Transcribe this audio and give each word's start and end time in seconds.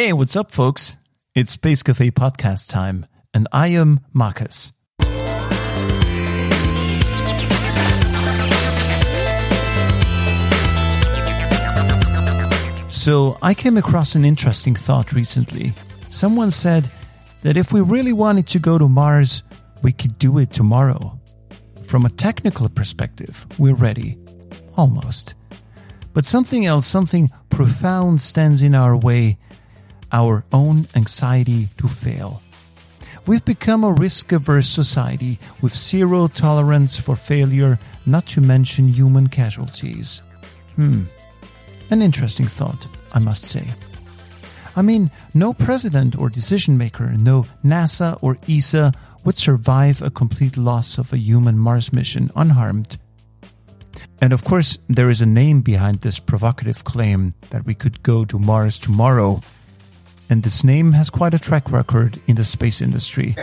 Hey, 0.00 0.14
what's 0.14 0.34
up, 0.34 0.50
folks? 0.50 0.96
It's 1.34 1.50
Space 1.50 1.82
Cafe 1.82 2.10
podcast 2.12 2.70
time, 2.70 3.04
and 3.34 3.46
I 3.52 3.66
am 3.66 4.00
Marcus. 4.14 4.72
So, 12.90 13.36
I 13.42 13.52
came 13.52 13.76
across 13.76 14.14
an 14.14 14.24
interesting 14.24 14.74
thought 14.74 15.12
recently. 15.12 15.74
Someone 16.08 16.50
said 16.50 16.90
that 17.42 17.58
if 17.58 17.70
we 17.70 17.82
really 17.82 18.14
wanted 18.14 18.46
to 18.46 18.58
go 18.58 18.78
to 18.78 18.88
Mars, 18.88 19.42
we 19.82 19.92
could 19.92 20.18
do 20.18 20.38
it 20.38 20.50
tomorrow. 20.50 21.20
From 21.82 22.06
a 22.06 22.10
technical 22.10 22.70
perspective, 22.70 23.44
we're 23.58 23.74
ready. 23.74 24.16
Almost. 24.78 25.34
But 26.14 26.24
something 26.24 26.64
else, 26.64 26.86
something 26.86 27.30
profound 27.50 28.22
stands 28.22 28.62
in 28.62 28.74
our 28.74 28.96
way 28.96 29.36
our 30.12 30.44
own 30.52 30.88
anxiety 30.94 31.68
to 31.78 31.88
fail. 31.88 32.42
We've 33.26 33.44
become 33.44 33.84
a 33.84 33.92
risk 33.92 34.32
averse 34.32 34.68
society 34.68 35.38
with 35.60 35.76
zero 35.76 36.28
tolerance 36.28 36.96
for 36.98 37.16
failure, 37.16 37.78
not 38.06 38.26
to 38.28 38.40
mention 38.40 38.88
human 38.88 39.28
casualties. 39.28 40.22
Hmm. 40.76 41.04
An 41.90 42.02
interesting 42.02 42.46
thought, 42.46 42.86
I 43.12 43.18
must 43.18 43.42
say. 43.42 43.68
I 44.76 44.82
mean, 44.82 45.10
no 45.34 45.52
president 45.52 46.16
or 46.16 46.28
decision 46.28 46.78
maker, 46.78 47.12
no 47.12 47.46
NASA 47.64 48.18
or 48.22 48.38
ESA 48.48 48.92
would 49.24 49.36
survive 49.36 50.00
a 50.00 50.10
complete 50.10 50.56
loss 50.56 50.96
of 50.96 51.12
a 51.12 51.18
human 51.18 51.58
Mars 51.58 51.92
mission 51.92 52.30
unharmed. 52.36 52.96
And 54.20 54.32
of 54.32 54.44
course, 54.44 54.78
there 54.88 55.10
is 55.10 55.20
a 55.20 55.26
name 55.26 55.60
behind 55.60 56.00
this 56.00 56.18
provocative 56.18 56.84
claim 56.84 57.34
that 57.50 57.66
we 57.66 57.74
could 57.74 58.02
go 58.02 58.24
to 58.24 58.38
Mars 58.38 58.78
tomorrow 58.78 59.42
and 60.30 60.44
this 60.44 60.64
name 60.64 60.92
has 60.92 61.10
quite 61.10 61.34
a 61.34 61.38
track 61.38 61.70
record 61.70 62.20
in 62.26 62.36
the 62.36 62.44
space 62.44 62.80
industry. 62.80 63.36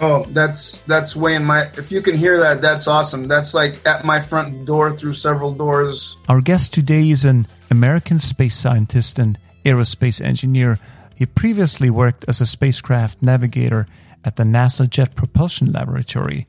Oh, 0.00 0.26
that's 0.30 0.78
that's 0.82 1.14
way 1.14 1.36
in 1.36 1.44
my. 1.44 1.70
If 1.78 1.92
you 1.92 2.02
can 2.02 2.16
hear 2.16 2.36
that, 2.40 2.60
that's 2.60 2.88
awesome. 2.88 3.28
That's 3.28 3.54
like 3.54 3.86
at 3.86 4.04
my 4.04 4.18
front 4.18 4.66
door 4.66 4.94
through 4.96 5.14
several 5.14 5.54
doors. 5.54 6.16
Our 6.28 6.40
guest 6.40 6.74
today 6.74 7.08
is 7.10 7.24
an 7.24 7.46
American 7.70 8.18
space 8.18 8.56
scientist 8.56 9.20
and 9.20 9.38
aerospace 9.64 10.20
engineer. 10.20 10.80
He 11.14 11.24
previously 11.24 11.88
worked 11.88 12.24
as 12.26 12.40
a 12.40 12.46
spacecraft 12.46 13.22
navigator 13.22 13.86
at 14.24 14.34
the 14.34 14.42
NASA 14.42 14.90
Jet 14.90 15.14
Propulsion 15.14 15.70
Laboratory, 15.70 16.48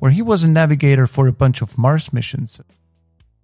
where 0.00 0.10
he 0.10 0.22
was 0.22 0.42
a 0.42 0.48
navigator 0.48 1.06
for 1.06 1.28
a 1.28 1.32
bunch 1.32 1.62
of 1.62 1.78
Mars 1.78 2.12
missions. 2.12 2.60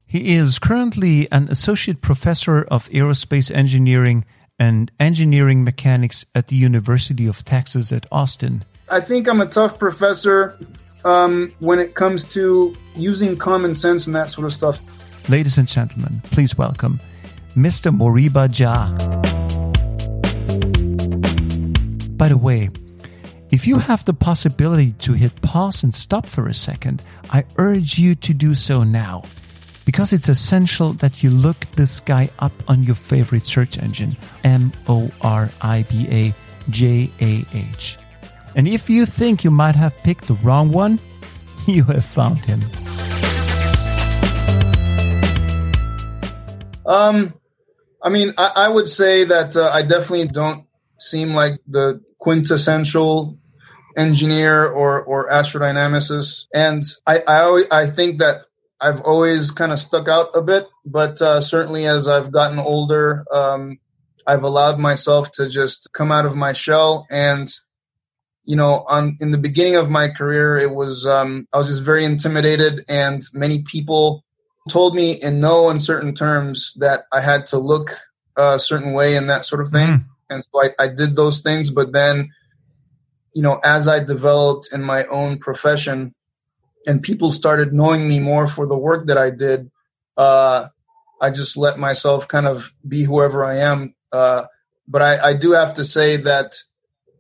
He 0.05 0.35
is 0.35 0.59
currently 0.59 1.31
an 1.31 1.47
associate 1.49 2.01
professor 2.01 2.63
of 2.63 2.89
aerospace 2.89 3.55
engineering 3.55 4.25
and 4.59 4.91
engineering 5.01 5.65
mechanics 5.65 6.25
at 6.35 6.49
the 6.49 6.57
University 6.57 7.27
of 7.27 7.45
Texas 7.45 7.93
at 7.93 8.07
Austin. 8.13 8.65
I 8.89 9.01
think 9.01 9.29
I'm 9.29 9.41
a 9.41 9.47
tough 9.47 9.79
professor 9.79 10.59
um, 11.05 11.53
when 11.59 11.79
it 11.79 11.95
comes 11.95 12.25
to 12.27 12.77
using 12.95 13.37
common 13.37 13.75
sense 13.75 14.07
and 14.07 14.15
that 14.15 14.31
sort 14.31 14.47
of 14.47 14.53
stuff. 14.53 14.81
Ladies 15.29 15.59
and 15.59 15.67
gentlemen, 15.67 16.21
please 16.25 16.57
welcome 16.57 17.01
Mr. 17.57 17.97
Moriba 17.97 18.51
Jah. 18.51 18.91
By 22.17 22.29
the 22.29 22.37
way, 22.37 22.71
if 23.51 23.67
you 23.67 23.79
have 23.79 24.05
the 24.05 24.15
possibility 24.15 24.93
to 24.93 25.13
hit 25.13 25.41
pause 25.43 25.83
and 25.83 25.95
stop 25.95 26.27
for 26.27 26.47
a 26.47 26.55
second, 26.55 27.03
I 27.31 27.45
urge 27.57 27.99
you 27.99 28.15
to 28.17 28.35
do 28.35 28.55
so 28.55 28.83
now 28.83 29.23
because 29.85 30.13
it's 30.13 30.29
essential 30.29 30.93
that 30.95 31.23
you 31.23 31.31
look 31.31 31.57
this 31.77 32.01
guy 32.01 32.31
up 32.39 32.53
on 32.69 32.83
your 32.83 32.95
favorite 32.95 33.47
search 33.47 33.79
engine 33.79 34.17
M 34.43 34.73
O 34.89 35.11
R 35.21 35.51
I 35.61 35.85
B 35.91 36.07
A 36.11 36.35
J 36.71 37.11
A 37.21 37.45
H. 37.53 37.99
And 38.57 38.69
if 38.69 38.89
you 38.89 39.05
think 39.05 39.45
you 39.45 39.51
might 39.51 39.75
have 39.75 39.97
picked 39.99 40.27
the 40.29 40.35
wrong 40.35 40.71
one, 40.71 40.99
you 41.67 41.85
have 41.85 42.05
found 42.05 42.39
him. 42.39 42.61
Um, 46.87 47.35
I 48.03 48.11
mean, 48.11 48.35
I, 48.37 48.51
I 48.57 48.69
would 48.69 48.89
say 48.89 49.25
that 49.25 49.57
uh, 49.57 49.71
I 49.73 49.83
definitely 49.83 50.29
don't 50.29 50.67
seem 50.99 51.35
like 51.35 51.55
the 51.67 52.03
quintessential 52.19 53.39
engineer 53.97 54.67
or 54.67 55.03
or 55.03 55.31
astrodynamicist, 55.31 56.47
and 56.55 56.83
I 57.07 57.19
I, 57.27 57.41
always, 57.41 57.65
I 57.71 57.87
think 57.87 58.19
that 58.19 58.43
I've 58.85 59.01
always 59.01 59.51
kind 59.51 59.73
of 59.73 59.79
stuck 59.79 60.09
out 60.09 60.29
a 60.35 60.43
bit, 60.43 60.67
but 60.85 61.21
uh, 61.23 61.41
certainly 61.41 61.87
as 61.87 62.07
I've 62.07 62.31
gotten 62.31 62.59
older, 62.59 63.25
um, 63.33 63.79
I've 64.27 64.43
allowed 64.43 64.79
myself 64.79 65.31
to 65.33 65.49
just 65.49 65.89
come 65.95 66.13
out 66.13 66.27
of 66.27 66.37
my 66.37 66.53
shell. 66.53 67.07
And 67.11 67.49
you 68.45 68.57
know, 68.57 68.85
on 68.87 69.17
in 69.23 69.31
the 69.31 69.39
beginning 69.39 69.77
of 69.77 69.89
my 69.89 70.09
career, 70.09 70.59
it 70.59 70.75
was 70.75 71.07
um, 71.07 71.49
I 71.55 71.57
was 71.57 71.69
just 71.69 71.83
very 71.83 72.05
intimidated, 72.05 72.85
and 72.87 73.23
many 73.33 73.63
people 73.63 74.23
told 74.69 74.95
me 74.95 75.13
in 75.13 75.41
no 75.41 75.71
uncertain 75.71 76.15
terms 76.15 76.75
that 76.77 77.05
I 77.11 77.23
had 77.23 77.47
to 77.49 77.59
look 77.59 77.97
a 78.37 78.59
certain 78.59 78.93
way 78.93 79.17
and 79.17 79.31
that 79.31 79.47
sort 79.47 79.63
of 79.63 79.71
thing. 79.71 79.89
Mm. 79.89 80.05
And 80.29 80.45
so 80.45 80.63
I, 80.63 80.85
I 80.85 80.89
did 80.89 81.17
those 81.17 81.41
things, 81.41 81.71
but 81.71 81.93
then, 81.93 82.31
you 83.35 83.43
know, 83.43 83.61
as 83.65 83.89
I 83.89 84.03
developed 84.03 84.71
in 84.73 84.83
my 84.83 85.05
own 85.07 85.39
profession, 85.39 86.14
and 86.87 87.03
people 87.03 87.33
started 87.33 87.73
knowing 87.73 88.09
me 88.09 88.21
more 88.21 88.47
for 88.47 88.67
the 88.67 88.79
work 88.79 89.07
that 89.07 89.19
I 89.19 89.31
did, 89.31 89.71
uh, 90.17 90.69
I 91.21 91.31
just 91.31 91.57
let 91.57 91.79
myself 91.79 92.29
kind 92.29 92.47
of 92.47 92.73
be 92.87 93.05
whoever 93.05 93.45
I 93.45 93.59
am. 93.59 93.95
Uh, 94.13 94.45
but 94.87 95.03
I, 95.03 95.31
I 95.31 95.35
do 95.35 95.53
have 95.53 95.75
to 95.75 95.85
say 95.85 96.17
that 96.19 96.57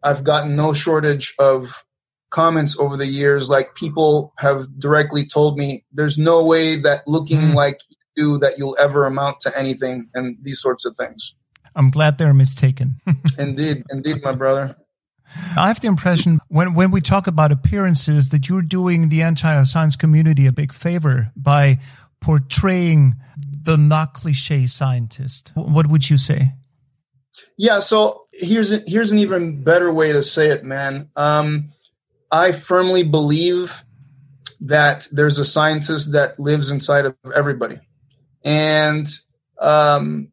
I've 0.03 0.25
gotten 0.25 0.55
no 0.55 0.73
shortage 0.73 1.35
of 1.39 1.85
comments 2.31 2.79
over 2.79 2.97
the 2.97 3.07
years. 3.07 3.49
Like 3.49 3.75
people 3.75 4.33
have 4.39 4.79
directly 4.79 5.25
told 5.25 5.57
me, 5.57 5.85
"There's 5.93 6.19
no 6.19 6.45
way 6.45 6.77
that 6.77 7.07
looking 7.07 7.41
mm. 7.41 7.55
like 7.55 7.81
you 7.89 7.97
do 8.17 8.39
that 8.39 8.59
you'll 8.59 8.77
ever 8.79 9.07
amount 9.07 9.41
to 9.41 9.59
anything," 9.59 10.11
and 10.15 10.37
these 10.43 10.61
sorts 10.61 10.85
of 10.85 10.95
things. 10.97 11.35
I'm 11.75 11.91
glad 11.91 12.19
they're 12.19 12.35
mistaken. 12.35 13.01
indeed, 13.39 13.85
indeed, 13.91 14.23
my 14.23 14.35
brother. 14.35 14.77
I 15.57 15.69
have 15.69 15.81
the 15.81 15.89
impression 15.89 16.41
when, 16.49 16.75
when 16.75 16.91
we 16.91 17.01
talk 17.01 17.27
about 17.27 17.53
appearances 17.53 18.31
that 18.31 18.49
you're 18.49 18.63
doing 18.63 19.09
the 19.09 19.21
entire 19.23 19.65
science 19.65 19.97
community 19.97 20.47
a 20.47 20.53
big 20.53 20.73
favor 20.73 21.33
by 21.37 21.79
portraying 22.21 23.17
the 23.37 23.77
not 23.77 24.15
cliche 24.15 24.67
scientist. 24.67 25.53
What 25.55 25.87
would 25.89 26.09
you 26.09 26.19
say? 26.19 26.55
Yeah, 27.57 27.81
so 27.81 28.27
here's 28.33 28.71
a, 28.71 28.83
here's 28.87 29.13
an 29.13 29.19
even 29.19 29.63
better 29.63 29.93
way 29.93 30.13
to 30.13 30.23
say 30.23 30.49
it, 30.49 30.65
man. 30.65 31.11
Um, 31.17 31.73
I 32.31 32.53
firmly 32.53 33.03
believe 33.03 33.85
that 34.61 35.07
there's 35.13 35.39
a 35.39 35.45
scientist 35.45 36.13
that 36.13 36.39
lives 36.39 36.71
inside 36.71 37.05
of 37.05 37.17
everybody, 37.35 37.79
and 38.45 39.07
um, 39.61 40.33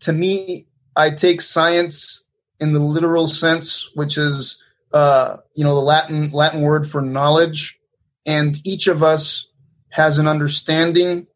to 0.00 0.12
me, 0.12 0.66
I 0.94 1.10
take 1.10 1.40
science 1.40 2.21
in 2.62 2.72
the 2.72 2.78
literal 2.78 3.26
sense, 3.26 3.90
which 3.94 4.16
is 4.16 4.62
uh, 4.92 5.38
you 5.54 5.64
know 5.64 5.74
the 5.74 5.80
Latin 5.80 6.30
Latin 6.30 6.62
word 6.62 6.88
for 6.88 7.02
knowledge, 7.02 7.78
and 8.24 8.56
each 8.64 8.86
of 8.86 9.02
us 9.02 9.48
has 9.90 10.16
an 10.16 10.28
understanding, 10.28 11.26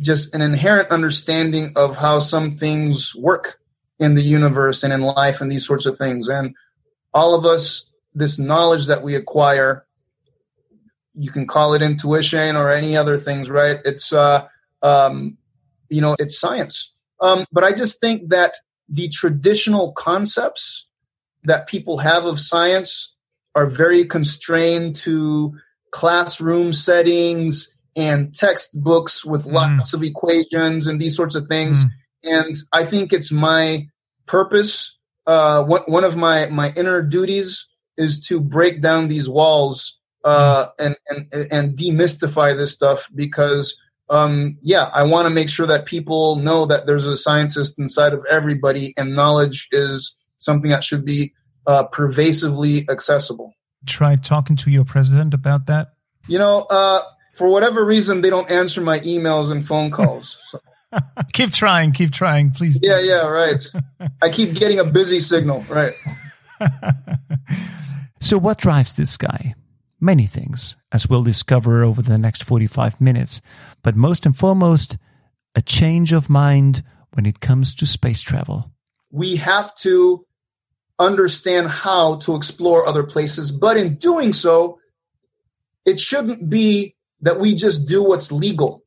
just 0.00 0.34
an 0.34 0.40
inherent 0.40 0.90
understanding 0.90 1.72
of 1.76 1.98
how 1.98 2.18
some 2.18 2.52
things 2.52 3.14
work 3.14 3.60
in 3.98 4.14
the 4.14 4.22
universe 4.22 4.82
and 4.82 4.92
in 4.92 5.02
life 5.02 5.40
and 5.40 5.52
these 5.52 5.66
sorts 5.66 5.84
of 5.84 5.96
things. 5.96 6.28
And 6.28 6.54
all 7.12 7.34
of 7.34 7.44
us, 7.44 7.92
this 8.14 8.38
knowledge 8.38 8.86
that 8.86 9.02
we 9.02 9.14
acquire, 9.14 9.86
you 11.14 11.30
can 11.30 11.46
call 11.46 11.74
it 11.74 11.82
intuition 11.82 12.56
or 12.56 12.70
any 12.70 12.96
other 12.96 13.18
things, 13.18 13.50
right? 13.50 13.76
It's 13.84 14.12
uh, 14.12 14.48
um, 14.82 15.36
you 15.90 16.00
know, 16.00 16.16
it's 16.18 16.40
science. 16.40 16.94
Um, 17.20 17.44
but 17.52 17.62
I 17.62 17.72
just 17.72 18.00
think 18.00 18.30
that 18.30 18.54
the 18.88 19.08
traditional 19.08 19.92
concepts 19.92 20.88
that 21.44 21.66
people 21.66 21.98
have 21.98 22.24
of 22.24 22.40
science 22.40 23.16
are 23.54 23.66
very 23.66 24.04
constrained 24.04 24.96
to 24.96 25.56
classroom 25.90 26.72
settings 26.72 27.76
and 27.96 28.34
textbooks 28.34 29.24
with 29.24 29.46
mm. 29.46 29.52
lots 29.52 29.94
of 29.94 30.02
equations 30.02 30.86
and 30.86 31.00
these 31.00 31.16
sorts 31.16 31.34
of 31.34 31.46
things. 31.46 31.84
Mm. 31.84 31.88
And 32.24 32.54
I 32.72 32.84
think 32.84 33.12
it's 33.12 33.32
my 33.32 33.86
purpose. 34.26 34.98
Uh, 35.26 35.64
one 35.64 36.04
of 36.04 36.16
my, 36.16 36.46
my 36.46 36.70
inner 36.76 37.02
duties 37.02 37.66
is 37.96 38.20
to 38.28 38.40
break 38.40 38.82
down 38.82 39.08
these 39.08 39.28
walls 39.28 39.98
uh, 40.24 40.66
mm. 40.78 40.94
and, 41.08 41.28
and, 41.32 41.52
and 41.52 41.78
demystify 41.78 42.56
this 42.56 42.72
stuff 42.72 43.08
because 43.14 43.82
um, 44.08 44.58
yeah, 44.62 44.90
I 44.92 45.04
want 45.04 45.26
to 45.26 45.34
make 45.34 45.48
sure 45.48 45.66
that 45.66 45.86
people 45.86 46.36
know 46.36 46.66
that 46.66 46.86
there's 46.86 47.06
a 47.06 47.16
scientist 47.16 47.78
inside 47.78 48.12
of 48.12 48.24
everybody, 48.30 48.94
and 48.96 49.14
knowledge 49.14 49.68
is 49.72 50.16
something 50.38 50.70
that 50.70 50.84
should 50.84 51.04
be 51.04 51.32
uh, 51.66 51.84
pervasively 51.84 52.86
accessible. 52.88 53.52
Try 53.86 54.16
talking 54.16 54.56
to 54.56 54.70
your 54.70 54.84
president 54.84 55.34
about 55.34 55.66
that. 55.66 55.88
You 56.28 56.38
know, 56.38 56.62
uh, 56.70 57.02
for 57.34 57.48
whatever 57.48 57.84
reason, 57.84 58.20
they 58.20 58.30
don't 58.30 58.50
answer 58.50 58.80
my 58.80 58.98
emails 59.00 59.50
and 59.50 59.66
phone 59.66 59.90
calls. 59.90 60.36
So. 60.92 61.00
keep 61.32 61.50
trying, 61.50 61.90
keep 61.90 62.12
trying, 62.12 62.52
please. 62.52 62.78
Yeah, 62.80 63.00
yeah, 63.00 63.26
right. 63.26 63.66
I 64.22 64.30
keep 64.30 64.54
getting 64.54 64.78
a 64.78 64.84
busy 64.84 65.18
signal, 65.18 65.64
right. 65.68 65.92
so, 68.20 68.38
what 68.38 68.58
drives 68.58 68.94
this 68.94 69.16
guy? 69.16 69.56
Many 70.00 70.26
things, 70.26 70.76
as 70.92 71.08
we'll 71.08 71.22
discover 71.22 71.82
over 71.82 72.02
the 72.02 72.18
next 72.18 72.44
45 72.44 73.00
minutes, 73.00 73.40
but 73.82 73.96
most 73.96 74.26
and 74.26 74.36
foremost, 74.36 74.98
a 75.54 75.62
change 75.62 76.12
of 76.12 76.28
mind 76.28 76.82
when 77.12 77.24
it 77.24 77.40
comes 77.40 77.74
to 77.76 77.86
space 77.86 78.20
travel. 78.20 78.70
We 79.10 79.36
have 79.36 79.74
to 79.76 80.26
understand 80.98 81.68
how 81.68 82.16
to 82.16 82.36
explore 82.36 82.86
other 82.86 83.04
places, 83.04 83.50
but 83.50 83.78
in 83.78 83.96
doing 83.96 84.34
so, 84.34 84.78
it 85.86 85.98
shouldn't 85.98 86.50
be 86.50 86.94
that 87.22 87.40
we 87.40 87.54
just 87.54 87.88
do 87.88 88.02
what's 88.02 88.30
legal. 88.30 88.84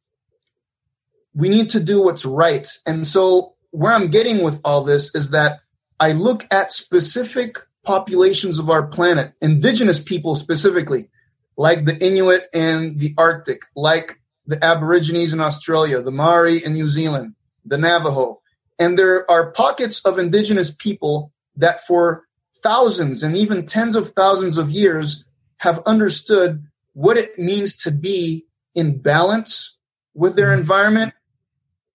We 1.33 1.49
need 1.49 1.71
to 1.71 1.79
do 1.79 2.03
what's 2.03 2.25
right. 2.25 2.67
And 2.85 3.07
so, 3.07 3.55
where 3.71 3.93
I'm 3.93 4.09
getting 4.09 4.43
with 4.43 4.59
all 4.63 4.83
this 4.83 5.15
is 5.15 5.31
that 5.31 5.61
I 5.99 6.11
look 6.11 6.45
at 6.51 6.73
specific 6.73 7.59
populations 7.89 8.59
of 8.59 8.69
our 8.69 8.85
planet, 8.85 9.33
indigenous 9.41 9.99
people 9.99 10.35
specifically, 10.35 11.09
like 11.57 11.85
the 11.85 11.97
Inuit 12.05 12.47
in 12.53 12.97
the 12.97 13.15
Arctic, 13.17 13.63
like 13.75 14.19
the 14.45 14.63
Aborigines 14.63 15.33
in 15.33 15.39
Australia, 15.39 15.99
the 15.99 16.11
Maori 16.11 16.63
in 16.63 16.73
New 16.73 16.87
Zealand, 16.87 17.33
the 17.65 17.79
Navajo. 17.79 18.41
And 18.77 18.95
there 18.95 19.29
are 19.29 19.49
pockets 19.53 20.05
of 20.05 20.19
indigenous 20.19 20.69
people 20.69 21.33
that 21.55 21.83
for 21.87 22.27
thousands 22.57 23.23
and 23.23 23.35
even 23.35 23.65
tens 23.65 23.95
of 23.95 24.11
thousands 24.11 24.59
of 24.59 24.69
years 24.69 25.25
have 25.57 25.81
understood 25.87 26.63
what 26.93 27.17
it 27.17 27.39
means 27.39 27.75
to 27.77 27.89
be 27.89 28.45
in 28.75 28.99
balance 28.99 29.75
with 30.13 30.35
their 30.35 30.49
mm-hmm. 30.49 30.61
environment 30.61 31.13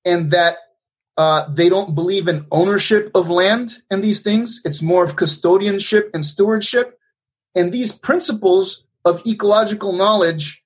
and 0.05 0.33
that 0.33 0.57
uh, 1.17 1.45
they 1.49 1.69
don't 1.69 1.95
believe 1.95 2.27
in 2.29 2.47
ownership 2.51 3.11
of 3.15 3.31
land 3.31 3.77
and 3.91 4.03
these 4.03 4.21
things. 4.21 4.61
It's 4.65 4.83
more 4.83 5.05
of 5.05 5.17
custodianship 5.17 6.11
and 6.13 6.25
stewardship. 6.25 6.99
And 7.55 7.73
these 7.73 7.93
principles 7.93 8.87
of 9.05 9.23
ecological 9.27 9.93
knowledge, 9.93 10.65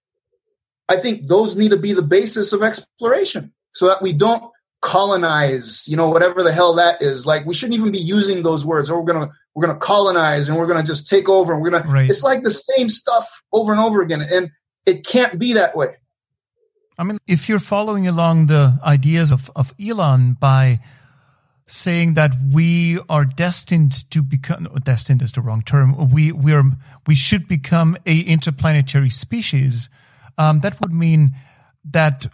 I 0.89 0.97
think 0.97 1.27
those 1.27 1.57
need 1.57 1.71
to 1.71 1.77
be 1.77 1.93
the 1.93 2.03
basis 2.03 2.53
of 2.53 2.63
exploration 2.63 3.53
so 3.73 3.87
that 3.89 4.01
we 4.01 4.13
don't 4.13 4.43
colonize, 4.81 5.87
you 5.87 5.97
know, 5.97 6.09
whatever 6.09 6.43
the 6.43 6.53
hell 6.53 6.75
that 6.77 7.03
is. 7.03 7.27
Like 7.27 7.45
we 7.45 7.55
shouldn't 7.55 7.79
even 7.79 7.93
be 7.93 7.99
using 7.99 8.43
those 8.43 8.65
words. 8.65 8.91
Or 8.91 9.01
we're 9.01 9.13
gonna 9.13 9.29
we're 9.55 9.67
gonna 9.67 9.79
colonize 9.79 10.49
and 10.49 10.57
we're 10.57 10.67
gonna 10.67 10.83
just 10.83 11.07
take 11.07 11.29
over 11.29 11.53
and 11.53 11.61
we're 11.61 11.71
gonna 11.71 11.93
right. 11.93 12.09
it's 12.09 12.23
like 12.23 12.43
the 12.43 12.51
same 12.51 12.89
stuff 12.89 13.43
over 13.53 13.73
and 13.73 13.81
over 13.81 14.01
again. 14.01 14.23
And 14.23 14.51
it 14.87 15.07
can't 15.07 15.39
be 15.39 15.53
that 15.55 15.77
way. 15.77 15.97
I 16.99 17.05
mean, 17.05 17.19
if 17.29 17.49
you're 17.49 17.61
following 17.61 18.09
along 18.09 18.49
the 18.49 18.79
ideas 18.83 19.31
of, 19.31 19.51
of 19.55 19.73
Elon 19.81 20.33
by 20.35 20.81
saying 21.69 22.15
that 22.15 22.33
we 22.53 22.99
are 23.09 23.25
destined 23.25 24.11
to 24.11 24.23
become 24.23 24.67
destined 24.83 25.23
is 25.23 25.33
the 25.33 25.41
wrong 25.41 25.63
term. 25.63 26.11
We 26.11 26.33
we 26.33 26.53
are 26.55 26.65
we 27.07 27.15
should 27.15 27.47
become 27.47 27.97
a 28.07 28.21
interplanetary 28.21 29.11
species. 29.11 29.89
Um, 30.37 30.61
that 30.61 30.81
would 30.81 30.93
mean 30.93 31.37
that 31.93 32.27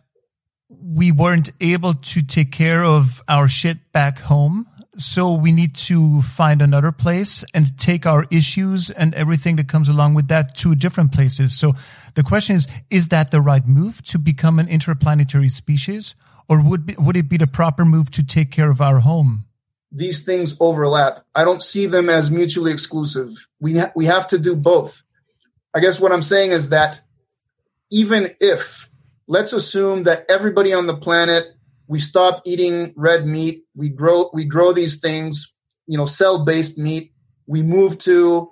we 0.69 1.13
weren't 1.13 1.51
able 1.61 1.95
to 1.95 2.23
take 2.23 2.53
care 2.53 2.85
of 2.85 3.23
our 3.29 3.49
shit 3.49 3.93
back 3.93 4.19
home 4.19 4.67
so 4.97 5.33
we 5.33 5.53
need 5.53 5.75
to 5.75 6.23
find 6.23 6.63
another 6.63 6.93
place 6.93 7.45
and 7.53 7.77
take 7.79 8.07
our 8.07 8.27
issues 8.31 8.91
and 8.91 9.15
everything 9.15 9.57
that 9.57 9.69
comes 9.69 9.89
along 9.89 10.15
with 10.15 10.29
that 10.29 10.55
to 10.57 10.75
different 10.75 11.13
places. 11.13 11.57
So 11.59 11.75
the 12.15 12.23
question 12.23 12.57
is, 12.57 12.69
is 12.91 13.09
that 13.09 13.31
the 13.31 13.41
right 13.41 13.67
move 13.67 14.03
to 14.05 14.19
become 14.19 14.59
an 14.59 14.69
interplanetary 14.69 15.49
species? 15.49 16.15
Or 16.49 16.63
would, 16.63 16.87
be, 16.87 16.95
would 16.99 17.17
it 17.17 17.29
be 17.29 17.37
the 17.37 17.47
proper 17.47 17.85
move 17.85 18.11
to 18.13 18.23
take 18.23 18.51
care 18.51 18.71
of 18.71 18.81
our 18.81 19.01
home? 19.01 19.47
These 19.91 20.25
things 20.25 20.57
overlap. 20.61 21.25
I 21.35 21.45
don't 21.45 21.63
see 21.63 21.87
them 21.87 22.11
as 22.11 22.31
mutually 22.31 22.73
exclusive. 22.73 23.31
We, 23.61 23.79
ha- 23.79 23.93
we 23.95 24.05
have 24.07 24.27
to 24.29 24.39
do 24.39 24.55
both. 24.55 25.03
I 25.75 25.81
guess 25.81 26.01
what 26.01 26.13
I'm 26.13 26.23
saying 26.23 26.51
is 26.51 26.69
that 26.71 27.01
even 27.91 28.35
if, 28.41 28.89
let's 29.27 29.53
assume 29.53 30.03
that 30.03 30.27
everybody 30.29 30.73
on 30.73 30.87
the 30.87 30.97
planet 30.97 31.55
we 31.87 32.01
stop 32.01 32.43
eating 32.45 32.93
red 32.97 33.27
meat. 33.27 33.64
We 33.77 33.89
grow 33.89 34.31
we 34.33 34.45
grow 34.45 34.73
these 34.73 35.01
things, 35.01 35.55
you 35.87 35.99
know, 35.99 36.07
cell 36.07 36.45
based 36.45 36.79
meat. 36.79 37.13
We 37.47 37.63
move 37.63 37.99
to 37.99 38.51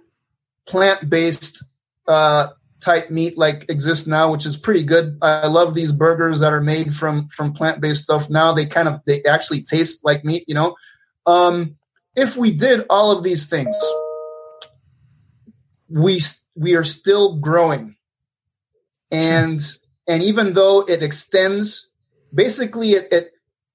plant 0.66 1.08
based 1.08 1.64
uh, 2.08 2.48
type 2.80 3.10
meat 3.10 3.38
like 3.38 3.66
exists 3.68 4.06
now, 4.06 4.30
which 4.30 4.44
is 4.44 4.56
pretty 4.56 4.82
good. 4.82 5.18
I 5.22 5.46
love 5.46 5.74
these 5.74 5.92
burgers 5.92 6.40
that 6.40 6.52
are 6.52 6.60
made 6.60 6.94
from 6.94 7.28
from 7.28 7.52
plant 7.52 7.80
based 7.80 8.02
stuff. 8.02 8.28
Now 8.28 8.52
they 8.52 8.66
kind 8.66 8.88
of 8.88 9.00
they 9.06 9.22
actually 9.24 9.62
taste 9.62 10.04
like 10.04 10.24
meat. 10.24 10.44
You 10.46 10.54
know, 10.54 10.76
um, 11.26 11.76
if 12.16 12.36
we 12.36 12.50
did 12.50 12.84
all 12.90 13.16
of 13.16 13.22
these 13.22 13.48
things, 13.48 13.76
we 15.88 16.20
we 16.54 16.74
are 16.74 16.84
still 16.84 17.36
growing, 17.36 17.96
and 19.10 19.60
and 20.08 20.22
even 20.22 20.52
though 20.52 20.84
it 20.86 21.02
extends 21.02 21.90
basically 22.34 22.90
it, 22.90 23.08
it 23.12 23.31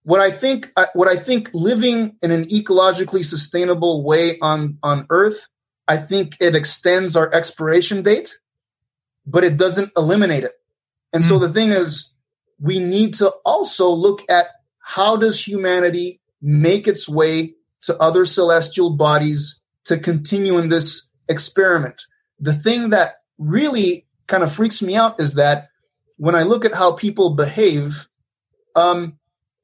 what 0.08 0.22
I 0.22 0.32
think 0.32 0.72
uh, 0.78 0.86
what 0.94 1.10
I 1.10 1.18
think 1.18 1.50
living 1.54 2.16
in 2.22 2.32
an 2.32 2.46
ecologically 2.46 3.26
sustainable 3.26 4.06
way 4.06 4.40
on 4.42 4.78
on 4.82 5.06
Earth, 5.10 5.50
I 5.86 5.98
think 5.98 6.38
it 6.40 6.56
extends 6.56 7.18
our 7.18 7.30
expiration 7.34 8.04
date, 8.04 8.38
but 9.26 9.44
it 9.44 9.58
doesn't 9.58 9.92
eliminate 9.98 10.46
it. 10.46 10.54
And 11.12 11.26
mm. 11.26 11.28
so 11.28 11.36
hmm. 11.36 11.42
the 11.42 11.50
thing 11.50 11.70
is, 11.72 12.14
we 12.58 12.80
need 12.80 13.16
to 13.16 13.34
also 13.46 13.90
look 13.90 14.24
at 14.32 14.46
how 14.80 15.18
does 15.18 15.46
humanity 15.46 16.22
make 16.42 16.88
its 16.88 17.10
way 17.10 17.56
to 17.82 17.98
other 17.98 18.24
celestial 18.26 18.92
bodies 18.92 19.60
to 19.84 19.98
continue 19.98 20.58
in 20.58 20.70
this 20.70 21.10
experiment. 21.28 22.04
The 22.40 22.54
thing 22.54 22.92
that 22.92 23.16
really 23.38 24.08
kind 24.28 24.42
of 24.42 24.54
freaks 24.54 24.82
me 24.82 24.96
out 24.96 25.20
is 25.20 25.34
that 25.34 25.68
when 26.16 26.34
I 26.34 26.44
look 26.44 26.64
at 26.64 26.76
how 26.76 26.94
people 26.94 27.32
behave 27.32 28.08
um, 28.74 29.17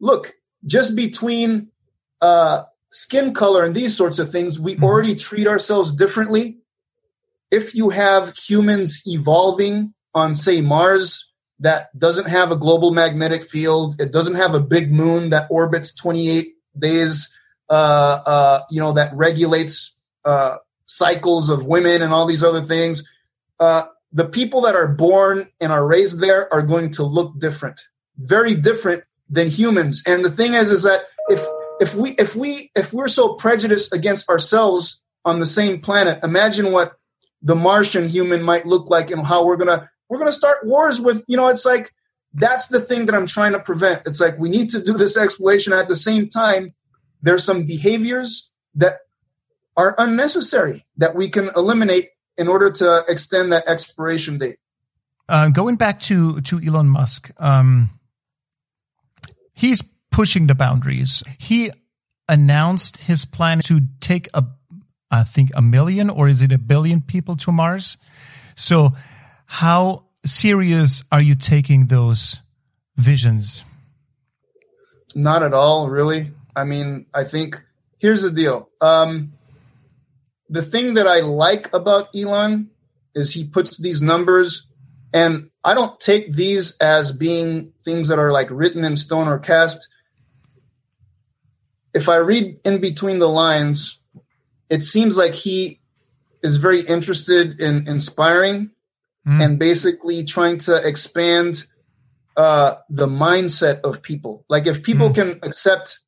look, 0.04 0.36
just 0.66 0.96
between 0.96 1.70
uh, 2.22 2.64
skin 2.92 3.34
color 3.34 3.64
and 3.64 3.74
these 3.74 3.96
sorts 3.96 4.20
of 4.20 4.32
things, 4.32 4.60
we 4.60 4.76
mm-hmm. 4.76 4.84
already 4.84 5.16
treat 5.16 5.48
ourselves 5.48 5.94
differently. 5.94 6.58
If 7.50 7.74
you 7.74 7.90
have 7.90 8.36
humans 8.38 9.02
evolving 9.06 9.94
on, 10.14 10.36
say, 10.36 10.60
Mars, 10.62 11.26
that 11.60 11.98
doesn't 11.98 12.28
have 12.28 12.52
a 12.52 12.58
global 12.58 12.92
magnetic 12.92 13.44
field, 13.44 14.00
it 14.02 14.12
doesn't 14.12 14.36
have 14.36 14.54
a 14.54 14.60
big 14.60 14.92
moon 14.92 15.30
that 15.30 15.48
orbits 15.50 15.94
28 15.94 16.54
days, 16.78 17.34
uh, 17.70 18.20
uh, 18.26 18.62
you 18.70 18.82
know, 18.82 18.92
that 18.94 19.16
regulates 19.16 19.96
uh, 20.26 20.58
cycles 20.86 21.50
of 21.50 21.66
women 21.66 22.02
and 22.02 22.12
all 22.12 22.26
these 22.26 22.44
other 22.44 22.62
things. 22.62 23.08
Uh, 23.60 23.84
the 24.12 24.26
people 24.26 24.62
that 24.62 24.76
are 24.76 24.88
born 24.88 25.48
and 25.62 25.72
are 25.72 25.88
raised 25.88 26.20
there 26.20 26.54
are 26.54 26.62
going 26.62 26.92
to 26.92 27.04
look 27.04 27.40
different 27.40 27.80
very 28.18 28.56
different 28.56 29.04
than 29.30 29.48
humans. 29.48 30.04
And 30.06 30.24
the 30.24 30.32
thing 30.32 30.54
is, 30.54 30.72
is 30.72 30.84
that 30.84 31.02
if 31.30 31.46
if 31.80 31.96
we 31.96 32.12
if 32.12 32.36
we 32.36 32.72
if 32.76 32.94
we're 32.94 33.08
so 33.08 33.36
prejudiced 33.36 33.94
against 33.94 34.30
ourselves 34.30 35.02
on 35.26 35.40
the 35.40 35.46
same 35.46 35.82
planet, 35.82 36.20
imagine 36.24 36.72
what 36.72 36.94
the 37.42 37.56
Martian 37.56 38.08
human 38.08 38.42
might 38.42 38.66
look 38.66 38.90
like 38.90 39.12
and 39.12 39.26
how 39.26 39.46
we're 39.46 39.58
gonna 39.58 39.90
we're 40.10 40.20
gonna 40.20 40.32
start 40.32 40.66
wars 40.66 41.02
with. 41.02 41.24
You 41.28 41.38
know, 41.38 41.48
it's 41.48 41.66
like 41.66 41.94
that's 42.34 42.68
the 42.68 42.80
thing 42.80 43.06
that 43.06 43.16
I'm 43.16 43.28
trying 43.28 43.54
to 43.54 43.60
prevent. 43.60 44.04
It's 44.06 44.20
like 44.20 44.38
we 44.38 44.50
need 44.50 44.70
to 44.72 44.82
do 44.82 44.94
this 44.94 45.18
exploration 45.18 45.74
at 45.74 45.88
the 45.88 45.96
same 45.96 46.30
time. 46.30 46.74
There's 47.22 47.44
some 47.44 47.66
behaviors 47.66 48.52
that 48.76 49.00
are 49.78 49.96
unnecessary 49.98 50.86
that 50.98 51.16
we 51.16 51.30
can 51.30 51.50
eliminate 51.56 52.10
in 52.38 52.48
order 52.48 52.72
to 52.72 53.06
extend 53.08 53.52
that 53.54 53.68
expiration 53.68 54.38
date. 54.38 54.58
Uh, 55.30 55.50
going 55.50 55.76
back 55.76 56.00
to 56.02 56.42
to 56.42 56.60
Elon 56.60 56.88
Musk, 56.88 57.32
um, 57.38 57.90
he's 59.54 59.84
pushing 60.12 60.48
the 60.48 60.56
boundaries. 60.56 61.24
He 61.38 61.72
announced 62.28 62.98
his 62.98 63.26
plan 63.26 63.60
to 63.62 63.82
take 64.00 64.28
a, 64.34 64.46
I 65.12 65.24
think 65.24 65.52
a 65.56 65.62
million 65.62 66.10
or 66.10 66.28
is 66.28 66.42
it 66.42 66.52
a 66.52 66.58
billion 66.58 67.02
people 67.02 67.36
to 67.38 67.52
Mars? 67.52 67.98
So 68.56 68.94
how 69.46 70.06
serious 70.26 71.04
are 71.12 71.22
you 71.22 71.36
taking 71.36 71.88
those 71.88 72.40
visions? 72.96 73.64
Not 75.16 75.44
at 75.44 75.54
all, 75.54 75.90
really. 75.90 76.32
I 76.56 76.64
mean, 76.64 77.08
I 77.14 77.24
think 77.24 77.64
here's 78.00 78.24
the 78.24 78.32
deal. 78.32 78.70
Um, 78.82 79.34
the 80.50 80.62
thing 80.62 80.96
that 80.96 81.08
I 81.08 81.20
like 81.20 81.74
about 81.74 82.10
Elon 82.16 82.70
is 83.16 83.34
he 83.34 83.44
puts 83.44 83.78
these 83.78 84.02
numbers 84.02 84.68
and 85.14 85.52
I 85.64 85.76
don't 85.76 86.00
take 86.00 86.34
these 86.34 86.76
as 86.78 87.12
being 87.12 87.72
things 87.84 88.08
that 88.08 88.20
are 88.20 88.32
like 88.32 88.50
written 88.50 88.84
in 88.84 88.98
stone 88.98 89.28
or 89.28 89.40
cast. 89.40 89.88
If 91.94 92.10
I 92.10 92.18
read 92.18 92.60
in 92.66 92.82
between 92.82 93.20
the 93.20 93.30
lines, 93.30 94.00
it 94.70 94.84
seems 94.84 95.18
like 95.18 95.36
he 95.36 95.80
is 96.42 96.58
very 96.58 96.82
interested 96.82 97.60
in 97.62 97.88
inspiring 97.88 98.72
mm. 99.26 99.42
and 99.42 99.60
basically 99.60 100.24
trying 100.24 100.58
to 100.58 100.76
expand 100.86 101.64
uh, 102.36 102.76
the 102.90 103.08
mindset 103.08 103.82
of 103.82 104.02
people. 104.02 104.44
Like 104.50 104.66
if 104.66 104.82
people 104.82 105.10
mm. 105.10 105.16
can 105.16 105.40
accept, 105.44 106.00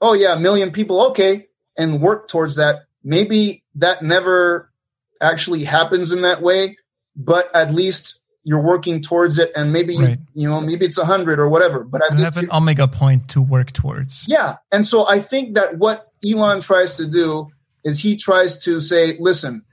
oh 0.00 0.14
yeah, 0.14 0.34
a 0.34 0.40
million 0.40 0.72
people, 0.72 1.08
okay, 1.08 1.48
and 1.76 2.00
work 2.00 2.28
towards 2.28 2.56
that, 2.56 2.86
maybe 3.04 3.62
that 3.74 4.02
never 4.02 4.72
actually 5.20 5.64
happens 5.64 6.12
in 6.12 6.22
that 6.22 6.40
way, 6.40 6.76
but 7.16 7.54
at 7.54 7.72
least 7.72 8.20
you're 8.46 8.62
working 8.62 9.02
towards 9.02 9.40
it 9.40 9.50
and 9.56 9.72
maybe 9.72 9.98
right. 9.98 10.18
you 10.32 10.48
know 10.48 10.60
maybe 10.60 10.86
it's 10.86 10.98
a 10.98 11.04
hundred 11.04 11.40
or 11.40 11.48
whatever 11.48 11.82
but 11.82 12.00
I 12.00 12.14
have 12.20 12.36
an 12.36 12.48
omega 12.52 12.86
point 12.86 13.28
to 13.30 13.42
work 13.42 13.72
towards. 13.72 14.24
Yeah. 14.28 14.56
And 14.70 14.86
so 14.86 15.06
i 15.08 15.18
think 15.18 15.54
that 15.56 15.78
what 15.78 16.12
elon 16.24 16.60
tries 16.60 16.96
to 16.96 17.06
do 17.06 17.48
is 17.84 18.00
he 18.00 18.16
tries 18.16 18.56
to 18.64 18.80
say 18.80 19.16
listen 19.18 19.64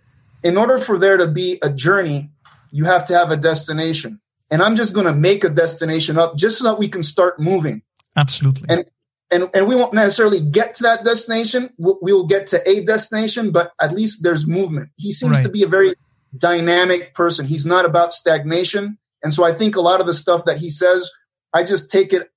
in 0.43 0.57
order 0.57 0.79
for 0.79 0.97
there 0.97 1.17
to 1.17 1.27
be 1.27 1.59
a 1.61 1.69
journey 1.69 2.31
you 2.71 2.85
have 2.85 3.05
to 3.05 3.15
have 3.15 3.29
a 3.29 3.37
destination. 3.37 4.19
And 4.49 4.63
i'm 4.63 4.75
just 4.75 4.93
going 4.93 5.05
to 5.05 5.13
make 5.13 5.43
a 5.43 5.49
destination 5.49 6.17
up 6.17 6.35
just 6.35 6.57
so 6.57 6.63
that 6.65 6.79
we 6.79 6.87
can 6.87 7.03
start 7.03 7.39
moving. 7.39 7.83
Absolutely. 8.15 8.65
And 8.69 8.85
and, 9.31 9.49
and 9.55 9.67
we 9.67 9.75
won't 9.75 9.93
necessarily 9.93 10.39
get 10.39 10.75
to 10.75 10.83
that 10.83 11.03
destination. 11.03 11.71
We'll, 11.79 11.97
we'll 12.03 12.27
get 12.27 12.47
to 12.47 12.67
a 12.67 12.83
destination 12.83 13.51
but 13.51 13.71
at 13.79 13.91
least 13.93 14.23
there's 14.23 14.47
movement. 14.47 14.89
He 14.97 15.11
seems 15.11 15.37
right. 15.37 15.43
to 15.43 15.49
be 15.49 15.61
a 15.61 15.67
very 15.67 15.93
dynamic 16.37 17.13
person. 17.13 17.45
He's 17.45 17.65
not 17.65 17.85
about 17.85 18.13
stagnation. 18.13 18.97
And 19.21 19.33
so 19.33 19.43
I 19.43 19.53
think 19.53 19.75
a 19.75 19.81
lot 19.81 20.01
of 20.01 20.07
the 20.07 20.13
stuff 20.13 20.45
that 20.45 20.57
he 20.57 20.69
says, 20.69 21.11
I 21.53 21.63
just 21.63 21.89
take 21.89 22.13
it 22.13 22.31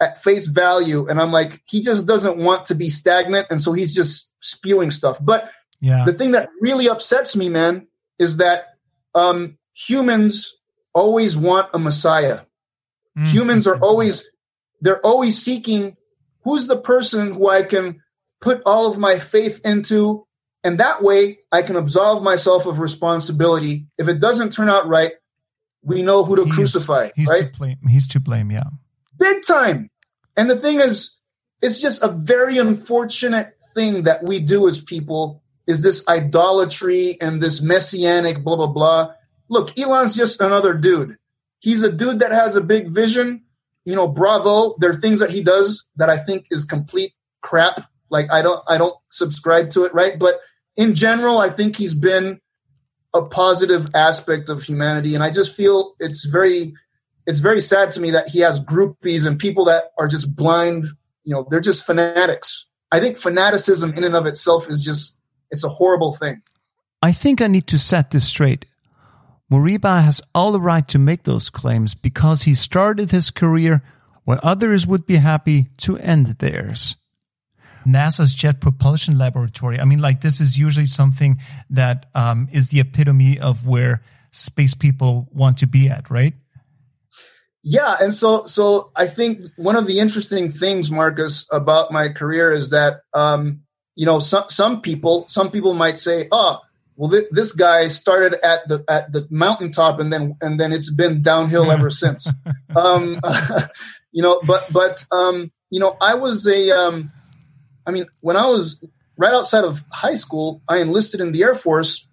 at 0.00 0.22
face 0.22 0.46
value 0.46 1.06
and 1.08 1.20
I'm 1.20 1.32
like, 1.32 1.62
he 1.68 1.80
just 1.80 2.06
doesn't 2.06 2.38
want 2.38 2.66
to 2.66 2.74
be 2.74 2.88
stagnant. 2.88 3.48
And 3.50 3.60
so 3.60 3.72
he's 3.72 3.94
just 3.94 4.32
spewing 4.42 4.90
stuff. 4.90 5.18
But 5.22 5.50
yeah. 5.80 6.04
the 6.04 6.12
thing 6.12 6.32
that 6.32 6.48
really 6.60 6.88
upsets 6.88 7.36
me, 7.36 7.48
man, 7.48 7.86
is 8.18 8.38
that 8.38 8.66
um, 9.14 9.58
humans 9.74 10.56
always 10.94 11.36
want 11.36 11.68
a 11.74 11.78
messiah. 11.78 12.40
Mm-hmm. 13.16 13.24
Humans 13.24 13.66
are 13.66 13.78
always, 13.78 14.28
they're 14.80 15.04
always 15.04 15.40
seeking 15.40 15.96
who's 16.44 16.66
the 16.66 16.78
person 16.78 17.32
who 17.32 17.48
I 17.48 17.62
can 17.62 18.02
put 18.40 18.62
all 18.64 18.90
of 18.90 18.98
my 18.98 19.18
faith 19.18 19.60
into 19.64 20.26
and 20.62 20.78
that 20.78 21.02
way 21.02 21.38
I 21.50 21.62
can 21.62 21.76
absolve 21.76 22.22
myself 22.22 22.66
of 22.66 22.78
responsibility. 22.78 23.86
If 23.98 24.08
it 24.08 24.20
doesn't 24.20 24.52
turn 24.52 24.68
out 24.68 24.86
right, 24.86 25.12
we 25.82 26.02
know 26.02 26.24
who 26.24 26.36
to 26.36 26.44
he's, 26.44 26.54
crucify. 26.54 27.10
He's 27.14 27.28
right? 27.28 27.52
to 27.52 27.58
blame. 27.58 27.78
He's 27.88 28.06
to 28.08 28.20
blame, 28.20 28.50
yeah. 28.50 28.64
Big 29.18 29.44
time. 29.46 29.90
And 30.36 30.50
the 30.50 30.56
thing 30.56 30.80
is, 30.80 31.16
it's 31.62 31.80
just 31.80 32.02
a 32.02 32.08
very 32.08 32.58
unfortunate 32.58 33.54
thing 33.74 34.02
that 34.04 34.22
we 34.22 34.40
do 34.40 34.68
as 34.68 34.80
people 34.80 35.42
is 35.66 35.82
this 35.82 36.06
idolatry 36.08 37.16
and 37.20 37.42
this 37.42 37.62
messianic 37.62 38.42
blah 38.42 38.56
blah 38.56 38.66
blah. 38.66 39.14
Look, 39.48 39.78
Elon's 39.78 40.16
just 40.16 40.40
another 40.40 40.74
dude. 40.74 41.16
He's 41.58 41.82
a 41.82 41.92
dude 41.92 42.20
that 42.20 42.32
has 42.32 42.56
a 42.56 42.60
big 42.60 42.88
vision. 42.88 43.44
You 43.84 43.96
know, 43.96 44.08
bravo. 44.08 44.76
There 44.78 44.90
are 44.90 44.94
things 44.94 45.20
that 45.20 45.30
he 45.30 45.42
does 45.42 45.88
that 45.96 46.10
I 46.10 46.18
think 46.18 46.46
is 46.50 46.64
complete 46.64 47.12
crap. 47.40 47.84
Like 48.10 48.30
I 48.30 48.42
don't 48.42 48.62
I 48.68 48.78
don't 48.78 48.96
subscribe 49.10 49.70
to 49.70 49.84
it, 49.84 49.94
right? 49.94 50.18
But 50.18 50.40
in 50.76 50.94
general, 50.94 51.38
I 51.38 51.48
think 51.48 51.76
he's 51.76 51.94
been 51.94 52.40
a 53.14 53.22
positive 53.22 53.88
aspect 53.94 54.48
of 54.48 54.62
humanity, 54.62 55.14
and 55.14 55.24
I 55.24 55.30
just 55.30 55.54
feel 55.54 55.94
it's 55.98 56.24
very 56.24 56.74
it's 57.26 57.40
very 57.40 57.60
sad 57.60 57.92
to 57.92 58.00
me 58.00 58.10
that 58.10 58.28
he 58.28 58.40
has 58.40 58.64
groupies 58.64 59.26
and 59.26 59.38
people 59.38 59.64
that 59.66 59.92
are 59.98 60.08
just 60.08 60.34
blind. 60.34 60.86
You 61.24 61.34
know, 61.34 61.46
they're 61.50 61.60
just 61.60 61.84
fanatics. 61.84 62.66
I 62.92 62.98
think 62.98 63.16
fanaticism 63.16 63.94
in 63.94 64.04
and 64.04 64.16
of 64.16 64.26
itself 64.26 64.68
is 64.68 64.84
just 64.84 65.18
it's 65.50 65.64
a 65.64 65.68
horrible 65.68 66.12
thing. 66.12 66.42
I 67.02 67.12
think 67.12 67.40
I 67.40 67.46
need 67.46 67.66
to 67.68 67.78
set 67.78 68.10
this 68.10 68.26
straight. 68.26 68.66
Moriba 69.50 70.04
has 70.04 70.22
all 70.34 70.52
the 70.52 70.60
right 70.60 70.86
to 70.88 70.98
make 70.98 71.24
those 71.24 71.50
claims 71.50 71.94
because 71.94 72.42
he 72.42 72.54
started 72.54 73.10
his 73.10 73.30
career 73.30 73.82
where 74.24 74.44
others 74.44 74.86
would 74.86 75.06
be 75.06 75.16
happy 75.16 75.70
to 75.78 75.98
end 75.98 76.26
theirs. 76.38 76.96
NASA's 77.86 78.34
Jet 78.34 78.60
Propulsion 78.60 79.18
Laboratory. 79.18 79.80
I 79.80 79.84
mean, 79.84 80.00
like 80.00 80.20
this 80.20 80.40
is 80.40 80.58
usually 80.58 80.86
something 80.86 81.40
that 81.70 82.06
um, 82.14 82.48
is 82.52 82.68
the 82.68 82.80
epitome 82.80 83.38
of 83.38 83.66
where 83.66 84.02
space 84.32 84.74
people 84.74 85.28
want 85.32 85.58
to 85.58 85.66
be 85.66 85.88
at, 85.88 86.10
right? 86.10 86.34
Yeah, 87.62 87.96
and 88.00 88.14
so 88.14 88.46
so 88.46 88.90
I 88.96 89.06
think 89.06 89.46
one 89.56 89.76
of 89.76 89.86
the 89.86 90.00
interesting 90.00 90.50
things, 90.50 90.90
Marcus, 90.90 91.46
about 91.52 91.92
my 91.92 92.08
career 92.08 92.52
is 92.52 92.70
that 92.70 93.02
um, 93.12 93.62
you 93.96 94.06
know 94.06 94.18
some 94.18 94.44
some 94.48 94.80
people 94.80 95.26
some 95.28 95.50
people 95.50 95.74
might 95.74 95.98
say, 95.98 96.28
oh. 96.32 96.60
Well, 96.96 97.10
th- 97.10 97.28
this 97.30 97.54
guy 97.54 97.88
started 97.88 98.34
at 98.44 98.68
the 98.68 98.84
at 98.86 99.10
the 99.10 99.26
mountaintop, 99.30 100.00
and 100.00 100.12
then 100.12 100.36
and 100.42 100.60
then 100.60 100.70
it's 100.70 100.90
been 100.90 101.22
downhill 101.22 101.72
ever 101.72 101.88
since. 102.02 102.28
um, 102.76 103.18
you 104.12 104.22
know, 104.22 104.38
but 104.46 104.70
but 104.70 105.06
um, 105.10 105.50
you 105.70 105.80
know, 105.80 105.96
I 105.98 106.14
was 106.14 106.46
a 106.46 106.70
um, 106.72 107.10
I 107.86 107.90
mean, 107.90 108.06
when 108.20 108.36
I 108.36 108.46
was 108.46 108.84
right 109.16 109.34
outside 109.34 109.64
of 109.64 109.84
high 109.92 110.14
school, 110.14 110.62
I 110.68 110.78
enlisted 110.78 111.20
in 111.20 111.32
the 111.32 111.42
Air 111.42 111.54
Force, 111.54 112.06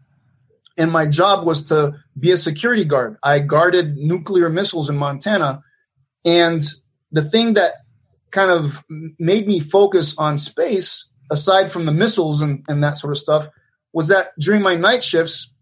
and 0.78 0.92
my 0.92 1.06
job 1.06 1.46
was 1.46 1.64
to 1.66 1.94
be 2.20 2.32
a 2.32 2.38
security 2.38 2.86
guard. 2.86 3.18
I 3.24 3.40
guarded 3.40 3.98
nuclear 3.98 4.50
missiles 4.50 4.90
in 4.90 4.98
Montana. 4.98 5.64
And 6.26 6.62
the 7.12 7.22
thing 7.22 7.54
that 7.54 7.74
kind 8.32 8.52
of 8.52 8.84
made 9.20 9.48
me 9.48 9.60
focus 9.60 10.18
on 10.18 10.38
space, 10.38 11.12
aside 11.32 11.72
from 11.72 11.86
the 11.86 11.94
missiles 11.94 12.42
and, 12.42 12.64
and 12.68 12.84
that 12.84 12.98
sort 12.98 13.14
of 13.14 13.18
stuff, 13.18 13.48
was 13.94 14.10
that 14.10 14.32
during 14.40 14.62
my 14.62 14.76
night 14.76 15.04
shifts, 15.04 15.54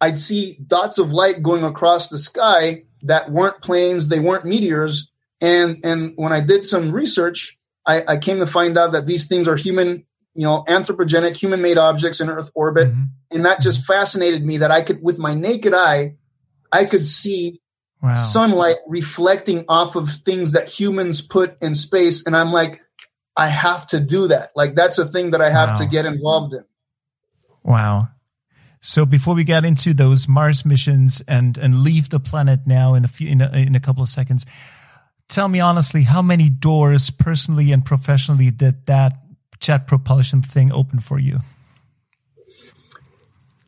I'd 0.00 0.18
see 0.18 0.58
dots 0.66 0.98
of 0.98 1.12
light 1.12 1.42
going 1.42 1.64
across 1.64 2.08
the 2.08 2.18
sky 2.18 2.84
that 3.02 3.30
weren't 3.30 3.60
planes, 3.60 4.08
they 4.08 4.20
weren't 4.20 4.44
meteors. 4.44 5.10
And 5.40 5.78
and 5.84 6.12
when 6.16 6.32
I 6.32 6.40
did 6.40 6.66
some 6.66 6.90
research, 6.90 7.57
I, 7.88 8.02
I 8.06 8.16
came 8.18 8.38
to 8.38 8.46
find 8.46 8.78
out 8.78 8.92
that 8.92 9.06
these 9.06 9.26
things 9.26 9.48
are 9.48 9.56
human, 9.56 10.04
you 10.34 10.44
know, 10.44 10.62
anthropogenic, 10.68 11.36
human 11.36 11.62
made 11.62 11.78
objects 11.78 12.20
in 12.20 12.28
Earth 12.28 12.50
orbit. 12.54 12.88
Mm-hmm. 12.88 13.02
And 13.32 13.44
that 13.46 13.60
just 13.60 13.86
fascinated 13.86 14.44
me 14.44 14.58
that 14.58 14.70
I 14.70 14.82
could, 14.82 15.02
with 15.02 15.18
my 15.18 15.34
naked 15.34 15.74
eye, 15.74 16.16
I 16.70 16.84
could 16.84 17.04
see 17.04 17.60
wow. 18.02 18.14
sunlight 18.14 18.76
reflecting 18.86 19.64
off 19.68 19.96
of 19.96 20.10
things 20.10 20.52
that 20.52 20.68
humans 20.68 21.22
put 21.22 21.56
in 21.62 21.74
space. 21.74 22.26
And 22.26 22.36
I'm 22.36 22.52
like, 22.52 22.82
I 23.36 23.48
have 23.48 23.86
to 23.88 24.00
do 24.00 24.28
that. 24.28 24.50
Like 24.54 24.74
that's 24.74 24.98
a 24.98 25.06
thing 25.06 25.30
that 25.30 25.40
I 25.40 25.48
have 25.48 25.70
wow. 25.70 25.74
to 25.76 25.86
get 25.86 26.04
involved 26.06 26.54
in. 26.54 26.64
Wow. 27.62 28.08
So 28.80 29.06
before 29.06 29.34
we 29.34 29.44
get 29.44 29.64
into 29.64 29.94
those 29.94 30.28
Mars 30.28 30.64
missions 30.64 31.22
and 31.26 31.58
and 31.58 31.80
leave 31.80 32.10
the 32.10 32.20
planet 32.20 32.60
now 32.66 32.94
in 32.94 33.04
a 33.04 33.08
few 33.08 33.28
in 33.28 33.40
a, 33.40 33.50
in 33.50 33.74
a 33.74 33.80
couple 33.80 34.02
of 34.02 34.08
seconds, 34.08 34.46
tell 35.28 35.48
me 35.48 35.60
honestly, 35.60 36.02
how 36.02 36.22
many 36.22 36.48
doors 36.48 37.10
personally 37.10 37.72
and 37.72 37.84
professionally 37.84 38.50
did 38.50 38.86
that 38.86 39.18
jet 39.60 39.86
propulsion 39.86 40.42
thing 40.42 40.72
open 40.72 41.00
for 41.00 41.18
you? 41.18 41.40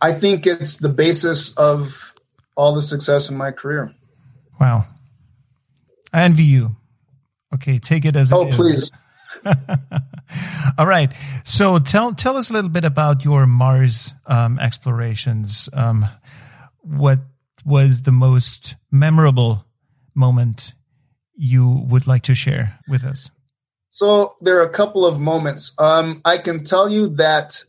I 0.00 0.12
think 0.12 0.46
it's 0.46 0.78
the 0.78 0.88
basis 0.88 1.54
of 1.56 2.14
all 2.56 2.74
the 2.74 2.82
success 2.82 3.28
in 3.28 3.36
my 3.36 3.50
career. 3.50 3.94
Wow. 4.58 4.86
I 6.12 6.22
envy 6.22 6.44
you. 6.44 6.76
Okay, 7.54 7.78
take 7.78 8.04
it 8.04 8.16
as 8.16 8.32
oh, 8.32 8.46
it 8.46 8.54
please. 8.54 8.90
All 10.78 10.86
right. 10.86 11.12
So 11.44 11.78
tell 11.78 12.14
tell 12.14 12.36
us 12.36 12.50
a 12.50 12.52
little 12.52 12.70
bit 12.70 12.84
about 12.84 13.24
your 13.24 13.46
Mars 13.46 14.14
um, 14.26 14.58
explorations. 14.58 15.68
Um, 15.72 16.06
what 16.82 17.18
was 17.64 18.02
the 18.02 18.12
most 18.12 18.76
memorable 18.90 19.64
moment 20.14 20.74
you 21.40 21.86
would 21.88 22.06
like 22.06 22.22
to 22.24 22.34
share 22.34 22.78
with 22.86 23.02
us? 23.02 23.30
So 23.90 24.36
there 24.40 24.58
are 24.58 24.66
a 24.66 24.70
couple 24.70 25.06
of 25.06 25.18
moments. 25.18 25.74
Um, 25.78 26.20
I 26.24 26.38
can 26.38 26.62
tell 26.62 26.88
you 26.88 27.08
that 27.16 27.64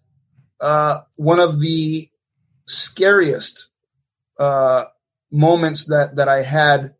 uh, 0.59 0.99
one 1.15 1.39
of 1.39 1.61
the 1.61 2.09
scariest 2.67 3.69
uh, 4.37 4.85
moments 5.31 5.85
that 5.85 6.15
that 6.15 6.27
I 6.27 6.41
had. 6.41 6.95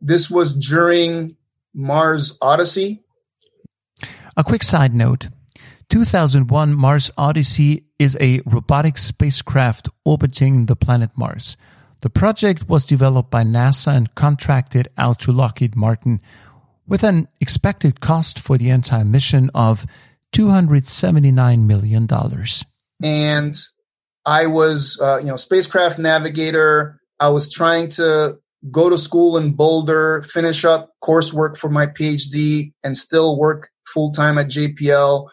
This 0.00 0.30
was 0.30 0.54
during 0.54 1.36
Mars 1.74 2.38
Odyssey. 2.40 3.02
A 4.36 4.42
quick 4.42 4.62
side 4.62 4.94
note. 4.94 5.28
2001 5.90 6.72
Mars 6.74 7.10
Odyssey 7.18 7.84
is 7.98 8.16
a 8.20 8.40
robotic 8.46 8.96
spacecraft 8.96 9.88
orbiting 10.04 10.66
the 10.66 10.76
planet 10.76 11.10
Mars. 11.16 11.56
The 12.02 12.10
project 12.10 12.68
was 12.68 12.86
developed 12.86 13.30
by 13.30 13.42
NASA 13.42 13.94
and 13.94 14.14
contracted 14.14 14.88
out 14.96 15.20
to 15.20 15.32
Lockheed 15.32 15.76
Martin 15.76 16.20
with 16.86 17.04
an 17.04 17.28
expected 17.40 18.00
cost 18.00 18.38
for 18.38 18.56
the 18.56 18.70
entire 18.70 19.04
mission 19.04 19.50
of 19.54 19.86
$279 20.32 21.66
million. 21.66 22.08
And 23.02 23.56
I 24.24 24.46
was, 24.46 24.98
uh, 25.00 25.18
you 25.18 25.26
know, 25.26 25.36
spacecraft 25.36 25.98
navigator. 25.98 27.00
I 27.18 27.28
was 27.28 27.52
trying 27.52 27.90
to 27.90 28.38
go 28.70 28.90
to 28.90 28.98
school 28.98 29.36
in 29.36 29.52
Boulder, 29.52 30.22
finish 30.22 30.64
up 30.64 30.90
coursework 31.02 31.56
for 31.56 31.68
my 31.68 31.86
PhD, 31.86 32.72
and 32.82 32.96
still 32.96 33.38
work 33.38 33.68
full 33.86 34.12
time 34.12 34.38
at 34.38 34.46
JPL. 34.48 35.28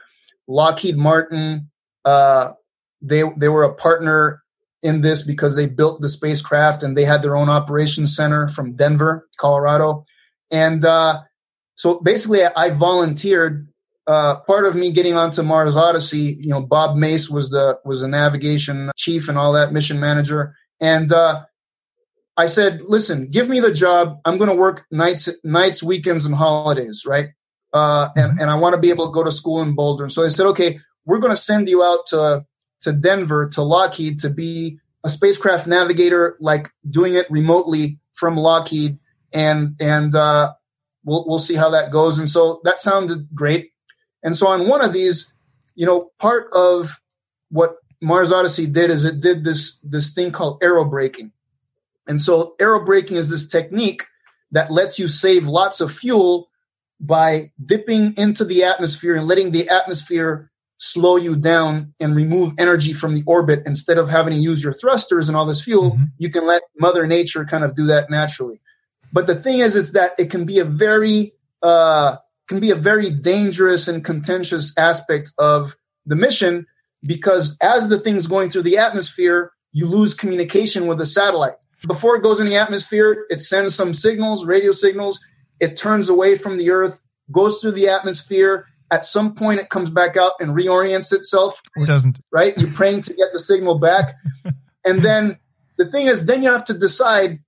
Lockheed 0.47 0.97
Martin, 0.97 1.69
uh, 2.05 2.53
they 3.01 3.24
they 3.38 3.50
were 3.50 3.63
a 3.63 3.74
partner 3.74 4.41
in 4.81 5.01
this 5.01 5.22
because 5.22 5.55
they 5.55 5.67
built 5.67 6.01
the 6.01 6.10
spacecraft 6.10 6.84
and 6.84 6.96
they 6.96 7.03
had 7.03 7.22
their 7.22 7.36
own 7.36 7.50
operations 7.50 8.15
center 8.15 8.48
from 8.48 8.75
Denver, 8.75 9.27
Colorado. 9.38 10.05
And 10.51 10.86
uh, 10.86 11.22
so 11.75 12.00
basically, 12.00 12.43
I 12.43 12.72
volunteered. 12.72 13.67
Uh, 14.05 14.39
part 14.48 14.63
of 14.63 14.74
me 14.74 14.89
getting 14.89 15.15
onto 15.15 15.43
Mars 15.43 15.75
Odyssey, 15.75 16.38
you 16.39 16.50
know, 16.50 16.62
Bob 16.62 16.96
Mase 16.96 17.29
was 17.29 17.50
the 17.50 17.77
was 17.84 18.00
the 18.00 18.07
navigation 18.07 18.89
chief 18.96 19.27
and 19.27 19.38
all 19.38 19.51
that 19.51 19.74
mission 19.74 20.00
manager, 20.00 20.55
and 20.79 21.12
uh, 21.12 21.43
I 22.38 22.46
said, 22.46 22.81
"Listen, 22.84 23.29
give 23.29 23.50
me 23.50 23.60
the 23.60 23.74
job. 23.74 24.19
I'm 24.24 24.38
going 24.38 24.50
to 24.50 24.55
work 24.55 24.86
nights, 24.91 25.27
nights, 25.43 25.84
weekends, 25.84 26.25
and 26.25 26.36
holidays, 26.36 27.03
right? 27.05 27.31
Uh, 27.74 28.07
and 28.15 28.31
mm-hmm. 28.31 28.39
and 28.39 28.50
I 28.50 28.55
want 28.55 28.75
to 28.75 28.79
be 28.79 28.91
able 28.91 29.07
to 29.07 29.12
go 29.12 29.25
to 29.25 29.31
school 29.31 29.62
in 29.62 29.75
Boulder." 29.75 30.05
And 30.05 30.13
so 30.13 30.24
they 30.24 30.29
said, 30.29 30.46
"Okay, 30.46 30.79
we're 31.05 31.19
going 31.19 31.34
to 31.34 31.38
send 31.41 31.67
you 31.67 31.84
out 31.84 32.07
to 32.07 32.46
to 32.81 32.93
Denver 32.93 33.50
to 33.50 33.62
Lockheed 33.62 34.19
to 34.19 34.29
be 34.29 34.79
a 35.03 35.10
spacecraft 35.10 35.67
navigator, 35.67 36.38
like 36.39 36.69
doing 36.89 37.15
it 37.15 37.29
remotely 37.29 38.00
from 38.13 38.36
Lockheed, 38.36 39.00
and 39.34 39.75
and 39.79 40.15
uh, 40.15 40.53
we'll 41.03 41.25
we'll 41.27 41.39
see 41.39 41.55
how 41.55 41.69
that 41.72 41.91
goes." 41.91 42.19
And 42.19 42.29
so 42.29 42.62
that 42.63 42.79
sounded 42.79 43.29
great. 43.34 43.72
And 44.24 44.36
so 44.36 44.48
on 44.48 44.67
one 44.67 44.84
of 44.84 44.93
these, 44.93 45.34
you 45.75 45.86
know, 45.86 46.12
part 46.19 46.48
of 46.53 47.00
what 47.50 47.77
Mars 48.01 48.31
Odyssey 48.31 48.67
did 48.67 48.89
is 48.89 49.05
it 49.05 49.19
did 49.19 49.43
this 49.43 49.77
this 49.84 50.12
thing 50.12 50.31
called 50.31 50.62
aerobraking 50.62 51.31
and 52.07 52.22
so 52.22 52.55
aerobraking 52.60 53.17
is 53.17 53.29
this 53.29 53.48
technique 53.48 54.03
that 54.51 54.72
lets 54.72 54.98
you 54.98 55.07
save 55.07 55.46
lots 55.46 55.81
of 55.81 55.91
fuel 55.91 56.50
by 57.00 57.51
dipping 57.63 58.15
into 58.17 58.46
the 58.46 58.63
atmosphere 58.63 59.15
and 59.15 59.27
letting 59.27 59.51
the 59.51 59.69
atmosphere 59.69 60.50
slow 60.79 61.15
you 61.15 61.36
down 61.36 61.93
and 62.00 62.15
remove 62.15 62.53
energy 62.60 62.93
from 62.93 63.15
the 63.15 63.24
orbit 63.25 63.63
instead 63.65 63.98
of 63.98 64.10
having 64.10 64.34
to 64.34 64.39
use 64.39 64.63
your 64.63 64.74
thrusters 64.74 65.27
and 65.27 65.36
all 65.36 65.46
this 65.46 65.63
fuel 65.63 65.91
mm-hmm. 65.91 66.03
you 66.17 66.29
can 66.29 66.46
let 66.46 66.62
mother 66.79 67.07
nature 67.07 67.46
kind 67.46 67.63
of 67.63 67.75
do 67.75 67.86
that 67.86 68.10
naturally 68.10 68.62
but 69.12 69.27
the 69.27 69.36
thing 69.36 69.60
is 69.60 69.75
is 69.75 69.93
that 69.93 70.13
it 70.19 70.29
can 70.29 70.46
be 70.46 70.60
a 70.60 70.65
very 70.65 71.34
uh, 71.63 72.17
can 72.48 72.60
be 72.60 72.69
a 72.69 72.75
very 72.75 73.10
dangerous 73.10 73.88
and 73.88 74.05
contentious 74.05 74.77
aspect 74.77 75.31
of 75.39 75.75
the 76.05 76.15
mission 76.15 76.65
because 77.03 77.57
as 77.62 77.89
the 77.89 78.00
thing's 78.00 78.27
going 78.27 78.50
through 78.50 78.63
the 78.63 78.77
atmosphere 78.77 79.51
you 79.72 79.88
lose 79.88 80.13
communication 80.13 80.86
with 80.86 81.00
the 81.00 81.05
satellite 81.05 81.55
before 81.86 82.15
it 82.15 82.24
goes 82.24 82.39
in 82.39 82.48
the 82.48 82.55
atmosphere, 82.55 83.25
it 83.29 83.43
sends 83.43 83.75
some 83.75 83.93
signals, 83.93 84.46
radio 84.46 84.72
signals. 84.72 85.19
It 85.60 85.77
turns 85.77 86.10
away 86.10 86.38
from 86.38 86.57
the 86.57 86.72
Earth, 86.72 87.01
goes 87.31 87.60
through 87.60 87.74
the 87.74 87.89
atmosphere. 87.89 88.65
At 88.89 89.06
some 89.06 89.36
point, 89.36 89.60
it 89.60 89.70
comes 89.70 89.89
back 89.89 90.15
out 90.15 90.34
and 90.39 90.51
reorients 90.51 91.12
itself. 91.12 91.62
It 91.75 91.88
doesn't. 91.88 92.20
Right? 92.32 92.58
You're 92.58 92.72
praying 92.72 93.01
to 93.03 93.13
get 93.13 93.34
the 93.34 93.39
signal 93.39 93.79
back. 93.79 94.15
and 94.86 95.01
then 95.01 95.38
the 95.77 95.86
thing 95.86 96.08
is, 96.08 96.25
then 96.25 96.41
you 96.41 96.51
have 96.51 96.63
to 96.65 96.74
decide 96.74 97.39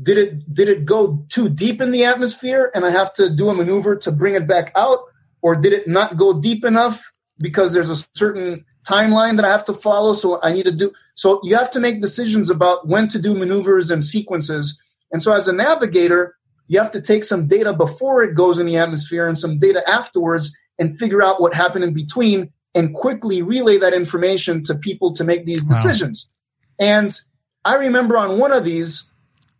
did 0.00 0.16
it 0.16 0.54
did 0.54 0.68
it 0.68 0.84
go 0.84 1.24
too 1.28 1.48
deep 1.48 1.80
in 1.80 1.90
the 1.90 2.04
atmosphere 2.04 2.70
and 2.74 2.86
I 2.86 2.90
have 2.90 3.12
to 3.14 3.28
do 3.28 3.48
a 3.48 3.54
maneuver 3.54 3.96
to 3.96 4.12
bring 4.12 4.34
it 4.34 4.46
back 4.46 4.72
out? 4.76 5.00
Or 5.42 5.54
did 5.54 5.72
it 5.72 5.86
not 5.86 6.16
go 6.16 6.40
deep 6.40 6.64
enough 6.64 7.12
because 7.38 7.72
there's 7.72 7.90
a 7.90 8.08
certain 8.14 8.64
timeline 8.86 9.36
that 9.36 9.44
I 9.44 9.50
have 9.50 9.64
to 9.66 9.74
follow? 9.74 10.14
So 10.14 10.40
I 10.42 10.52
need 10.52 10.66
to 10.66 10.72
do 10.72 10.92
so 11.14 11.40
you 11.42 11.56
have 11.56 11.70
to 11.72 11.80
make 11.80 12.00
decisions 12.00 12.48
about 12.48 12.86
when 12.86 13.08
to 13.08 13.18
do 13.18 13.34
maneuvers 13.34 13.90
and 13.90 14.04
sequences. 14.04 14.80
And 15.10 15.22
so 15.22 15.32
as 15.32 15.48
a 15.48 15.52
navigator, 15.52 16.36
you 16.68 16.78
have 16.78 16.92
to 16.92 17.00
take 17.00 17.24
some 17.24 17.48
data 17.48 17.72
before 17.72 18.22
it 18.22 18.34
goes 18.34 18.58
in 18.58 18.66
the 18.66 18.76
atmosphere 18.76 19.26
and 19.26 19.36
some 19.36 19.58
data 19.58 19.82
afterwards 19.88 20.56
and 20.78 20.98
figure 20.98 21.22
out 21.22 21.40
what 21.40 21.54
happened 21.54 21.84
in 21.84 21.94
between 21.94 22.52
and 22.74 22.94
quickly 22.94 23.42
relay 23.42 23.78
that 23.78 23.94
information 23.94 24.62
to 24.64 24.74
people 24.74 25.12
to 25.14 25.24
make 25.24 25.46
these 25.46 25.62
decisions. 25.64 26.30
Wow. 26.78 26.86
And 26.86 27.20
I 27.64 27.74
remember 27.76 28.16
on 28.16 28.38
one 28.38 28.52
of 28.52 28.64
these, 28.64 29.10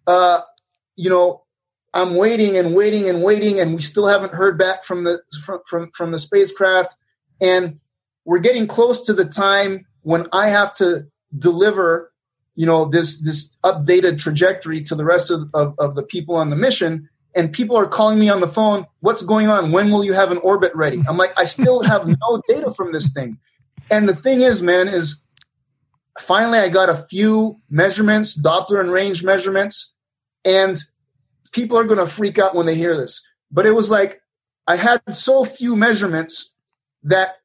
uh, 0.06 0.40
you 0.96 1.10
know, 1.10 1.42
I'm 1.94 2.14
waiting 2.14 2.56
and 2.56 2.74
waiting 2.74 3.08
and 3.08 3.22
waiting, 3.22 3.60
and 3.60 3.74
we 3.74 3.82
still 3.82 4.06
haven't 4.06 4.34
heard 4.34 4.58
back 4.58 4.84
from 4.84 5.04
the 5.04 5.22
from, 5.44 5.60
from, 5.66 5.90
from 5.94 6.12
the 6.12 6.18
spacecraft. 6.18 6.96
And 7.40 7.80
we're 8.24 8.38
getting 8.38 8.66
close 8.66 9.02
to 9.06 9.14
the 9.14 9.24
time 9.24 9.86
when 10.02 10.26
I 10.32 10.50
have 10.50 10.74
to 10.74 11.06
deliver 11.36 12.12
you 12.54 12.66
know 12.66 12.86
this 12.86 13.20
this 13.20 13.56
updated 13.64 14.18
trajectory 14.18 14.82
to 14.82 14.96
the 14.96 15.04
rest 15.04 15.30
of, 15.30 15.48
of, 15.54 15.74
of, 15.78 15.94
the 15.94 16.02
people 16.02 16.34
on 16.34 16.50
the 16.50 16.56
mission 16.56 17.08
and 17.38 17.52
people 17.52 17.76
are 17.76 17.86
calling 17.86 18.18
me 18.18 18.28
on 18.28 18.40
the 18.40 18.48
phone 18.48 18.86
what's 19.00 19.22
going 19.22 19.48
on 19.48 19.72
when 19.72 19.90
will 19.90 20.04
you 20.04 20.12
have 20.12 20.30
an 20.30 20.38
orbit 20.38 20.74
ready 20.74 21.00
i'm 21.08 21.16
like 21.16 21.32
i 21.38 21.44
still 21.44 21.82
have 21.82 22.06
no 22.20 22.42
data 22.48 22.72
from 22.72 22.92
this 22.92 23.12
thing 23.12 23.38
and 23.90 24.08
the 24.08 24.14
thing 24.14 24.40
is 24.40 24.62
man 24.62 24.88
is 24.88 25.22
finally 26.18 26.58
i 26.58 26.68
got 26.68 26.88
a 26.88 26.94
few 26.94 27.58
measurements 27.70 28.40
doppler 28.40 28.80
and 28.80 28.92
range 28.92 29.24
measurements 29.24 29.94
and 30.44 30.82
people 31.52 31.78
are 31.78 31.84
going 31.84 31.98
to 31.98 32.06
freak 32.06 32.38
out 32.38 32.54
when 32.54 32.66
they 32.66 32.74
hear 32.74 32.96
this 32.96 33.22
but 33.50 33.66
it 33.66 33.72
was 33.72 33.90
like 33.90 34.20
i 34.66 34.76
had 34.76 35.00
so 35.12 35.44
few 35.44 35.76
measurements 35.76 36.52
that 37.02 37.36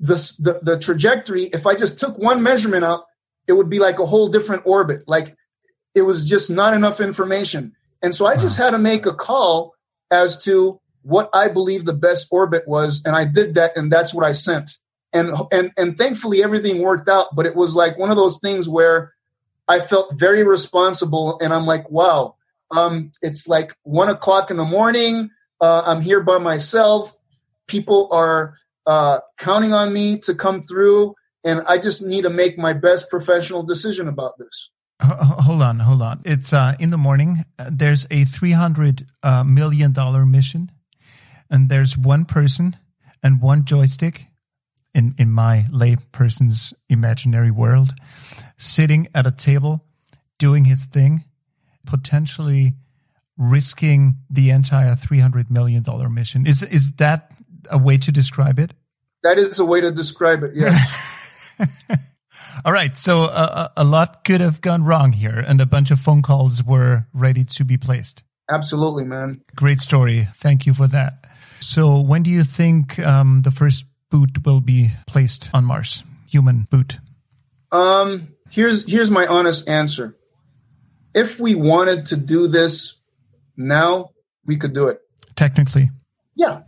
the, 0.00 0.14
the, 0.38 0.60
the 0.62 0.78
trajectory 0.78 1.44
if 1.44 1.66
i 1.66 1.74
just 1.74 1.98
took 1.98 2.16
one 2.18 2.40
measurement 2.40 2.84
up, 2.84 3.08
it 3.48 3.54
would 3.54 3.70
be 3.70 3.80
like 3.80 3.98
a 3.98 4.06
whole 4.06 4.28
different 4.28 4.62
orbit. 4.66 5.02
Like 5.08 5.34
it 5.94 6.02
was 6.02 6.28
just 6.28 6.50
not 6.50 6.74
enough 6.74 7.00
information. 7.00 7.74
And 8.02 8.14
so 8.14 8.26
I 8.26 8.36
just 8.36 8.58
had 8.58 8.70
to 8.70 8.78
make 8.78 9.06
a 9.06 9.14
call 9.14 9.74
as 10.10 10.42
to 10.44 10.80
what 11.02 11.30
I 11.32 11.48
believe 11.48 11.84
the 11.84 11.92
best 11.92 12.28
orbit 12.30 12.66
was. 12.66 13.02
And 13.04 13.16
I 13.16 13.24
did 13.24 13.54
that, 13.54 13.76
and 13.76 13.90
that's 13.90 14.14
what 14.14 14.24
I 14.24 14.32
sent. 14.32 14.78
And 15.12 15.30
and 15.52 15.72
and 15.76 15.96
thankfully 15.96 16.42
everything 16.42 16.82
worked 16.82 17.08
out. 17.08 17.34
But 17.34 17.46
it 17.46 17.56
was 17.56 17.74
like 17.74 17.98
one 17.98 18.10
of 18.10 18.16
those 18.16 18.38
things 18.40 18.68
where 18.68 19.14
I 19.66 19.80
felt 19.80 20.14
very 20.14 20.44
responsible, 20.44 21.38
and 21.40 21.52
I'm 21.52 21.66
like, 21.66 21.90
wow, 21.90 22.36
um, 22.70 23.10
it's 23.22 23.48
like 23.48 23.74
one 23.82 24.08
o'clock 24.08 24.50
in 24.50 24.56
the 24.56 24.64
morning. 24.64 25.30
Uh, 25.60 25.82
I'm 25.86 26.00
here 26.00 26.22
by 26.22 26.38
myself. 26.38 27.14
People 27.66 28.08
are 28.12 28.56
uh, 28.86 29.20
counting 29.38 29.72
on 29.72 29.92
me 29.92 30.18
to 30.20 30.34
come 30.34 30.62
through 30.62 31.14
and 31.44 31.62
I 31.66 31.78
just 31.78 32.02
need 32.02 32.22
to 32.22 32.30
make 32.30 32.58
my 32.58 32.72
best 32.72 33.10
professional 33.10 33.62
decision 33.62 34.08
about 34.08 34.38
this. 34.38 34.70
Hold 35.00 35.62
on, 35.62 35.78
hold 35.78 36.02
on. 36.02 36.20
It's 36.24 36.52
uh, 36.52 36.74
in 36.80 36.90
the 36.90 36.98
morning. 36.98 37.44
There's 37.70 38.06
a 38.10 38.24
three 38.24 38.52
hundred 38.52 39.06
uh, 39.22 39.44
million 39.44 39.92
dollar 39.92 40.26
mission, 40.26 40.72
and 41.48 41.68
there's 41.68 41.96
one 41.96 42.24
person 42.24 42.76
and 43.22 43.40
one 43.40 43.64
joystick 43.64 44.26
in 44.94 45.14
in 45.16 45.30
my 45.30 45.66
lay 45.70 45.96
person's 46.10 46.74
imaginary 46.88 47.52
world, 47.52 47.94
sitting 48.56 49.06
at 49.14 49.26
a 49.26 49.30
table, 49.30 49.84
doing 50.38 50.64
his 50.64 50.84
thing, 50.84 51.24
potentially 51.86 52.74
risking 53.36 54.16
the 54.28 54.50
entire 54.50 54.96
three 54.96 55.20
hundred 55.20 55.48
million 55.48 55.84
dollar 55.84 56.08
mission. 56.08 56.44
Is 56.44 56.64
is 56.64 56.92
that 56.92 57.30
a 57.70 57.78
way 57.78 57.98
to 57.98 58.10
describe 58.10 58.58
it? 58.58 58.72
That 59.22 59.38
is 59.38 59.60
a 59.60 59.64
way 59.64 59.80
to 59.80 59.92
describe 59.92 60.42
it. 60.42 60.52
Yeah. 60.56 60.76
All 62.64 62.72
right. 62.72 62.96
So 62.96 63.22
uh, 63.22 63.68
a 63.76 63.84
lot 63.84 64.24
could 64.24 64.40
have 64.40 64.60
gone 64.60 64.84
wrong 64.84 65.12
here, 65.12 65.38
and 65.38 65.60
a 65.60 65.66
bunch 65.66 65.90
of 65.90 66.00
phone 66.00 66.22
calls 66.22 66.62
were 66.62 67.06
ready 67.12 67.44
to 67.44 67.64
be 67.64 67.76
placed. 67.76 68.24
Absolutely, 68.50 69.04
man. 69.04 69.42
Great 69.54 69.80
story. 69.80 70.28
Thank 70.36 70.66
you 70.66 70.74
for 70.74 70.86
that. 70.88 71.26
So, 71.60 72.00
when 72.00 72.22
do 72.22 72.30
you 72.30 72.44
think 72.44 72.98
um, 72.98 73.42
the 73.42 73.50
first 73.50 73.84
boot 74.10 74.46
will 74.46 74.60
be 74.60 74.90
placed 75.06 75.50
on 75.52 75.64
Mars? 75.64 76.02
Human 76.30 76.66
boot. 76.70 76.98
Um, 77.72 78.28
here's 78.50 78.90
here's 78.90 79.10
my 79.10 79.26
honest 79.26 79.68
answer. 79.68 80.16
If 81.14 81.40
we 81.40 81.54
wanted 81.54 82.06
to 82.06 82.16
do 82.16 82.46
this 82.46 83.00
now, 83.56 84.10
we 84.46 84.56
could 84.56 84.72
do 84.72 84.88
it. 84.88 85.00
Technically. 85.34 85.90
Yeah. 86.36 86.62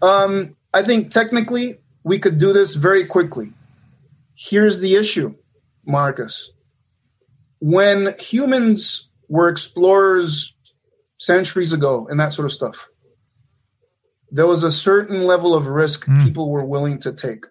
Um, 0.00 0.56
I 0.72 0.82
think 0.82 1.10
technically 1.10 1.78
we 2.02 2.18
could 2.18 2.38
do 2.38 2.52
this 2.52 2.74
very 2.74 3.04
quickly. 3.04 3.52
Here's 4.40 4.80
the 4.80 4.94
issue, 4.94 5.34
Marcus. 5.84 6.52
When 7.58 8.14
humans 8.20 9.10
were 9.28 9.48
explorers 9.48 10.54
centuries 11.18 11.72
ago 11.72 12.06
and 12.08 12.20
that 12.20 12.32
sort 12.32 12.46
of 12.46 12.52
stuff, 12.52 12.88
there 14.30 14.46
was 14.46 14.62
a 14.62 14.70
certain 14.70 15.24
level 15.24 15.56
of 15.56 15.66
risk 15.66 16.06
mm. 16.06 16.22
people 16.22 16.50
were 16.50 16.64
willing 16.64 17.00
to 17.00 17.12
take. 17.12 17.46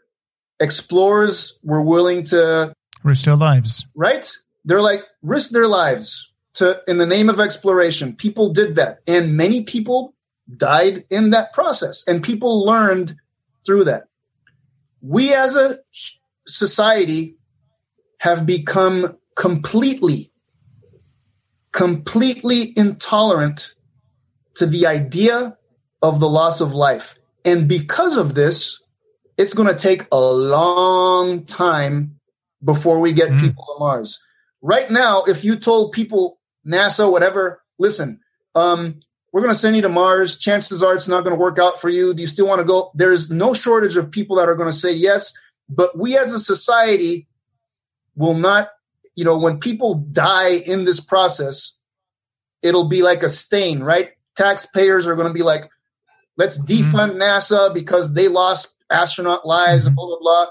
Explorers 0.61 1.59
were 1.61 1.81
willing 1.81 2.23
to 2.25 2.73
risk 3.03 3.25
their 3.25 3.35
lives. 3.35 3.85
Right? 3.93 4.31
They're 4.63 4.81
like 4.81 5.03
risk 5.21 5.51
their 5.51 5.67
lives 5.67 6.31
to 6.53 6.81
in 6.87 6.99
the 6.99 7.05
name 7.05 7.29
of 7.29 7.41
exploration. 7.41 8.15
People 8.15 8.53
did 8.53 8.77
that 8.77 8.99
and 9.05 9.35
many 9.35 9.63
people 9.63 10.13
died 10.55 11.03
in 11.09 11.31
that 11.31 11.51
process 11.51 12.05
and 12.07 12.23
people 12.23 12.65
learned 12.65 13.17
through 13.65 13.83
that. 13.83 14.03
We 15.01 15.33
as 15.33 15.57
a 15.57 15.79
society 16.47 17.37
have 18.19 18.45
become 18.45 19.17
completely, 19.35 20.31
completely 21.71 22.73
intolerant 22.75 23.75
to 24.55 24.65
the 24.65 24.87
idea 24.87 25.55
of 26.01 26.19
the 26.19 26.29
loss 26.29 26.61
of 26.61 26.73
life. 26.73 27.15
And 27.45 27.67
because 27.67 28.17
of 28.17 28.33
this, 28.33 28.81
it's 29.37 29.53
going 29.53 29.69
to 29.69 29.75
take 29.75 30.05
a 30.11 30.19
long 30.19 31.45
time 31.45 32.19
before 32.63 32.99
we 32.99 33.13
get 33.13 33.29
mm. 33.29 33.39
people 33.39 33.65
to 33.65 33.79
Mars. 33.79 34.19
right 34.61 34.89
now, 34.89 35.23
if 35.23 35.43
you 35.45 35.55
told 35.55 35.91
people, 35.91 36.39
NASA, 36.65 37.09
whatever, 37.09 37.61
listen, 37.77 38.19
um, 38.55 38.99
we're 39.31 39.41
going 39.41 39.53
to 39.53 39.59
send 39.59 39.75
you 39.75 39.83
to 39.83 39.89
Mars. 39.89 40.37
Chances 40.37 40.81
are 40.81 40.95
it's 40.95 41.07
not 41.07 41.23
going 41.23 41.35
to 41.35 41.39
work 41.39 41.59
out 41.59 41.79
for 41.79 41.89
you. 41.89 42.13
Do 42.13 42.21
you 42.21 42.27
still 42.27 42.47
want 42.47 42.59
to 42.59 42.65
go? 42.65 42.91
There's 42.95 43.29
no 43.29 43.53
shortage 43.53 43.95
of 43.95 44.09
people 44.09 44.37
that 44.37 44.49
are 44.49 44.55
going 44.55 44.69
to 44.69 44.73
say 44.73 44.91
yes, 44.91 45.31
but 45.69 45.97
we 45.97 46.17
as 46.17 46.33
a 46.33 46.39
society 46.39 47.27
will 48.15 48.33
not, 48.33 48.69
you 49.15 49.23
know, 49.23 49.37
when 49.37 49.59
people 49.59 49.95
die 49.95 50.55
in 50.55 50.85
this 50.85 50.99
process, 50.99 51.77
it'll 52.61 52.87
be 52.87 53.01
like 53.01 53.23
a 53.23 53.29
stain, 53.29 53.81
right? 53.81 54.11
Taxpayers 54.35 55.07
are 55.07 55.15
going 55.15 55.27
to 55.27 55.33
be 55.33 55.43
like, 55.43 55.69
let's 56.37 56.59
mm-hmm. 56.59 56.97
defund 56.97 57.11
mm-hmm. 57.11 57.21
NASA 57.21 57.73
because 57.73 58.13
they 58.13 58.27
lost 58.27 58.75
astronaut 58.89 59.45
lives 59.45 59.83
mm-hmm. 59.83 59.89
and 59.89 59.95
blah, 59.95 60.07
blah, 60.07 60.19
blah. 60.19 60.45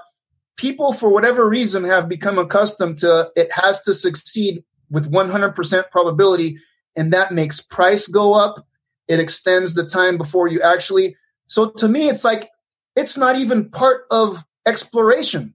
People, 0.57 0.93
for 0.93 1.11
whatever 1.11 1.49
reason, 1.49 1.85
have 1.85 2.09
become 2.09 2.39
accustomed 2.39 2.99
to 2.99 3.31
it 3.37 3.51
has 3.53 3.83
to 3.83 3.93
succeed 3.93 4.65
with 4.91 5.11
100% 5.11 5.91
probability. 5.91 6.59
And 6.97 7.13
that 7.13 7.33
makes 7.33 7.61
price 7.61 8.07
go 8.07 8.35
up. 8.35 8.67
It 9.07 9.21
extends 9.21 9.75
the 9.75 9.87
time 9.87 10.17
before 10.17 10.49
you 10.49 10.63
actually. 10.63 11.17
So 11.47 11.71
to 11.71 11.89
me, 11.89 12.09
it's 12.09 12.25
like, 12.25 12.49
it's 12.97 13.17
not 13.17 13.37
even 13.37 13.71
part 13.71 14.05
of 14.11 14.45
exploration. 14.67 15.55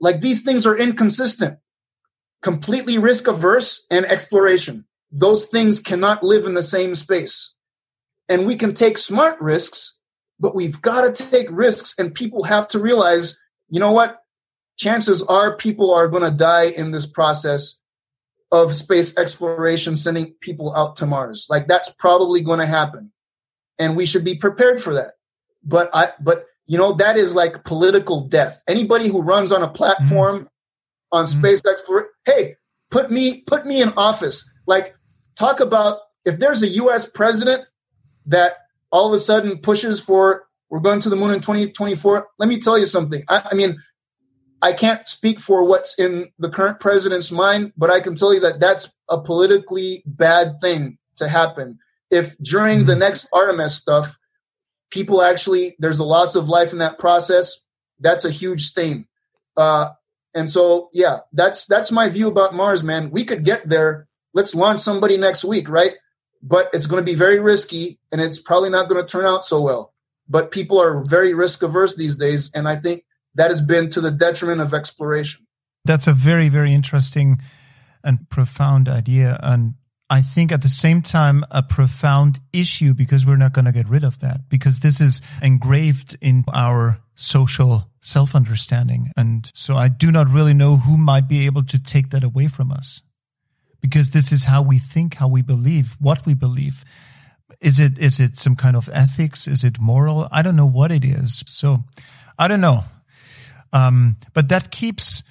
Like 0.00 0.20
these 0.20 0.42
things 0.42 0.66
are 0.66 0.76
inconsistent, 0.76 1.58
completely 2.42 2.98
risk 2.98 3.28
averse 3.28 3.86
and 3.90 4.04
exploration. 4.06 4.86
Those 5.10 5.46
things 5.46 5.80
cannot 5.80 6.22
live 6.22 6.44
in 6.44 6.54
the 6.54 6.62
same 6.62 6.94
space. 6.94 7.54
And 8.28 8.46
we 8.46 8.56
can 8.56 8.74
take 8.74 8.98
smart 8.98 9.40
risks, 9.40 9.98
but 10.40 10.54
we've 10.54 10.82
got 10.82 11.14
to 11.14 11.30
take 11.30 11.46
risks 11.50 11.94
and 11.98 12.14
people 12.14 12.44
have 12.44 12.66
to 12.68 12.78
realize, 12.78 13.38
you 13.68 13.80
know 13.80 13.92
what? 13.92 14.20
Chances 14.76 15.22
are 15.22 15.56
people 15.56 15.94
are 15.94 16.08
going 16.08 16.24
to 16.24 16.36
die 16.36 16.66
in 16.66 16.90
this 16.90 17.06
process 17.06 17.80
of 18.52 18.74
space 18.74 19.16
exploration, 19.16 19.96
sending 19.96 20.34
people 20.40 20.74
out 20.76 20.96
to 20.96 21.06
Mars. 21.06 21.46
Like 21.48 21.66
that's 21.68 21.88
probably 21.90 22.42
going 22.42 22.60
to 22.60 22.66
happen. 22.66 23.12
And 23.78 23.96
we 23.96 24.06
should 24.06 24.24
be 24.24 24.34
prepared 24.34 24.80
for 24.80 24.94
that. 24.94 25.12
But 25.64 25.90
I, 25.94 26.08
but 26.20 26.46
you 26.66 26.78
know, 26.78 26.92
that 26.94 27.16
is 27.16 27.34
like 27.34 27.64
political 27.64 28.22
death. 28.22 28.62
Anybody 28.68 29.08
who 29.08 29.22
runs 29.22 29.52
on 29.52 29.62
a 29.62 29.68
platform 29.68 30.36
mm-hmm. 30.36 30.46
on 31.12 31.26
space 31.26 31.62
exploration, 31.64 32.10
hey, 32.24 32.56
put 32.90 33.10
me, 33.10 33.42
put 33.42 33.66
me 33.66 33.80
in 33.80 33.90
office. 33.96 34.50
Like 34.66 34.94
talk 35.36 35.60
about 35.60 36.00
if 36.24 36.38
there's 36.38 36.62
a 36.62 36.68
US 36.68 37.06
president 37.06 37.64
that 38.26 38.54
all 38.90 39.06
of 39.06 39.12
a 39.12 39.18
sudden 39.18 39.58
pushes 39.58 40.00
for 40.00 40.46
we're 40.68 40.80
going 40.80 41.00
to 41.00 41.08
the 41.08 41.16
moon 41.16 41.30
in 41.30 41.40
2024. 41.40 42.26
Let 42.38 42.48
me 42.48 42.58
tell 42.58 42.76
you 42.76 42.86
something. 42.86 43.22
I, 43.28 43.48
I 43.52 43.54
mean, 43.54 43.76
I 44.62 44.72
can't 44.72 45.06
speak 45.06 45.38
for 45.38 45.62
what's 45.64 45.98
in 45.98 46.32
the 46.38 46.50
current 46.50 46.80
president's 46.80 47.30
mind, 47.30 47.72
but 47.76 47.90
I 47.90 48.00
can 48.00 48.16
tell 48.16 48.34
you 48.34 48.40
that 48.40 48.58
that's 48.58 48.92
a 49.08 49.20
politically 49.20 50.02
bad 50.06 50.60
thing 50.60 50.98
to 51.16 51.28
happen. 51.28 51.78
If 52.10 52.36
during 52.38 52.84
the 52.84 52.92
mm-hmm. 52.92 53.00
next 53.00 53.28
Artemis 53.32 53.76
stuff, 53.76 54.18
people 54.90 55.22
actually, 55.22 55.76
there's 55.78 56.00
a 56.00 56.04
loss 56.04 56.36
of 56.36 56.48
life 56.48 56.72
in 56.72 56.78
that 56.78 56.98
process, 56.98 57.62
that's 58.00 58.24
a 58.24 58.30
huge 58.30 58.62
stain. 58.62 59.06
Uh, 59.56 59.90
and 60.34 60.50
so, 60.50 60.90
yeah, 60.92 61.20
that's 61.32 61.64
that's 61.66 61.90
my 61.90 62.08
view 62.10 62.28
about 62.28 62.54
Mars, 62.54 62.84
man. 62.84 63.10
We 63.10 63.24
could 63.24 63.44
get 63.44 63.68
there. 63.68 64.06
Let's 64.34 64.54
launch 64.54 64.80
somebody 64.80 65.16
next 65.16 65.44
week, 65.44 65.68
right? 65.68 65.94
But 66.42 66.68
it's 66.74 66.86
going 66.86 67.02
to 67.02 67.10
be 67.10 67.16
very 67.16 67.40
risky, 67.40 67.98
and 68.12 68.20
it's 68.20 68.38
probably 68.38 68.68
not 68.68 68.88
going 68.88 69.00
to 69.00 69.10
turn 69.10 69.24
out 69.24 69.46
so 69.46 69.62
well. 69.62 69.94
But 70.28 70.50
people 70.50 70.80
are 70.80 71.02
very 71.02 71.32
risk 71.32 71.62
averse 71.62 71.96
these 71.96 72.16
days, 72.16 72.50
and 72.54 72.68
I 72.68 72.76
think 72.76 73.04
that 73.34 73.50
has 73.50 73.62
been 73.62 73.88
to 73.90 74.00
the 74.00 74.10
detriment 74.10 74.60
of 74.60 74.74
exploration. 74.74 75.46
That's 75.86 76.06
a 76.06 76.12
very, 76.12 76.48
very 76.50 76.74
interesting 76.74 77.40
and 78.04 78.28
profound 78.28 78.88
idea. 78.88 79.38
And 79.42 79.74
I 80.08 80.22
think 80.22 80.52
at 80.52 80.62
the 80.62 80.68
same 80.68 81.02
time, 81.02 81.44
a 81.50 81.62
profound 81.62 82.38
issue 82.52 82.94
because 82.94 83.26
we're 83.26 83.36
not 83.36 83.52
going 83.52 83.64
to 83.64 83.72
get 83.72 83.88
rid 83.88 84.04
of 84.04 84.20
that 84.20 84.48
because 84.48 84.80
this 84.80 85.00
is 85.00 85.20
engraved 85.42 86.16
in 86.20 86.44
our 86.52 86.98
social 87.16 87.90
self 88.00 88.36
understanding. 88.36 89.10
And 89.16 89.50
so 89.54 89.76
I 89.76 89.88
do 89.88 90.12
not 90.12 90.28
really 90.28 90.54
know 90.54 90.76
who 90.76 90.96
might 90.96 91.28
be 91.28 91.46
able 91.46 91.64
to 91.64 91.82
take 91.82 92.10
that 92.10 92.22
away 92.22 92.46
from 92.46 92.70
us 92.70 93.02
because 93.80 94.10
this 94.10 94.30
is 94.30 94.44
how 94.44 94.62
we 94.62 94.78
think, 94.78 95.14
how 95.14 95.26
we 95.26 95.42
believe, 95.42 95.96
what 95.98 96.24
we 96.24 96.34
believe. 96.34 96.84
Is 97.60 97.80
it, 97.80 97.98
is 97.98 98.20
it 98.20 98.36
some 98.36 98.54
kind 98.54 98.76
of 98.76 98.88
ethics? 98.92 99.48
Is 99.48 99.64
it 99.64 99.80
moral? 99.80 100.28
I 100.30 100.42
don't 100.42 100.56
know 100.56 100.66
what 100.66 100.92
it 100.92 101.04
is. 101.04 101.42
So 101.46 101.82
I 102.38 102.46
don't 102.46 102.60
know. 102.60 102.84
Um, 103.72 104.16
but 104.34 104.50
that 104.50 104.70
keeps 104.70 105.24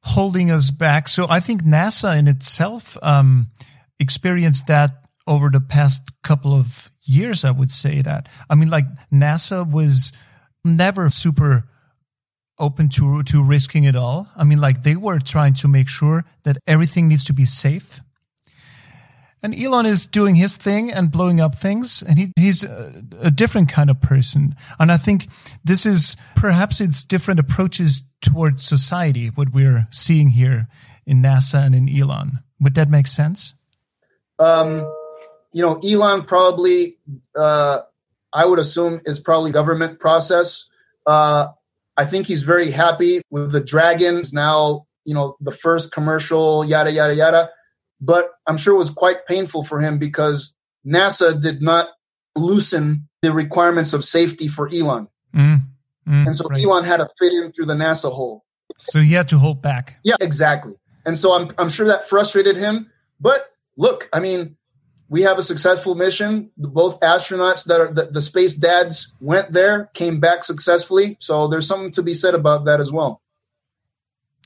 holding 0.00 0.50
us 0.50 0.70
back. 0.70 1.08
So 1.08 1.26
I 1.28 1.40
think 1.40 1.62
NASA 1.62 2.18
in 2.18 2.28
itself 2.28 2.96
um, 3.02 3.48
experienced 4.00 4.66
that 4.66 5.04
over 5.26 5.50
the 5.50 5.60
past 5.60 6.02
couple 6.22 6.54
of 6.54 6.90
years. 7.02 7.44
I 7.44 7.50
would 7.50 7.70
say 7.70 8.02
that. 8.02 8.28
I 8.48 8.54
mean, 8.54 8.70
like 8.70 8.86
NASA 9.12 9.70
was 9.70 10.12
never 10.64 11.10
super 11.10 11.64
open 12.58 12.88
to 12.88 13.22
to 13.24 13.42
risking 13.42 13.84
it 13.84 13.96
all. 13.96 14.28
I 14.36 14.44
mean, 14.44 14.60
like 14.60 14.82
they 14.82 14.96
were 14.96 15.18
trying 15.18 15.54
to 15.54 15.68
make 15.68 15.88
sure 15.88 16.24
that 16.44 16.58
everything 16.66 17.08
needs 17.08 17.24
to 17.24 17.32
be 17.32 17.44
safe 17.44 18.00
and 19.42 19.54
Elon 19.54 19.86
is 19.86 20.06
doing 20.06 20.34
his 20.34 20.56
thing 20.56 20.92
and 20.92 21.10
blowing 21.10 21.40
up 21.40 21.54
things, 21.54 22.02
and 22.02 22.18
he, 22.18 22.32
he's 22.36 22.64
a, 22.64 23.02
a, 23.20 23.30
different 23.30 23.68
kind 23.68 23.88
of 23.88 24.00
person. 24.00 24.56
And 24.78 24.90
I 24.90 24.96
think 24.96 25.28
this 25.64 25.86
is 25.86 26.16
perhaps 26.34 26.80
it's 26.80 27.04
different 27.04 27.38
approaches 27.38 28.02
towards 28.20 28.64
society, 28.64 29.28
what 29.28 29.52
we're 29.52 29.86
seeing 29.92 30.30
here 30.30 30.66
in 31.06 31.22
NASA 31.22 31.64
and 31.64 31.74
in 31.74 31.88
Elon. 31.88 32.40
Would 32.60 32.74
that 32.74 32.90
make 32.90 33.06
sense? 33.06 33.54
Um, 34.38 34.80
you 35.52 35.62
know, 35.62 35.80
Elon 35.84 36.24
probably, 36.24 36.98
uh, 37.36 37.80
I 38.32 38.44
would 38.44 38.58
assume, 38.58 39.00
is 39.04 39.18
probably 39.18 39.50
government 39.50 39.98
process. 39.98 40.68
Uh, 41.06 41.48
I 41.96 42.04
think 42.04 42.26
he's 42.26 42.42
very 42.42 42.70
happy 42.70 43.22
with 43.30 43.52
the 43.52 43.60
Dragons 43.60 44.32
now. 44.32 44.86
You 45.04 45.14
know, 45.14 45.36
the 45.40 45.50
first 45.50 45.90
commercial, 45.90 46.64
yada 46.64 46.92
yada 46.92 47.14
yada 47.14 47.50
but 48.00 48.30
I'm 48.46 48.56
sure 48.56 48.74
it 48.74 48.78
was 48.78 48.90
quite 48.90 49.26
painful 49.26 49.64
for 49.64 49.80
him 49.80 49.98
because 49.98 50.56
NASA 50.86 51.40
did 51.40 51.62
not 51.62 51.88
loosen 52.36 53.08
the 53.22 53.32
requirements 53.32 53.92
of 53.92 54.04
safety 54.04 54.48
for 54.48 54.68
Elon. 54.72 55.08
Mm, 55.34 55.62
mm, 56.06 56.26
and 56.26 56.36
so 56.36 56.46
right. 56.48 56.62
Elon 56.62 56.84
had 56.84 56.98
to 56.98 57.08
fit 57.18 57.32
in 57.32 57.52
through 57.52 57.66
the 57.66 57.74
NASA 57.74 58.12
hole. 58.12 58.44
So 58.78 59.00
he 59.00 59.12
had 59.12 59.28
to 59.28 59.38
hold 59.38 59.60
back. 59.60 59.96
Yeah, 60.04 60.16
exactly. 60.20 60.76
And 61.04 61.18
so 61.18 61.34
I'm, 61.34 61.48
I'm 61.58 61.68
sure 61.68 61.86
that 61.86 62.04
frustrated 62.04 62.56
him. 62.56 62.90
But 63.20 63.50
look, 63.78 64.10
I 64.12 64.20
mean, 64.20 64.56
we 65.08 65.22
have 65.22 65.38
a 65.38 65.42
successful 65.42 65.94
mission. 65.94 66.50
Both 66.58 67.00
astronauts 67.00 67.64
that 67.64 67.80
are 67.80 67.92
the, 67.92 68.06
the 68.06 68.20
space 68.20 68.54
dads 68.54 69.14
went 69.20 69.52
there, 69.52 69.86
came 69.94 70.20
back 70.20 70.44
successfully. 70.44 71.16
So 71.20 71.48
there's 71.48 71.66
something 71.66 71.92
to 71.92 72.02
be 72.02 72.12
said 72.12 72.34
about 72.34 72.66
that 72.66 72.80
as 72.80 72.92
well. 72.92 73.22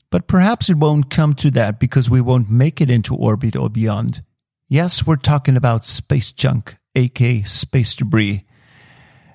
But 0.09 0.27
perhaps 0.27 0.69
it 0.69 0.77
won't 0.77 1.09
come 1.09 1.33
to 1.35 1.51
that 1.51 1.79
because 1.79 2.09
we 2.09 2.21
won't 2.21 2.49
make 2.49 2.79
it 2.79 2.89
into 2.89 3.15
orbit 3.15 3.57
or 3.57 3.69
beyond. 3.69 4.21
Yes, 4.69 5.05
we're 5.05 5.15
talking 5.17 5.57
about 5.57 5.85
space 5.85 6.31
junk, 6.31 6.77
aka 6.95 7.43
space 7.43 7.95
debris. 7.95 8.45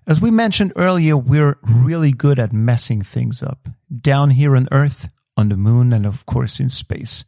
As 0.07 0.21
we 0.23 0.31
mentioned 0.31 0.73
earlier, 0.77 1.17
we're 1.17 1.59
really 1.63 2.13
good 2.13 2.39
at 2.39 2.53
messing 2.53 3.03
things 3.03 3.43
up. 3.43 3.69
Down 3.95 4.31
here 4.31 4.57
on 4.57 4.69
Earth, 4.73 5.11
on 5.37 5.51
the 5.51 5.57
moon, 5.57 5.93
and 5.93 6.07
of 6.07 6.25
course 6.25 6.61
in 6.61 6.71
space. 6.71 7.25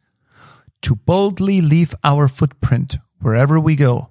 To 0.83 0.95
boldly 0.95 1.61
leave 1.61 1.93
our 2.03 2.27
footprint 2.27 2.97
wherever 3.19 3.59
we 3.59 3.75
go, 3.75 4.09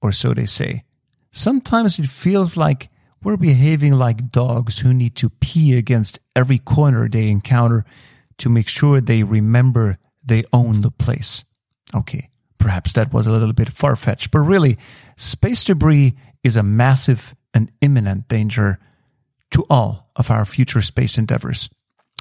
or 0.00 0.12
so 0.12 0.34
they 0.34 0.46
say. 0.46 0.84
Sometimes 1.32 1.98
it 1.98 2.06
feels 2.06 2.56
like 2.56 2.88
we're 3.22 3.36
behaving 3.36 3.92
like 3.92 4.30
dogs 4.30 4.78
who 4.78 4.94
need 4.94 5.16
to 5.16 5.30
pee 5.30 5.76
against 5.76 6.20
every 6.34 6.58
corner 6.58 7.08
they 7.08 7.28
encounter 7.28 7.84
to 8.38 8.48
make 8.48 8.68
sure 8.68 9.00
they 9.00 9.22
remember 9.22 9.98
they 10.24 10.44
own 10.52 10.82
the 10.82 10.90
place. 10.90 11.44
Okay, 11.94 12.30
perhaps 12.58 12.92
that 12.92 13.12
was 13.12 13.26
a 13.26 13.32
little 13.32 13.52
bit 13.52 13.70
far 13.70 13.96
fetched, 13.96 14.30
but 14.30 14.40
really, 14.40 14.78
space 15.16 15.64
debris 15.64 16.16
is 16.44 16.56
a 16.56 16.62
massive 16.62 17.34
and 17.52 17.70
imminent 17.80 18.28
danger 18.28 18.78
to 19.50 19.64
all 19.68 20.08
of 20.14 20.30
our 20.30 20.44
future 20.44 20.82
space 20.82 21.18
endeavors. 21.18 21.68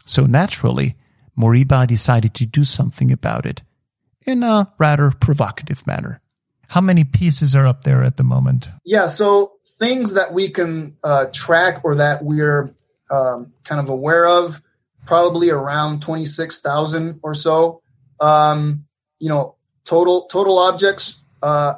So 0.06 0.26
naturally, 0.26 0.96
Moriba 1.38 1.86
decided 1.86 2.34
to 2.36 2.46
do 2.46 2.64
something 2.64 3.12
about 3.12 3.46
it 3.46 3.62
in 4.26 4.44
a 4.44 4.72
rather 4.78 5.12
provocative 5.12 5.86
manner. 5.86 6.22
How 6.70 6.82
many 6.82 7.04
pieces 7.04 7.56
are 7.56 7.68
up 7.68 7.84
there 7.84 8.04
at 8.04 8.18
the 8.18 8.24
moment? 8.24 8.70
Yeah, 8.84 9.08
so 9.08 9.54
things 9.78 10.14
that 10.14 10.34
we 10.34 10.50
can 10.50 10.98
uh, 11.04 11.28
track 11.32 11.82
or 11.84 11.96
that 11.96 12.24
we're 12.24 12.74
um, 13.10 13.54
kind 13.64 13.80
of 13.80 13.90
aware 13.90 14.26
of 14.26 14.62
probably 15.06 15.52
around 15.52 16.02
26,000 16.02 17.20
or 17.22 17.34
so. 17.34 17.82
Um, 18.20 18.86
you 19.20 19.30
know, 19.30 19.56
total 19.84 20.26
total 20.26 20.58
objects, 20.58 21.22
uh, 21.42 21.76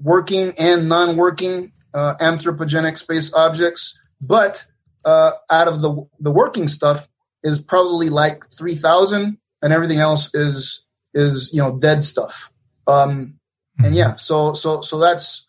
working 0.00 0.54
and 0.58 0.88
non-working 0.88 1.72
uh, 1.94 2.14
anthropogenic 2.20 2.98
space 2.98 3.32
objects. 3.34 3.98
But 4.20 4.64
uh, 5.04 5.32
out 5.50 5.68
of 5.68 5.80
the 5.80 6.06
the 6.20 6.30
working 6.30 6.68
stuff 6.68 7.08
is 7.42 7.58
probably 7.58 8.08
like 8.08 8.48
3,000, 8.50 9.38
and 9.62 9.72
everything 9.72 9.98
else 9.98 10.34
is 10.34 10.84
is 11.14 11.50
you 11.52 11.62
know 11.62 11.78
dead 11.78 12.04
stuff. 12.04 12.50
Um, 12.86 13.34
and 13.78 13.86
Mm-hmm. 13.86 13.94
yeah, 13.94 14.16
so 14.16 14.54
so 14.54 14.80
so 14.80 14.98
that's 14.98 15.46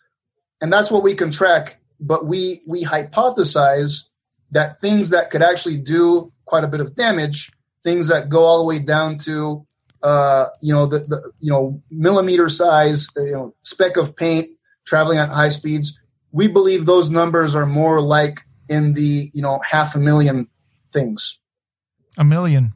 and 0.62 0.72
that's 0.72 0.92
what 0.92 1.04
we 1.04 1.16
can 1.16 1.32
track. 1.32 1.80
But 2.00 2.26
we 2.26 2.62
we 2.68 2.84
hypothesize 2.84 4.10
that 4.52 4.80
things 4.80 5.10
that 5.10 5.30
could 5.30 5.42
actually 5.42 5.78
do 5.78 6.32
quite 6.46 6.64
a 6.64 6.68
bit 6.68 6.80
of 6.80 6.96
damage, 6.96 7.52
things 7.84 8.08
that 8.08 8.30
go 8.30 8.44
all 8.44 8.60
the 8.60 8.66
way 8.66 8.80
down 8.80 9.18
to 9.20 9.66
uh, 10.04 10.46
you 10.62 10.74
know 10.74 10.86
the, 10.86 11.00
the 11.00 11.32
you 11.40 11.52
know 11.52 11.82
millimeter 11.90 12.50
size, 12.50 13.08
uh, 13.18 13.24
you 13.24 13.34
know 13.34 13.56
speck 13.64 13.98
of 13.98 14.16
paint 14.16 14.50
traveling 14.86 15.18
at 15.18 15.30
high 15.30 15.50
speeds. 15.50 16.00
We 16.32 16.48
believe 16.48 16.86
those 16.86 17.10
numbers 17.10 17.56
are 17.56 17.66
more 17.66 18.00
like 18.02 18.42
in 18.70 18.94
the 18.94 19.32
you 19.34 19.42
know 19.42 19.60
half 19.68 19.96
a 19.96 20.00
million 20.00 20.48
things. 20.94 21.40
A 22.18 22.24
million. 22.24 22.74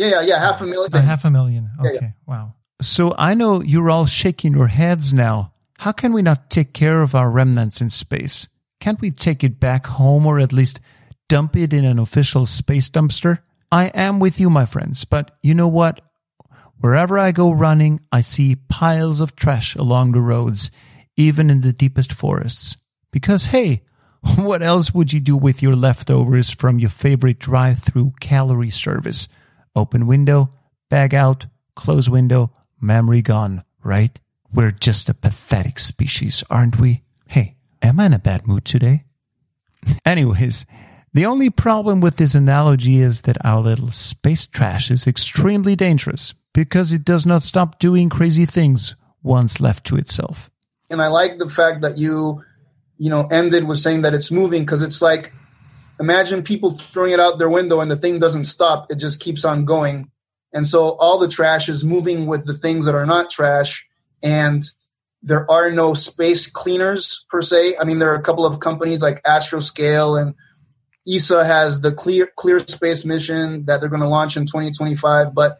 Yeah, 0.00 0.08
yeah, 0.08 0.20
yeah, 0.22 0.38
half 0.38 0.62
a 0.62 0.66
million. 0.66 0.94
A 0.94 1.00
half 1.02 1.26
a 1.26 1.30
million. 1.30 1.70
Yeah, 1.82 1.90
Okay. 1.90 2.14
Wow. 2.26 2.54
So 2.80 3.14
I 3.18 3.34
know 3.34 3.60
you're 3.60 3.90
all 3.90 4.06
shaking 4.06 4.54
your 4.54 4.68
heads 4.68 5.12
now. 5.12 5.52
How 5.76 5.92
can 5.92 6.14
we 6.14 6.22
not 6.22 6.48
take 6.48 6.72
care 6.72 7.02
of 7.02 7.14
our 7.14 7.30
remnants 7.30 7.82
in 7.82 7.90
space? 7.90 8.48
Can't 8.80 9.00
we 9.02 9.10
take 9.10 9.44
it 9.44 9.60
back 9.60 9.86
home 9.86 10.24
or 10.24 10.40
at 10.40 10.54
least 10.54 10.80
dump 11.28 11.54
it 11.54 11.74
in 11.74 11.84
an 11.84 11.98
official 11.98 12.46
space 12.46 12.88
dumpster? 12.88 13.40
I 13.70 13.88
am 13.88 14.20
with 14.20 14.40
you, 14.40 14.48
my 14.48 14.64
friends, 14.64 15.04
but 15.04 15.36
you 15.42 15.52
know 15.54 15.68
what? 15.68 16.00
Wherever 16.78 17.18
I 17.18 17.32
go 17.32 17.50
running, 17.50 18.00
I 18.10 18.22
see 18.22 18.56
piles 18.56 19.20
of 19.20 19.36
trash 19.36 19.74
along 19.74 20.12
the 20.12 20.20
roads, 20.20 20.70
even 21.18 21.50
in 21.50 21.60
the 21.60 21.74
deepest 21.74 22.14
forests. 22.14 22.78
Because 23.12 23.46
hey, 23.46 23.82
what 24.36 24.62
else 24.62 24.94
would 24.94 25.12
you 25.12 25.20
do 25.20 25.36
with 25.36 25.62
your 25.62 25.76
leftovers 25.76 26.48
from 26.48 26.78
your 26.78 26.88
favorite 26.88 27.38
drive 27.38 27.80
through 27.80 28.14
calorie 28.18 28.70
service? 28.70 29.28
Open 29.76 30.06
window, 30.06 30.52
bag 30.88 31.14
out, 31.14 31.46
close 31.76 32.08
window, 32.08 32.52
memory 32.80 33.22
gone, 33.22 33.64
right? 33.84 34.18
We're 34.52 34.72
just 34.72 35.08
a 35.08 35.14
pathetic 35.14 35.78
species, 35.78 36.42
aren't 36.50 36.78
we? 36.80 37.02
Hey, 37.28 37.56
am 37.80 38.00
I 38.00 38.06
in 38.06 38.12
a 38.12 38.18
bad 38.18 38.46
mood 38.46 38.64
today? 38.64 39.04
Anyways, 40.04 40.66
the 41.14 41.26
only 41.26 41.50
problem 41.50 42.00
with 42.00 42.16
this 42.16 42.34
analogy 42.34 43.00
is 43.00 43.22
that 43.22 43.44
our 43.44 43.60
little 43.60 43.92
space 43.92 44.46
trash 44.46 44.90
is 44.90 45.06
extremely 45.06 45.76
dangerous 45.76 46.34
because 46.52 46.92
it 46.92 47.04
does 47.04 47.26
not 47.26 47.42
stop 47.42 47.78
doing 47.78 48.08
crazy 48.08 48.46
things 48.46 48.96
once 49.22 49.60
left 49.60 49.86
to 49.86 49.96
itself. 49.96 50.50
and 50.88 51.00
I 51.00 51.08
like 51.08 51.38
the 51.38 51.48
fact 51.48 51.82
that 51.82 51.98
you, 51.98 52.42
you 52.98 53.10
know, 53.10 53.26
ended 53.30 53.68
with 53.68 53.78
saying 53.78 54.02
that 54.02 54.14
it's 54.14 54.32
moving 54.32 54.62
because 54.62 54.82
it's 54.82 55.00
like, 55.00 55.32
imagine 56.00 56.42
people 56.42 56.72
throwing 56.72 57.12
it 57.12 57.20
out 57.20 57.38
their 57.38 57.50
window 57.50 57.80
and 57.80 57.90
the 57.90 57.96
thing 57.96 58.18
doesn't 58.18 58.44
stop; 58.44 58.90
it 58.90 58.96
just 58.96 59.20
keeps 59.20 59.44
on 59.44 59.64
going, 59.64 60.10
and 60.52 60.66
so 60.66 60.96
all 60.98 61.18
the 61.18 61.28
trash 61.28 61.68
is 61.68 61.84
moving 61.84 62.26
with 62.26 62.46
the 62.46 62.54
things 62.54 62.86
that 62.86 62.94
are 62.94 63.06
not 63.06 63.30
trash, 63.30 63.86
and 64.22 64.64
there 65.22 65.48
are 65.50 65.70
no 65.70 65.94
space 65.94 66.50
cleaners 66.50 67.26
per 67.28 67.42
se. 67.42 67.76
I 67.78 67.84
mean, 67.84 67.98
there 67.98 68.10
are 68.10 68.18
a 68.18 68.22
couple 68.22 68.46
of 68.46 68.60
companies 68.60 69.02
like 69.02 69.22
Astroscale 69.22 70.20
and 70.20 70.34
ESA 71.06 71.44
has 71.44 71.80
the 71.80 71.92
clear 71.92 72.30
clear 72.36 72.58
space 72.60 73.04
mission 73.04 73.66
that 73.66 73.80
they're 73.80 73.90
going 73.90 74.02
to 74.02 74.08
launch 74.08 74.36
in 74.36 74.46
2025, 74.46 75.34
but 75.34 75.58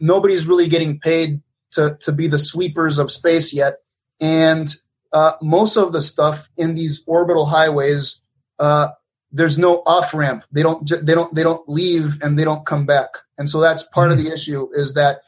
nobody's 0.00 0.46
really 0.46 0.68
getting 0.68 0.98
paid 1.00 1.40
to 1.72 1.96
to 2.00 2.12
be 2.12 2.26
the 2.26 2.38
sweepers 2.38 2.98
of 2.98 3.10
space 3.10 3.52
yet. 3.52 3.78
And 4.20 4.74
uh, 5.12 5.32
most 5.40 5.76
of 5.76 5.92
the 5.92 6.00
stuff 6.00 6.48
in 6.56 6.74
these 6.74 7.02
orbital 7.06 7.46
highways 7.46 8.20
uh, 8.58 8.88
there's 9.30 9.58
no 9.58 9.82
off 9.86 10.14
ramp. 10.14 10.44
They 10.52 10.62
don't 10.62 10.90
they 11.02 11.14
don't 11.14 11.34
they 11.34 11.42
don't 11.42 11.68
leave 11.68 12.22
and 12.22 12.38
they 12.38 12.44
don't 12.44 12.64
come 12.66 12.86
back. 12.86 13.08
And 13.36 13.48
so 13.48 13.60
that's 13.60 13.82
part 13.82 14.10
of 14.10 14.18
the 14.18 14.30
mm. 14.30 14.32
issue 14.32 14.68
is 14.74 14.94
that 14.94 15.20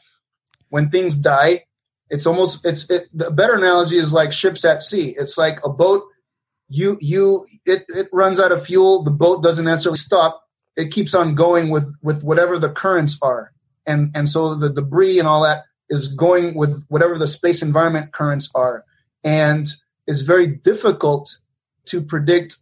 when 0.69 0.87
things 0.87 1.17
die 1.17 1.65
it's 2.11 2.27
almost 2.27 2.65
it's 2.65 2.89
it, 2.91 3.07
the 3.13 3.31
better 3.31 3.55
analogy 3.55 3.95
is 3.95 4.13
like 4.13 4.33
ships 4.33 4.65
at 4.65 4.83
sea. 4.83 5.15
It's 5.17 5.37
like 5.37 5.59
a 5.65 5.69
boat 5.69 6.03
you 6.67 6.97
you 6.99 7.47
it, 7.65 7.83
it 7.87 8.09
runs 8.11 8.39
out 8.39 8.51
of 8.51 8.63
fuel. 8.63 9.01
The 9.03 9.11
boat 9.11 9.41
doesn't 9.41 9.65
necessarily 9.65 9.97
stop. 9.97 10.43
It 10.75 10.91
keeps 10.91 11.15
on 11.15 11.35
going 11.35 11.69
with 11.69 11.95
with 12.03 12.23
whatever 12.23 12.59
the 12.59 12.69
currents 12.69 13.17
are. 13.21 13.53
And 13.87 14.11
and 14.13 14.29
so 14.29 14.55
the 14.55 14.69
debris 14.69 15.19
and 15.19 15.27
all 15.27 15.41
that 15.43 15.63
is 15.89 16.09
going 16.09 16.55
with 16.55 16.85
whatever 16.89 17.17
the 17.17 17.27
space 17.27 17.61
environment 17.61 18.11
currents 18.11 18.49
are. 18.53 18.83
And 19.23 19.67
it's 20.05 20.21
very 20.21 20.47
difficult 20.47 21.37
to 21.85 22.01
predict 22.01 22.57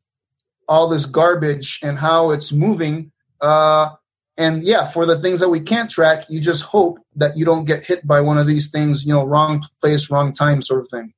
all 0.69 0.87
this 0.87 1.05
garbage 1.05 1.79
and 1.83 1.97
how 1.99 2.31
it's 2.31 2.53
moving 2.53 3.11
uh, 3.41 3.89
and 4.37 4.63
yeah 4.63 4.85
for 4.85 5.05
the 5.05 5.19
things 5.19 5.41
that 5.41 5.49
we 5.49 5.59
can't 5.59 5.89
track 5.89 6.25
you 6.29 6.39
just 6.39 6.63
hope 6.63 6.99
that 7.15 7.35
you 7.35 7.43
don't 7.43 7.65
get 7.65 7.83
hit 7.83 8.07
by 8.07 8.21
one 8.21 8.37
of 8.37 8.47
these 8.47 8.69
things 8.69 9.05
you 9.05 9.13
know 9.13 9.25
wrong 9.25 9.61
place 9.81 10.09
wrong 10.09 10.31
time 10.31 10.61
sort 10.61 10.79
of 10.79 10.87
thing 10.89 11.13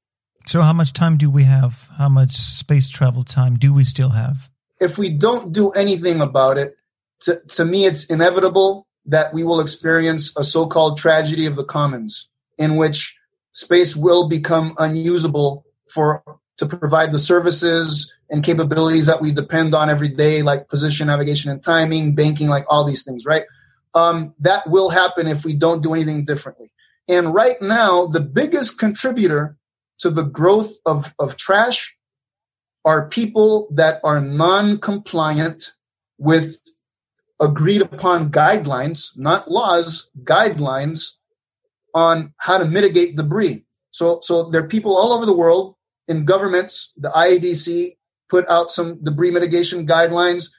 So, 0.48 0.62
how 0.64 0.74
much 0.74 0.92
time 0.94 1.18
do 1.18 1.30
we 1.30 1.44
have? 1.44 1.88
How 2.00 2.10
much 2.10 2.32
space 2.32 2.90
travel 2.90 3.24
time 3.24 3.58
do 3.58 3.74
we 3.74 3.84
still 3.84 4.10
have? 4.10 4.50
if 4.82 4.98
we 4.98 5.10
don't 5.10 5.54
do 5.54 5.70
anything 5.72 6.20
about 6.22 6.58
it 6.58 6.76
to, 7.22 7.40
to 7.56 7.64
me 7.64 7.86
it's 7.86 8.06
inevitable 8.06 8.88
that 9.06 9.34
we 9.34 9.44
will 9.44 9.62
experience 9.62 10.36
a 10.36 10.44
so-called 10.44 10.98
tragedy 10.98 11.46
of 11.46 11.56
the 11.56 11.64
commons 11.64 12.30
in 12.58 12.76
which 12.76 13.16
space 13.54 13.96
will 13.96 14.28
become 14.28 14.74
unusable 14.80 15.64
for 15.88 16.24
to 16.58 16.66
provide 16.66 17.12
the 17.12 17.20
services 17.20 18.14
and 18.30 18.44
capabilities 18.44 19.06
that 19.08 19.22
we 19.22 19.32
depend 19.32 19.74
on 19.74 19.90
every 19.90 20.10
day 20.10 20.42
like 20.42 20.70
position 20.70 21.08
navigation 21.08 21.52
and 21.52 21.64
timing 21.64 22.16
banking 22.16 22.48
like 22.48 22.66
all 22.70 22.84
these 22.84 23.04
things 23.04 23.26
right 23.26 23.44
um, 23.94 24.34
that 24.40 24.68
will 24.70 24.90
happen 24.90 25.28
if 25.28 25.44
we 25.44 25.54
don't 25.54 25.84
do 25.84 25.94
anything 25.94 26.24
differently 26.24 26.70
and 27.08 27.34
right 27.34 27.62
now 27.62 28.06
the 28.08 28.22
biggest 28.22 28.80
contributor 28.80 29.58
to 30.00 30.10
the 30.10 30.24
growth 30.24 30.78
of, 30.86 31.14
of 31.20 31.36
trash 31.38 31.96
are 32.84 33.08
people 33.08 33.68
that 33.72 34.00
are 34.04 34.20
non-compliant 34.20 35.74
with 36.18 36.60
agreed 37.40 37.82
upon 37.82 38.32
guidelines, 38.32 39.18
not 39.18 39.50
laws, 39.50 40.10
guidelines 40.24 41.18
on 41.94 42.34
how 42.38 42.58
to 42.58 42.66
mitigate 42.66 43.16
debris. 43.16 43.66
So, 43.92 44.20
so 44.22 44.50
there 44.50 44.64
are 44.64 44.68
people 44.68 44.96
all 44.96 45.14
over 45.14 45.26
the 45.26 45.36
world 45.36 45.76
in 46.12 46.26
governments. 46.26 46.92
The 46.98 47.10
IADC 47.10 47.98
put 48.30 48.48
out 48.50 48.72
some 48.72 49.04
debris 49.04 49.32
mitigation 49.32 49.88
guidelines. 49.88 50.52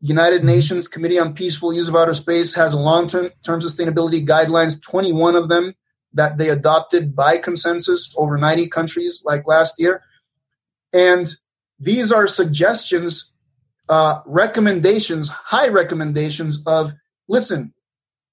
United 0.00 0.44
Nations 0.44 0.88
Committee 0.88 1.18
on 1.18 1.34
Peaceful 1.34 1.72
Use 1.72 1.88
of 1.88 1.96
Outer 1.96 2.14
Space 2.14 2.54
has 2.54 2.72
a 2.72 2.78
long-term 2.78 3.30
term 3.44 3.60
sustainability 3.60 4.26
guidelines, 4.26 4.80
21 4.80 5.36
of 5.36 5.48
them 5.48 5.74
that 6.12 6.38
they 6.38 6.48
adopted 6.48 7.14
by 7.14 7.36
consensus 7.36 8.14
over 8.16 8.38
90 8.38 8.68
countries 8.68 9.22
like 9.24 9.46
last 9.46 9.74
year. 9.78 10.02
And 10.92 11.28
these 11.78 12.10
are 12.10 12.26
suggestions, 12.26 13.32
uh, 13.88 14.20
recommendations, 14.24 15.28
high 15.28 15.68
recommendations 15.68 16.60
of 16.66 16.92
listen, 17.28 17.74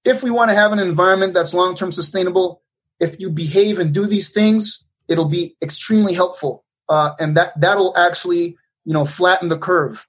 if 0.06 0.24
we 0.24 0.32
want 0.32 0.52
to 0.52 0.56
have 0.56 0.72
an 0.72 0.80
environment 0.80 1.34
that's 1.34 1.54
long 1.54 1.76
term 1.76 1.92
sustainable, 1.92 2.62
if 3.00 3.20
you 3.20 3.30
behave 3.30 3.80
and 3.80 3.94
do 3.94 4.06
these 4.06 4.30
things, 4.32 4.85
it'll 5.08 5.30
be 5.30 5.56
extremely 5.62 6.14
helpful. 6.14 6.64
Uh, 6.90 7.12
and 7.20 7.36
that, 7.38 7.60
that'll 7.60 7.98
actually, 7.98 8.58
you 8.86 8.94
know, 8.94 9.06
flatten 9.06 9.50
the 9.50 9.58
curve. 9.58 10.08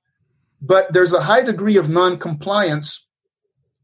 But 0.60 0.92
there's 0.92 1.12
a 1.12 1.22
high 1.22 1.42
degree 1.42 1.76
of 1.76 1.88
non 1.88 2.18
compliance. 2.18 3.06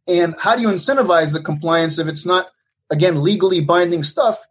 And 0.09 0.35
how 0.39 0.57
do 0.57 0.63
you 0.63 0.69
incentivize 0.69 1.33
the 1.33 1.43
compliance 1.43 1.99
if 1.99 2.09
it's 2.09 2.27
not, 2.27 2.49
again, 2.91 3.23
legally 3.23 3.61
binding 3.61 4.03
stuff? 4.03 4.45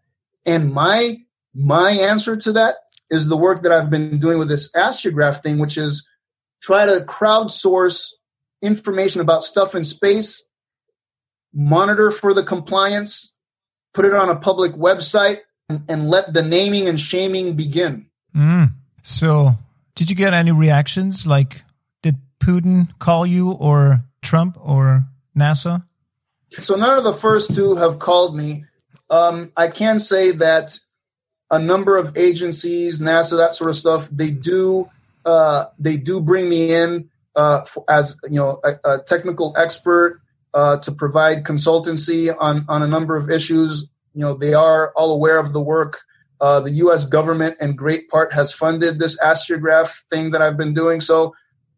And 0.45 0.73
my 0.73 1.17
my 1.53 1.91
answer 1.91 2.37
to 2.37 2.53
that 2.53 2.75
is 3.09 3.27
the 3.27 3.37
work 3.37 3.61
that 3.63 3.71
I've 3.71 3.89
been 3.89 4.17
doing 4.17 4.39
with 4.39 4.47
this 4.47 4.71
ASTRIAGraph 4.71 5.43
thing, 5.43 5.59
which 5.59 5.77
is 5.77 6.07
try 6.61 6.85
to 6.85 7.03
crowdsource 7.07 8.13
information 8.61 9.21
about 9.21 9.43
stuff 9.43 9.75
in 9.75 9.83
space, 9.83 10.47
monitor 11.53 12.11
for 12.11 12.33
the 12.33 12.43
compliance, 12.43 13.35
put 13.93 14.05
it 14.05 14.13
on 14.13 14.29
a 14.29 14.35
public 14.35 14.71
website, 14.73 15.39
and, 15.71 15.83
and 15.89 16.09
let 16.09 16.33
the 16.33 16.41
naming 16.41 16.87
and 16.87 16.99
shaming 16.99 17.55
begin. 17.55 18.07
Mm. 18.35 18.73
So, 19.03 19.55
did 19.95 20.09
you 20.09 20.15
get 20.15 20.33
any 20.33 20.51
reactions? 20.51 21.25
Like, 21.25 21.63
did 22.01 22.17
Putin 22.39 22.89
call 22.99 23.25
you, 23.25 23.51
or 23.51 24.03
Trump, 24.21 24.57
or 24.61 25.05
NASA? 25.35 25.83
So 26.59 26.75
none 26.75 26.97
of 26.97 27.03
the 27.03 27.13
first 27.13 27.53
two 27.53 27.75
have 27.75 27.99
called 27.99 28.35
me. 28.35 28.65
Um, 29.09 29.51
I 29.55 29.67
can 29.69 29.99
say 29.99 30.31
that 30.31 30.77
a 31.49 31.59
number 31.59 31.97
of 31.97 32.17
agencies, 32.17 32.99
NASA, 32.99 33.37
that 33.37 33.55
sort 33.55 33.69
of 33.69 33.75
stuff, 33.75 34.09
they 34.11 34.31
do 34.31 34.89
uh, 35.23 35.65
they 35.77 35.97
do 35.97 36.19
bring 36.19 36.49
me 36.49 36.73
in 36.73 37.09
uh, 37.35 37.61
for, 37.61 37.85
as 37.89 38.17
you 38.23 38.39
know 38.39 38.59
a, 38.63 38.95
a 38.95 38.99
technical 39.03 39.53
expert 39.57 40.21
uh, 40.53 40.77
to 40.77 40.91
provide 40.91 41.43
consultancy 41.43 42.35
on 42.37 42.65
on 42.67 42.81
a 42.81 42.87
number 42.87 43.15
of 43.15 43.29
issues. 43.29 43.87
You 44.13 44.21
know 44.21 44.33
they 44.33 44.53
are 44.53 44.91
all 44.95 45.13
aware 45.13 45.39
of 45.39 45.53
the 45.53 45.61
work. 45.61 46.01
Uh, 46.39 46.59
the 46.59 46.71
U.S. 46.71 47.05
government, 47.05 47.55
in 47.61 47.75
great 47.75 48.09
part, 48.09 48.33
has 48.33 48.51
funded 48.51 48.97
this 48.97 49.19
ASTRIAGraph 49.21 50.03
thing 50.09 50.31
that 50.31 50.41
I've 50.41 50.57
been 50.57 50.73
doing. 50.73 50.99
So, 50.99 51.35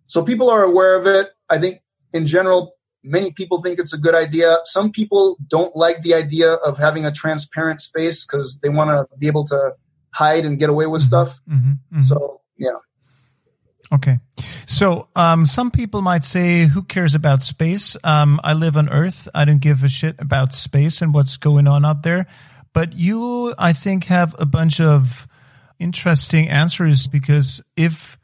so 0.07 0.23
people 0.23 0.49
are 0.49 0.63
aware 0.63 0.95
of 0.95 1.05
it. 1.05 1.31
I 1.49 1.57
think, 1.57 1.81
in 2.13 2.25
general, 2.25 2.73
Many 3.03 3.31
people 3.33 3.61
think 3.61 3.79
it's 3.79 3.93
a 3.93 3.97
good 3.97 4.15
idea. 4.15 4.59
Some 4.63 4.89
people 4.89 5.37
don't 5.47 5.75
like 5.75 6.03
the 6.03 6.13
idea 6.13 6.53
of 6.53 6.77
having 6.77 7.05
a 7.05 7.11
transparent 7.11 7.81
space 7.81 8.25
because 8.25 8.59
they 8.63 8.69
want 8.69 8.91
to 8.91 9.17
be 9.17 9.27
able 9.27 9.43
to 9.45 9.73
hide 10.13 10.45
and 10.45 10.57
get 10.57 10.69
away 10.69 10.87
with 10.87 11.01
mm-hmm. 11.01 11.07
stuff. 11.07 11.41
Mm-hmm. 11.49 11.71
Mm-hmm. 11.71 12.03
So, 12.03 12.41
yeah. 12.57 12.77
Okay. 13.93 14.17
So, 14.65 15.07
um, 15.15 15.45
some 15.45 15.69
people 15.69 16.01
might 16.01 16.23
say, 16.23 16.65
who 16.65 16.81
cares 16.81 17.13
about 17.13 17.43
space? 17.43 17.95
Um, 18.03 18.39
I 18.43 18.53
live 18.53 18.75
on 18.75 18.89
Earth. 18.89 19.27
I 19.35 19.45
don't 19.45 19.61
give 19.61 19.83
a 19.83 19.89
shit 19.89 20.15
about 20.17 20.55
space 20.55 21.01
and 21.01 21.13
what's 21.13 21.37
going 21.37 21.67
on 21.67 21.85
out 21.85 22.01
there. 22.01 22.25
But 22.73 22.93
you, 22.93 23.53
I 23.57 23.73
think, 23.73 24.05
have 24.05 24.35
a 24.39 24.47
bunch 24.47 24.81
of 24.81 25.27
interesting 25.77 26.49
answers 26.49 27.07
because 27.07 27.61
if 27.77 28.17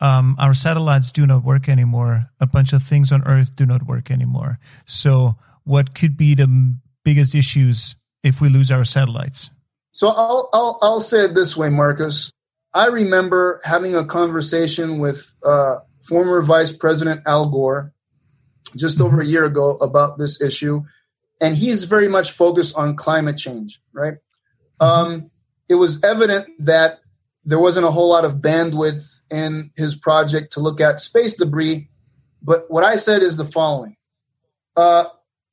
um, 0.00 0.36
our 0.38 0.54
satellites 0.54 1.12
do 1.12 1.26
not 1.26 1.44
work 1.44 1.68
anymore, 1.68 2.30
a 2.40 2.46
bunch 2.46 2.72
of 2.72 2.82
things 2.82 3.12
on 3.12 3.22
Earth 3.26 3.54
do 3.54 3.66
not 3.66 3.86
work 3.86 4.10
anymore. 4.10 4.58
So, 4.86 5.36
what 5.64 5.94
could 5.94 6.16
be 6.16 6.34
the 6.34 6.76
biggest 7.04 7.34
issues 7.34 7.94
if 8.22 8.40
we 8.40 8.48
lose 8.48 8.70
our 8.70 8.84
satellites? 8.84 9.50
So, 9.92 10.08
I'll, 10.08 10.48
I'll, 10.54 10.78
I'll 10.80 11.00
say 11.02 11.26
it 11.26 11.34
this 11.34 11.58
way, 11.58 11.68
Marcus. 11.68 12.32
I 12.72 12.86
remember 12.86 13.60
having 13.64 13.96
a 13.96 14.04
conversation 14.04 14.98
with 14.98 15.34
uh, 15.44 15.76
former 16.02 16.40
Vice 16.42 16.72
President 16.72 17.22
Al 17.26 17.48
Gore 17.48 17.92
just 18.76 19.00
over 19.00 19.20
a 19.20 19.26
year 19.26 19.44
ago 19.44 19.72
about 19.80 20.18
this 20.18 20.40
issue, 20.40 20.82
and 21.40 21.56
he's 21.56 21.84
very 21.84 22.08
much 22.08 22.30
focused 22.30 22.76
on 22.76 22.94
climate 22.94 23.36
change. 23.36 23.80
Right? 23.92 24.14
Um, 24.78 25.30
it 25.68 25.74
was 25.74 26.02
evident 26.04 26.48
that 26.60 27.00
there 27.44 27.58
wasn't 27.58 27.86
a 27.86 27.90
whole 27.90 28.08
lot 28.08 28.24
of 28.24 28.36
bandwidth 28.36 29.04
in 29.30 29.70
his 29.76 29.94
project 29.94 30.52
to 30.52 30.60
look 30.60 30.80
at 30.80 31.00
space 31.00 31.36
debris. 31.36 31.88
But 32.42 32.70
what 32.70 32.84
I 32.84 32.96
said 32.96 33.22
is 33.22 33.36
the 33.36 33.44
following: 33.44 33.96
uh, 34.76 35.04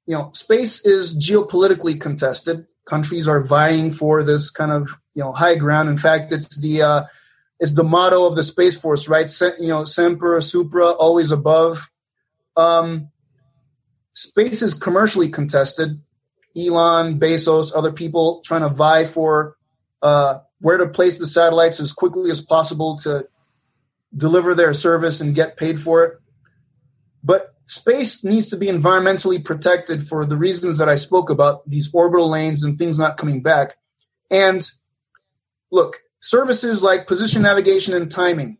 you 0.05 0.15
know, 0.15 0.31
space 0.33 0.85
is 0.85 1.15
geopolitically 1.15 1.99
contested 1.99 2.67
countries 2.87 3.27
are 3.27 3.43
vying 3.43 3.91
for 3.91 4.23
this 4.23 4.49
kind 4.49 4.71
of 4.71 4.89
you 5.13 5.23
know 5.23 5.33
high 5.33 5.55
ground. 5.55 5.89
In 5.89 5.97
fact, 5.97 6.31
it's 6.31 6.57
the 6.57 6.81
uh, 6.81 7.03
it's 7.59 7.73
the 7.73 7.83
motto 7.83 8.25
of 8.25 8.35
the 8.35 8.43
space 8.43 8.79
force, 8.79 9.07
right? 9.07 9.29
Se- 9.29 9.59
you 9.59 9.67
know, 9.67 9.85
semper 9.85 10.39
supra, 10.41 10.89
always 10.91 11.31
above. 11.31 11.89
Um, 12.55 13.11
space 14.13 14.61
is 14.61 14.73
commercially 14.73 15.29
contested. 15.29 16.01
Elon, 16.57 17.19
Bezos, 17.19 17.71
other 17.75 17.91
people 17.91 18.41
trying 18.43 18.61
to 18.61 18.69
vie 18.69 19.05
for 19.05 19.55
uh, 20.01 20.39
where 20.59 20.77
to 20.77 20.87
place 20.87 21.19
the 21.19 21.27
satellites 21.27 21.79
as 21.79 21.93
quickly 21.93 22.31
as 22.31 22.41
possible 22.41 22.95
to 22.97 23.27
deliver 24.15 24.55
their 24.55 24.73
service 24.73 25.21
and 25.21 25.35
get 25.35 25.57
paid 25.57 25.79
for 25.79 26.03
it. 26.03 26.19
But 27.23 27.53
space 27.67 28.23
needs 28.23 28.49
to 28.49 28.57
be 28.57 28.67
environmentally 28.67 29.43
protected 29.43 30.01
for 30.07 30.25
the 30.25 30.37
reasons 30.37 30.77
that 30.79 30.89
I 30.89 30.95
spoke 30.95 31.29
about 31.29 31.69
these 31.69 31.93
orbital 31.93 32.29
lanes 32.29 32.63
and 32.63 32.77
things 32.77 32.97
not 32.97 33.17
coming 33.17 33.43
back. 33.43 33.75
And 34.31 34.67
look, 35.71 35.97
services 36.21 36.81
like 36.81 37.07
position 37.07 37.43
navigation 37.43 37.93
and 37.93 38.09
timing. 38.09 38.57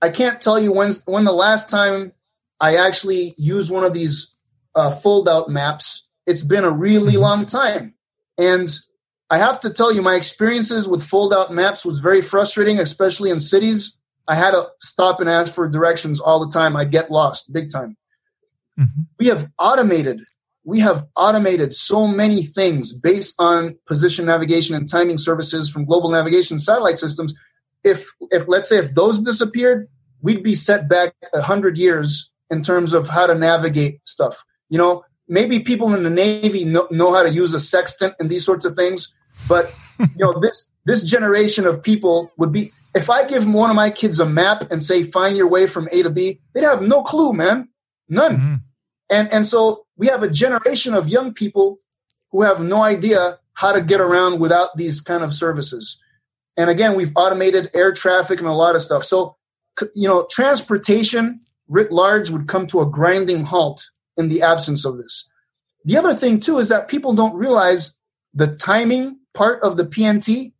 I 0.00 0.08
can't 0.10 0.40
tell 0.40 0.58
you 0.58 0.72
when 0.72 0.92
when 1.06 1.24
the 1.24 1.32
last 1.32 1.68
time 1.68 2.12
I 2.60 2.76
actually 2.76 3.34
used 3.36 3.70
one 3.70 3.84
of 3.84 3.92
these 3.92 4.34
uh, 4.74 4.90
fold 4.90 5.28
out 5.28 5.50
maps. 5.50 6.06
It's 6.26 6.42
been 6.42 6.64
a 6.64 6.70
really 6.70 7.12
mm-hmm. 7.12 7.22
long 7.22 7.46
time, 7.46 7.94
and 8.38 8.68
I 9.30 9.38
have 9.38 9.60
to 9.60 9.70
tell 9.70 9.92
you, 9.92 10.02
my 10.02 10.14
experiences 10.14 10.88
with 10.88 11.02
fold 11.02 11.32
out 11.32 11.52
maps 11.52 11.84
was 11.84 11.98
very 11.98 12.20
frustrating, 12.20 12.78
especially 12.78 13.30
in 13.30 13.40
cities. 13.40 13.96
I 14.28 14.34
had 14.34 14.52
to 14.52 14.68
stop 14.80 15.20
and 15.20 15.28
ask 15.28 15.54
for 15.54 15.68
directions 15.68 16.20
all 16.20 16.40
the 16.40 16.50
time. 16.50 16.76
I'd 16.76 16.90
get 16.90 17.10
lost 17.10 17.52
big 17.52 17.70
time. 17.70 17.96
Mm-hmm. 18.78 19.02
We 19.18 19.26
have 19.26 19.48
automated. 19.58 20.20
We 20.64 20.80
have 20.80 21.04
automated 21.16 21.74
so 21.74 22.06
many 22.06 22.42
things 22.42 22.92
based 22.92 23.34
on 23.38 23.78
position 23.86 24.26
navigation 24.26 24.74
and 24.74 24.88
timing 24.88 25.18
services 25.18 25.70
from 25.70 25.84
global 25.84 26.10
navigation 26.10 26.58
satellite 26.58 26.98
systems. 26.98 27.34
If, 27.84 28.08
if 28.30 28.48
let's 28.48 28.68
say 28.68 28.78
if 28.78 28.94
those 28.94 29.20
disappeared, 29.20 29.88
we'd 30.22 30.42
be 30.42 30.56
set 30.56 30.88
back 30.88 31.14
a 31.32 31.40
hundred 31.40 31.78
years 31.78 32.32
in 32.50 32.62
terms 32.62 32.92
of 32.92 33.08
how 33.08 33.26
to 33.26 33.34
navigate 33.34 34.00
stuff. 34.08 34.44
You 34.68 34.78
know, 34.78 35.04
maybe 35.28 35.60
people 35.60 35.94
in 35.94 36.02
the 36.02 36.10
Navy 36.10 36.64
know, 36.64 36.88
know 36.90 37.12
how 37.12 37.22
to 37.22 37.30
use 37.30 37.54
a 37.54 37.60
sextant 37.60 38.14
and 38.18 38.28
these 38.28 38.44
sorts 38.44 38.64
of 38.64 38.74
things, 38.74 39.14
but 39.48 39.72
you 39.98 40.08
know, 40.18 40.38
this 40.40 40.68
this 40.84 41.02
generation 41.02 41.66
of 41.66 41.82
people 41.82 42.32
would 42.38 42.52
be 42.52 42.72
if 42.94 43.10
I 43.10 43.24
give 43.24 43.46
one 43.46 43.70
of 43.70 43.76
my 43.76 43.90
kids 43.90 44.20
a 44.20 44.26
map 44.26 44.70
and 44.70 44.82
say 44.82 45.04
find 45.04 45.36
your 45.36 45.48
way 45.48 45.66
from 45.66 45.88
A 45.92 46.02
to 46.02 46.10
B, 46.10 46.40
they'd 46.54 46.64
have 46.64 46.82
no 46.82 47.02
clue, 47.02 47.32
man. 47.32 47.68
None. 48.08 48.36
Mm-hmm. 48.36 48.54
And, 49.10 49.32
and 49.32 49.46
so 49.46 49.86
we 49.96 50.08
have 50.08 50.22
a 50.22 50.30
generation 50.30 50.94
of 50.94 51.08
young 51.08 51.32
people 51.32 51.80
who 52.30 52.42
have 52.42 52.60
no 52.60 52.82
idea 52.82 53.38
how 53.54 53.72
to 53.72 53.80
get 53.80 54.00
around 54.00 54.40
without 54.40 54.76
these 54.76 55.00
kind 55.00 55.22
of 55.22 55.32
services. 55.32 55.98
And 56.56 56.70
again, 56.70 56.94
we've 56.94 57.12
automated 57.16 57.70
air 57.74 57.92
traffic 57.92 58.38
and 58.38 58.48
a 58.48 58.52
lot 58.52 58.76
of 58.76 58.82
stuff. 58.82 59.04
So, 59.04 59.36
you 59.94 60.08
know, 60.08 60.26
transportation 60.30 61.40
writ 61.68 61.92
large 61.92 62.30
would 62.30 62.48
come 62.48 62.66
to 62.68 62.80
a 62.80 62.86
grinding 62.86 63.44
halt 63.44 63.90
in 64.16 64.28
the 64.28 64.42
absence 64.42 64.84
of 64.84 64.96
this. 64.98 65.28
The 65.84 65.96
other 65.96 66.14
thing, 66.14 66.40
too, 66.40 66.58
is 66.58 66.68
that 66.68 66.88
people 66.88 67.14
don't 67.14 67.34
realize 67.34 67.98
the 68.34 68.48
timing 68.56 69.18
part 69.34 69.62
of 69.62 69.76
the 69.76 69.84
PNT. 69.84 70.52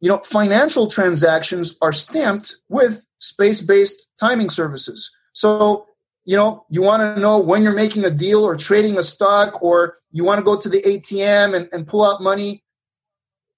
You 0.00 0.08
know, 0.08 0.18
financial 0.18 0.86
transactions 0.86 1.76
are 1.80 1.92
stamped 1.92 2.56
with 2.68 3.04
space 3.18 3.60
based 3.60 4.06
timing 4.18 4.50
services. 4.50 5.10
So 5.32 5.86
you 6.24 6.36
know, 6.36 6.64
you 6.68 6.82
want 6.82 7.02
to 7.02 7.20
know 7.20 7.38
when 7.38 7.62
you're 7.62 7.74
making 7.74 8.04
a 8.04 8.10
deal 8.10 8.44
or 8.44 8.56
trading 8.56 8.98
a 8.98 9.02
stock, 9.02 9.62
or 9.62 9.98
you 10.12 10.24
want 10.24 10.38
to 10.38 10.44
go 10.44 10.56
to 10.56 10.68
the 10.68 10.80
ATM 10.82 11.54
and, 11.54 11.68
and 11.72 11.86
pull 11.86 12.04
out 12.04 12.22
money. 12.22 12.62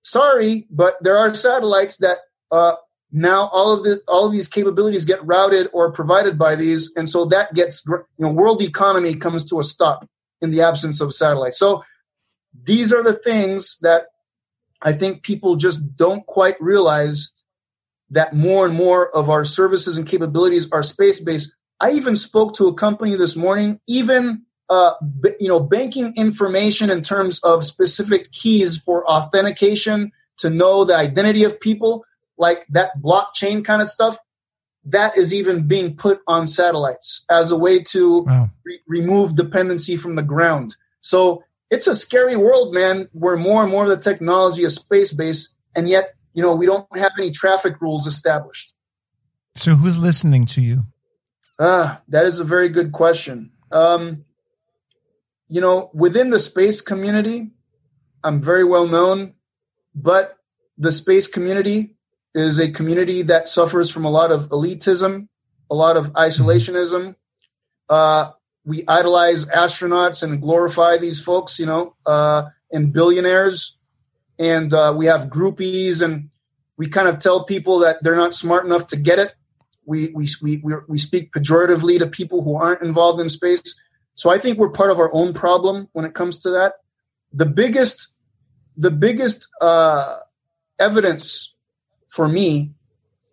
Sorry, 0.02 0.66
but 0.70 0.96
there 1.00 1.16
are 1.16 1.34
satellites 1.34 1.98
that 1.98 2.18
uh, 2.50 2.74
now 3.10 3.48
all 3.52 3.72
of 3.72 3.84
the 3.84 4.00
all 4.08 4.26
of 4.26 4.32
these 4.32 4.48
capabilities 4.48 5.04
get 5.04 5.24
routed 5.24 5.68
or 5.72 5.92
provided 5.92 6.38
by 6.38 6.54
these, 6.54 6.92
and 6.96 7.08
so 7.08 7.24
that 7.26 7.54
gets 7.54 7.84
you 7.86 8.04
know 8.18 8.30
world 8.30 8.62
economy 8.62 9.14
comes 9.14 9.44
to 9.46 9.60
a 9.60 9.64
stop 9.64 10.08
in 10.40 10.50
the 10.50 10.62
absence 10.62 11.00
of 11.00 11.14
satellites. 11.14 11.58
So 11.58 11.84
these 12.64 12.92
are 12.92 13.02
the 13.02 13.14
things 13.14 13.78
that 13.82 14.06
I 14.82 14.92
think 14.92 15.22
people 15.22 15.56
just 15.56 15.96
don't 15.96 16.26
quite 16.26 16.60
realize 16.60 17.32
that 18.10 18.34
more 18.34 18.66
and 18.66 18.74
more 18.74 19.14
of 19.16 19.30
our 19.30 19.44
services 19.44 19.96
and 19.96 20.06
capabilities 20.06 20.68
are 20.70 20.82
space 20.82 21.20
based 21.20 21.54
I 21.82 21.90
even 21.92 22.14
spoke 22.14 22.54
to 22.54 22.68
a 22.68 22.74
company 22.74 23.16
this 23.16 23.36
morning, 23.36 23.80
even 23.88 24.44
uh, 24.70 24.92
b- 25.20 25.32
you 25.40 25.48
know, 25.48 25.60
banking 25.60 26.14
information 26.16 26.88
in 26.88 27.02
terms 27.02 27.40
of 27.40 27.64
specific 27.64 28.30
keys 28.30 28.82
for 28.82 29.04
authentication 29.10 30.12
to 30.38 30.48
know 30.48 30.84
the 30.84 30.96
identity 30.96 31.42
of 31.42 31.60
people, 31.60 32.04
like 32.38 32.64
that 32.68 32.92
blockchain 33.02 33.64
kind 33.64 33.82
of 33.82 33.90
stuff. 33.90 34.16
That 34.84 35.18
is 35.18 35.34
even 35.34 35.66
being 35.66 35.96
put 35.96 36.20
on 36.26 36.46
satellites 36.46 37.24
as 37.28 37.50
a 37.50 37.58
way 37.58 37.80
to 37.80 38.22
wow. 38.22 38.50
re- 38.64 38.80
remove 38.86 39.36
dependency 39.36 39.96
from 39.96 40.14
the 40.14 40.22
ground. 40.22 40.76
So 41.00 41.44
it's 41.70 41.88
a 41.88 41.94
scary 41.94 42.36
world, 42.36 42.72
man, 42.72 43.08
where 43.12 43.36
more 43.36 43.62
and 43.62 43.70
more 43.70 43.84
of 43.84 43.88
the 43.88 43.96
technology 43.96 44.62
is 44.62 44.76
space 44.76 45.12
based, 45.12 45.54
and 45.74 45.88
yet, 45.88 46.14
you 46.32 46.42
know, 46.42 46.54
we 46.54 46.66
don't 46.66 46.86
have 46.96 47.12
any 47.18 47.30
traffic 47.30 47.80
rules 47.80 48.06
established. 48.06 48.74
So 49.56 49.74
who's 49.74 49.98
listening 49.98 50.46
to 50.46 50.62
you? 50.62 50.84
Ah, 51.58 52.02
that 52.08 52.26
is 52.26 52.40
a 52.40 52.44
very 52.44 52.68
good 52.68 52.92
question. 52.92 53.52
Um, 53.70 54.24
you 55.48 55.60
know, 55.60 55.90
within 55.92 56.30
the 56.30 56.38
space 56.38 56.80
community, 56.80 57.50
I'm 58.24 58.40
very 58.40 58.64
well 58.64 58.86
known, 58.86 59.34
but 59.94 60.38
the 60.78 60.92
space 60.92 61.26
community 61.26 61.96
is 62.34 62.58
a 62.58 62.70
community 62.70 63.22
that 63.22 63.48
suffers 63.48 63.90
from 63.90 64.04
a 64.04 64.10
lot 64.10 64.32
of 64.32 64.48
elitism, 64.48 65.28
a 65.70 65.74
lot 65.74 65.96
of 65.96 66.12
isolationism. 66.14 67.16
Uh, 67.88 68.30
we 68.64 68.84
idolize 68.88 69.44
astronauts 69.46 70.22
and 70.22 70.40
glorify 70.40 70.96
these 70.96 71.20
folks, 71.20 71.58
you 71.58 71.66
know, 71.66 71.94
uh, 72.06 72.44
and 72.70 72.92
billionaires. 72.92 73.76
And 74.38 74.72
uh, 74.72 74.94
we 74.96 75.06
have 75.06 75.28
groupies, 75.28 76.00
and 76.00 76.30
we 76.78 76.88
kind 76.88 77.08
of 77.08 77.18
tell 77.18 77.44
people 77.44 77.80
that 77.80 78.02
they're 78.02 78.16
not 78.16 78.34
smart 78.34 78.64
enough 78.64 78.86
to 78.88 78.96
get 78.96 79.18
it 79.18 79.34
we, 79.84 80.10
we, 80.14 80.28
we, 80.42 80.62
we 80.88 80.98
speak 80.98 81.32
pejoratively 81.32 81.98
to 81.98 82.06
people 82.06 82.42
who 82.42 82.56
aren't 82.56 82.82
involved 82.82 83.20
in 83.20 83.28
space. 83.28 83.62
So 84.14 84.30
I 84.30 84.38
think 84.38 84.58
we're 84.58 84.70
part 84.70 84.90
of 84.90 84.98
our 84.98 85.12
own 85.14 85.32
problem 85.32 85.88
when 85.92 86.04
it 86.04 86.14
comes 86.14 86.38
to 86.38 86.50
that. 86.50 86.74
The 87.32 87.46
biggest, 87.46 88.14
the 88.76 88.90
biggest 88.90 89.48
uh, 89.60 90.18
evidence 90.78 91.54
for 92.08 92.28
me 92.28 92.72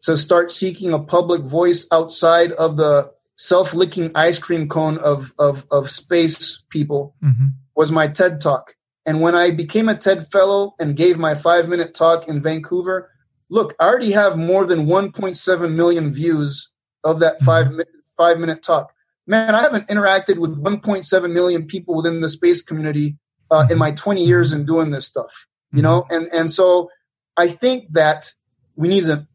to 0.03 0.15
start 0.15 0.51
seeking 0.51 0.93
a 0.93 0.99
public 0.99 1.41
voice 1.41 1.87
outside 1.91 2.51
of 2.53 2.77
the 2.77 3.11
self-licking 3.35 4.11
ice 4.15 4.37
cream 4.37 4.67
cone 4.67 4.97
of 4.97 5.33
of, 5.39 5.65
of 5.71 5.89
space 5.89 6.63
people 6.69 7.15
mm-hmm. 7.23 7.47
was 7.75 7.91
my 7.91 8.07
TED 8.07 8.41
talk. 8.41 8.75
And 9.05 9.21
when 9.21 9.33
I 9.33 9.51
became 9.51 9.89
a 9.89 9.95
TED 9.95 10.27
fellow 10.27 10.75
and 10.79 10.95
gave 10.95 11.17
my 11.17 11.35
five 11.35 11.67
minute 11.67 11.93
talk 11.93 12.27
in 12.27 12.41
Vancouver, 12.41 13.09
look, 13.49 13.75
I 13.79 13.85
already 13.85 14.11
have 14.11 14.37
more 14.37 14.65
than 14.65 14.85
1.7 14.85 15.75
million 15.75 16.11
views 16.11 16.71
of 17.03 17.19
that 17.19 17.37
mm-hmm. 17.37 17.45
five 17.45 17.71
minute, 17.71 17.89
five 18.17 18.39
minute 18.39 18.61
talk. 18.61 18.93
man, 19.27 19.55
I 19.55 19.61
haven't 19.61 19.87
interacted 19.87 20.37
with 20.37 20.61
1.7 20.63 21.31
million 21.31 21.65
people 21.65 21.95
within 21.95 22.21
the 22.21 22.29
space 22.29 22.61
community 22.61 23.17
uh, 23.51 23.67
in 23.69 23.77
my 23.77 23.91
20 23.91 24.23
years 24.23 24.51
in 24.51 24.65
doing 24.65 24.91
this 24.91 25.05
stuff. 25.05 25.47
You 25.71 25.83
know, 25.83 26.05
and 26.09 26.27
and 26.33 26.51
so 26.51 26.89
I 27.37 27.47
think 27.47 27.89
that 27.89 28.33
we 28.75 28.87
need 28.87 29.03
to 29.03 29.27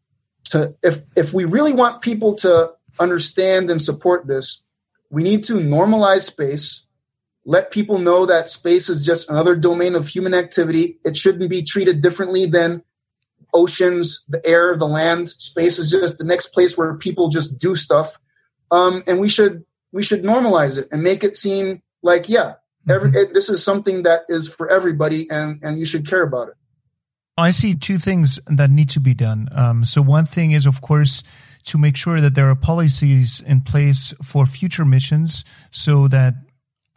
to 0.49 0.75
if 0.83 0.99
if 1.15 1.33
we 1.33 1.45
really 1.45 1.71
want 1.71 2.01
people 2.01 2.35
to 2.35 2.71
understand 2.99 3.69
and 3.69 3.81
support 3.81 4.27
this, 4.27 4.63
we 5.09 5.23
need 5.23 5.45
to 5.45 5.53
normalize 5.53 6.21
space. 6.21 6.85
Let 7.45 7.71
people 7.71 7.99
know 7.99 8.25
that 8.25 8.49
space 8.49 8.89
is 8.89 9.05
just 9.05 9.29
another 9.29 9.55
domain 9.55 9.95
of 9.95 10.09
human 10.09 10.33
activity. 10.33 10.99
It 11.05 11.15
shouldn't 11.15 11.49
be 11.49 11.61
treated 11.61 12.01
differently 12.01 12.45
than 12.45 12.83
oceans, 13.55 14.23
the 14.27 14.45
air, 14.45 14.75
the 14.77 14.87
land. 14.87 15.29
Space 15.29 15.79
is 15.79 15.89
just 15.89 16.19
the 16.19 16.25
next 16.25 16.47
place 16.47 16.77
where 16.77 16.93
people 16.95 17.29
just 17.29 17.57
do 17.57 17.73
stuff. 17.75 18.19
Um, 18.69 19.03
and 19.07 19.19
we 19.19 19.29
should 19.29 19.65
we 19.91 20.03
should 20.03 20.23
normalize 20.23 20.77
it 20.77 20.87
and 20.91 21.01
make 21.01 21.23
it 21.23 21.37
seem 21.37 21.81
like 22.03 22.27
yeah, 22.27 22.53
every, 22.89 23.09
mm-hmm. 23.09 23.17
it, 23.17 23.33
this 23.33 23.49
is 23.49 23.63
something 23.63 24.03
that 24.03 24.21
is 24.27 24.53
for 24.53 24.69
everybody, 24.69 25.27
and 25.31 25.63
and 25.63 25.79
you 25.79 25.85
should 25.85 26.07
care 26.07 26.23
about 26.23 26.49
it. 26.49 26.55
I 27.37 27.51
see 27.51 27.75
two 27.75 27.97
things 27.97 28.39
that 28.47 28.69
need 28.69 28.89
to 28.89 28.99
be 28.99 29.13
done. 29.13 29.49
Um, 29.51 29.83
so 29.85 30.01
one 30.01 30.25
thing 30.25 30.51
is, 30.51 30.65
of 30.65 30.81
course, 30.81 31.21
to 31.65 31.77
make 31.77 31.97
sure 31.97 32.21
that 32.21 32.33
there 32.35 32.49
are 32.49 32.55
policies 32.55 33.41
in 33.41 33.61
place 33.61 34.13
for 34.23 34.45
future 34.45 34.85
missions, 34.85 35.43
so 35.71 36.07
that 36.09 36.35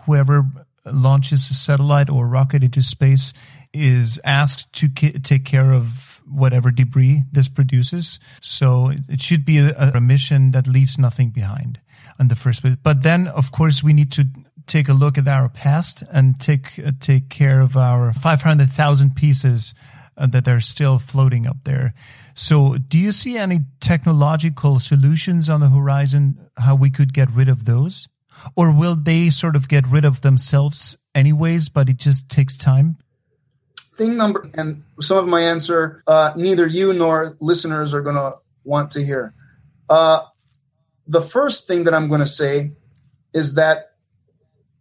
whoever 0.07 0.45
launches 0.85 1.51
a 1.51 1.55
satellite 1.55 2.09
or 2.09 2.27
rocket 2.27 2.63
into 2.63 2.83
space 2.83 3.33
is 3.73 4.19
asked 4.25 4.73
to 4.73 4.89
take 4.89 5.45
care 5.45 5.73
of 5.73 6.08
whatever 6.31 6.71
debris 6.71 7.23
this 7.33 7.49
produces. 7.49 8.19
So 8.41 8.93
it 9.09 9.21
should 9.21 9.45
be 9.45 9.59
a, 9.59 9.93
a 9.95 10.01
mission 10.01 10.53
that 10.53 10.67
leaves 10.67 10.99
nothing 10.99 11.31
behind 11.31 11.81
in 12.19 12.29
the 12.29 12.37
first 12.37 12.63
place. 12.63 12.77
But 12.83 13.03
then, 13.03 13.29
of 13.29 13.53
course, 13.53 13.83
we 13.83 13.93
need 13.93 14.13
to 14.13 14.27
take 14.67 14.89
a 14.89 14.93
look 14.93 15.19
at 15.19 15.27
our 15.27 15.49
past 15.49 16.03
and 16.13 16.39
take 16.39 16.79
uh, 16.79 16.93
take 17.01 17.29
care 17.31 17.61
of 17.61 17.77
our 17.77 18.13
500,000 18.13 19.17
pieces 19.17 19.75
uh, 20.17 20.27
that 20.27 20.47
are 20.49 20.61
still 20.61 20.99
floating 20.99 21.47
up 21.47 21.59
there. 21.65 21.95
So, 22.35 22.77
do 22.77 22.99
you 22.99 23.13
see 23.13 23.37
any 23.39 23.61
technological 23.81 24.79
solutions 24.79 25.49
on 25.51 25.61
the 25.61 25.71
horizon 25.71 26.51
how 26.57 26.75
we 26.75 26.91
could 26.91 27.13
get 27.13 27.31
rid 27.31 27.49
of 27.49 27.65
those? 27.65 28.09
Or 28.57 28.73
will 28.73 28.95
they 28.95 29.31
sort 29.31 29.57
of 29.57 29.69
get 29.69 29.87
rid 29.87 30.05
of 30.05 30.21
themselves 30.21 30.97
anyways, 31.15 31.69
but 31.71 31.89
it 31.89 31.97
just 31.97 32.29
takes 32.29 32.57
time? 32.57 32.99
Thing 33.99 34.17
number, 34.17 34.49
and 34.55 34.85
some 35.01 35.19
of 35.19 35.27
my 35.27 35.41
answer, 35.41 36.05
uh, 36.07 36.33
neither 36.37 36.69
you 36.69 36.95
nor 36.95 37.37
listeners 37.41 37.93
are 37.93 38.01
going 38.01 38.15
to 38.15 38.37
want 38.63 38.93
to 38.93 39.05
hear. 39.05 39.35
Uh, 39.91 40.21
the 41.09 41.21
first 41.21 41.67
thing 41.67 41.83
that 41.83 41.95
I'm 41.95 42.07
going 42.07 42.21
to 42.21 42.27
say 42.27 42.75
is 43.35 43.55
that 43.55 43.95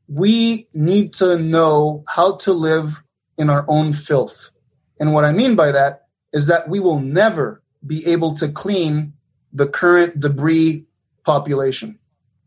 we 0.07 0.67
need 0.71 1.13
to 1.13 1.39
know 1.39 2.03
how 2.07 2.35
to 2.37 2.53
live 2.53 3.01
in 3.39 3.49
our 3.49 3.65
own 3.67 3.91
filth. 3.91 4.51
And 4.99 5.15
what 5.15 5.25
I 5.25 5.31
mean 5.31 5.55
by 5.55 5.71
that 5.71 6.05
is 6.31 6.45
that 6.45 6.69
we 6.69 6.79
will 6.79 6.99
never 6.99 7.63
be 7.85 8.05
able 8.05 8.35
to 8.35 8.49
clean 8.49 9.13
the 9.51 9.65
current 9.65 10.19
debris 10.19 10.85
population. 11.25 11.97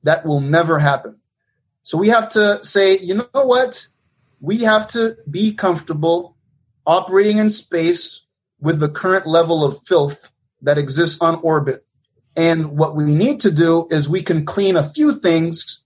That 0.05 0.25
will 0.25 0.41
never 0.41 0.79
happen. 0.79 1.17
So 1.83 1.99
we 1.99 2.11
have 2.11 2.29
to 2.31 2.63
say, 2.63 2.97
you 2.99 3.15
know 3.15 3.27
what? 3.33 3.89
We 4.41 4.59
have 4.59 4.87
to 4.89 5.17
be 5.29 5.53
comfortable 5.53 6.37
operating 6.87 7.39
in 7.39 7.51
space 7.51 8.27
with 8.61 8.81
the 8.81 8.89
current 8.89 9.27
level 9.27 9.65
of 9.65 9.83
filth 9.87 10.31
that 10.63 10.79
exists 10.79 11.21
on 11.21 11.41
orbit. 11.43 11.85
And 12.37 12.77
what 12.79 12.95
we 12.95 13.05
need 13.05 13.41
to 13.41 13.51
do 13.51 13.87
is 13.91 14.09
we 14.09 14.23
can 14.23 14.45
clean 14.45 14.77
a 14.77 14.89
few 14.89 15.13
things 15.13 15.85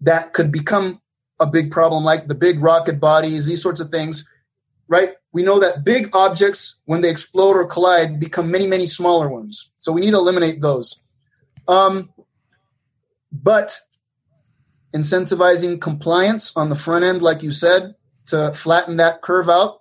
that 0.00 0.32
could 0.32 0.52
become 0.52 1.00
a 1.40 1.46
big 1.46 1.70
problem, 1.70 2.04
like 2.04 2.28
the 2.28 2.34
big 2.34 2.60
rocket 2.60 3.00
bodies, 3.00 3.46
these 3.46 3.62
sorts 3.62 3.80
of 3.80 3.90
things, 3.90 4.28
right? 4.88 5.14
We 5.32 5.42
know 5.42 5.60
that 5.60 5.84
big 5.84 6.10
objects, 6.14 6.78
when 6.86 7.00
they 7.00 7.10
explode 7.10 7.56
or 7.56 7.66
collide, 7.66 8.18
become 8.18 8.50
many, 8.50 8.66
many 8.66 8.86
smaller 8.86 9.28
ones. 9.28 9.70
So 9.76 9.92
we 9.92 10.00
need 10.00 10.10
to 10.12 10.16
eliminate 10.16 10.60
those. 10.60 11.00
Um, 11.68 12.10
but 13.30 13.78
incentivizing 14.94 15.80
compliance 15.80 16.56
on 16.56 16.70
the 16.70 16.74
front 16.74 17.04
end, 17.04 17.22
like 17.22 17.42
you 17.42 17.50
said, 17.50 17.94
to 18.26 18.52
flatten 18.52 18.96
that 18.96 19.22
curve 19.22 19.48
out. 19.48 19.77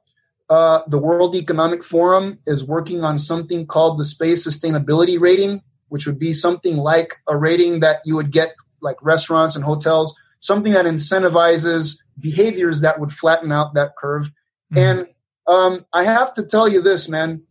Uh, 0.49 0.81
the 0.87 0.97
World 0.97 1.35
Economic 1.35 1.83
Forum 1.83 2.39
is 2.45 2.65
working 2.65 3.03
on 3.03 3.19
something 3.19 3.65
called 3.65 3.99
the 3.99 4.05
Space 4.05 4.47
Sustainability 4.47 5.19
Rating, 5.19 5.61
which 5.89 6.07
would 6.07 6.19
be 6.19 6.33
something 6.33 6.77
like 6.77 7.15
a 7.27 7.35
rating 7.35 7.81
that 7.81 7.99
you 8.05 8.15
would 8.15 8.31
get 8.31 8.55
like 8.81 8.97
restaurants 9.01 9.55
and 9.55 9.65
hotels 9.65 10.17
something 10.39 10.73
that 10.73 10.85
incentivizes 10.85 11.99
behaviors 12.19 12.81
that 12.81 12.99
would 12.99 13.11
flatten 13.11 13.51
out 13.51 13.73
that 13.73 13.95
curve. 13.95 14.31
Mm-hmm. 14.73 14.77
And 14.77 15.07
um, 15.47 15.85
I 15.93 16.03
have 16.03 16.33
to 16.35 16.43
tell 16.43 16.67
you 16.67 16.81
this, 16.81 17.07
man. 17.09 17.43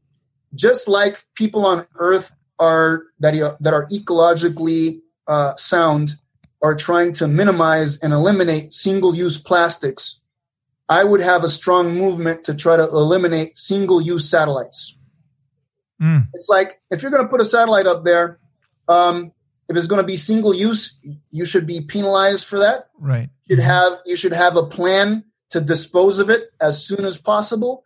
Just 0.55 0.88
like 0.88 1.24
people 1.34 1.66
on 1.66 1.86
Earth 1.97 2.30
are 2.59 3.05
that 3.20 3.34
that 3.61 3.74
are 3.74 3.86
ecologically 3.88 5.01
uh, 5.26 5.55
sound 5.57 6.14
are 6.62 6.74
trying 6.74 7.12
to 7.12 7.28
minimize 7.28 7.99
and 7.99 8.12
eliminate 8.12 8.72
single-use 8.72 9.38
plastics, 9.38 10.22
I 10.89 11.05
would 11.05 11.20
have 11.20 11.43
a 11.43 11.49
strong 11.49 11.95
movement 11.95 12.45
to 12.45 12.55
try 12.55 12.76
to 12.76 12.84
eliminate 12.84 13.59
single-use 13.59 14.28
satellites. 14.28 14.97
Mm. 16.01 16.28
It's 16.34 16.49
like 16.49 16.80
if 16.91 17.03
you're 17.03 17.11
going 17.11 17.24
to 17.24 17.28
put 17.28 17.41
a 17.41 17.45
satellite 17.45 17.87
up 17.87 18.05
there, 18.05 18.39
um, 18.89 19.32
if 19.68 19.76
it's 19.76 19.87
going 19.89 20.01
to 20.01 20.07
be 20.07 20.16
single 20.16 20.55
use, 20.55 20.97
you 21.30 21.45
should 21.45 21.66
be 21.66 21.80
penalized 21.80 22.47
for 22.47 22.61
that. 22.61 22.89
Right. 22.99 23.30
You 23.47 23.57
should 23.57 23.64
have 23.64 23.93
you 24.05 24.16
should 24.16 24.32
have 24.32 24.57
a 24.57 24.62
plan 24.62 25.24
to 25.51 25.61
dispose 25.61 26.18
of 26.18 26.30
it 26.30 26.51
as 26.61 26.84
soon 26.87 27.05
as 27.05 27.18
possible. 27.18 27.84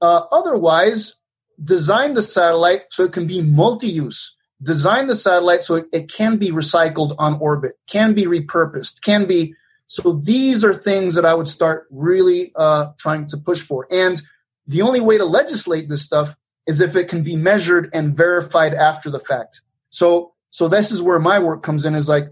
Uh, 0.00 0.22
otherwise, 0.30 1.16
design 1.62 2.14
the 2.14 2.22
satellite 2.22 2.84
so 2.90 3.02
it 3.04 3.12
can 3.12 3.26
be 3.26 3.42
multi-use. 3.42 4.36
Design 4.62 5.06
the 5.06 5.16
satellite 5.16 5.62
so 5.62 5.76
it, 5.76 5.86
it 5.92 6.12
can 6.12 6.36
be 6.36 6.50
recycled 6.50 7.14
on 7.18 7.38
orbit, 7.40 7.72
can 7.88 8.14
be 8.14 8.24
repurposed, 8.24 9.02
can 9.02 9.26
be. 9.26 9.54
So 9.88 10.12
these 10.12 10.64
are 10.64 10.74
things 10.74 11.14
that 11.14 11.24
I 11.24 11.34
would 11.34 11.48
start 11.48 11.86
really 11.90 12.52
uh, 12.56 12.92
trying 12.98 13.26
to 13.28 13.36
push 13.36 13.60
for. 13.60 13.86
And 13.90 14.22
the 14.66 14.82
only 14.82 15.00
way 15.00 15.18
to 15.18 15.24
legislate 15.24 15.88
this 15.88 16.02
stuff 16.02 16.36
is 16.66 16.80
if 16.80 16.94
it 16.94 17.08
can 17.08 17.22
be 17.22 17.34
measured 17.34 17.88
and 17.94 18.16
verified 18.16 18.74
after 18.74 19.10
the 19.10 19.18
fact. 19.18 19.62
So 19.90 20.34
so 20.50 20.68
this 20.68 20.92
is 20.92 21.02
where 21.02 21.18
my 21.18 21.38
work 21.38 21.62
comes 21.62 21.84
in 21.84 21.94
is 21.94 22.08
like 22.08 22.28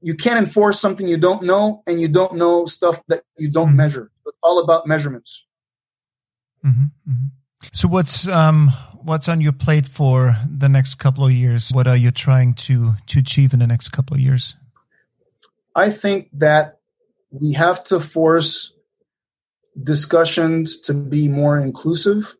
you 0.00 0.14
can't 0.14 0.38
enforce 0.38 0.80
something 0.80 1.06
you 1.06 1.16
don't 1.16 1.42
know 1.42 1.82
and 1.86 2.00
you 2.00 2.08
don't 2.08 2.34
know 2.34 2.66
stuff 2.66 3.00
that 3.08 3.20
you 3.38 3.50
don't 3.50 3.68
mm-hmm. 3.68 3.76
measure. 3.76 4.10
It's 4.26 4.38
all 4.42 4.58
about 4.62 4.86
measurements. 4.86 5.46
Mm-hmm, 6.64 6.84
mm-hmm. 7.08 7.26
So 7.72 7.86
what's 7.86 8.26
um 8.26 8.70
what's 9.02 9.28
on 9.28 9.40
your 9.40 9.52
plate 9.52 9.86
for 9.86 10.36
the 10.48 10.68
next 10.68 10.96
couple 10.96 11.24
of 11.24 11.32
years? 11.32 11.70
What 11.70 11.86
are 11.86 11.96
you 11.96 12.10
trying 12.10 12.54
to 12.66 12.94
to 13.06 13.18
achieve 13.20 13.52
in 13.52 13.60
the 13.60 13.66
next 13.68 13.90
couple 13.90 14.14
of 14.14 14.20
years? 14.20 14.56
I 15.76 15.90
think 15.90 16.28
that 16.32 16.79
we 17.30 17.52
have 17.52 17.82
to 17.84 18.00
force 18.00 18.72
discussions 19.80 20.78
to 20.80 20.94
be 20.94 21.28
more 21.28 21.58
inclusive. 21.58 22.36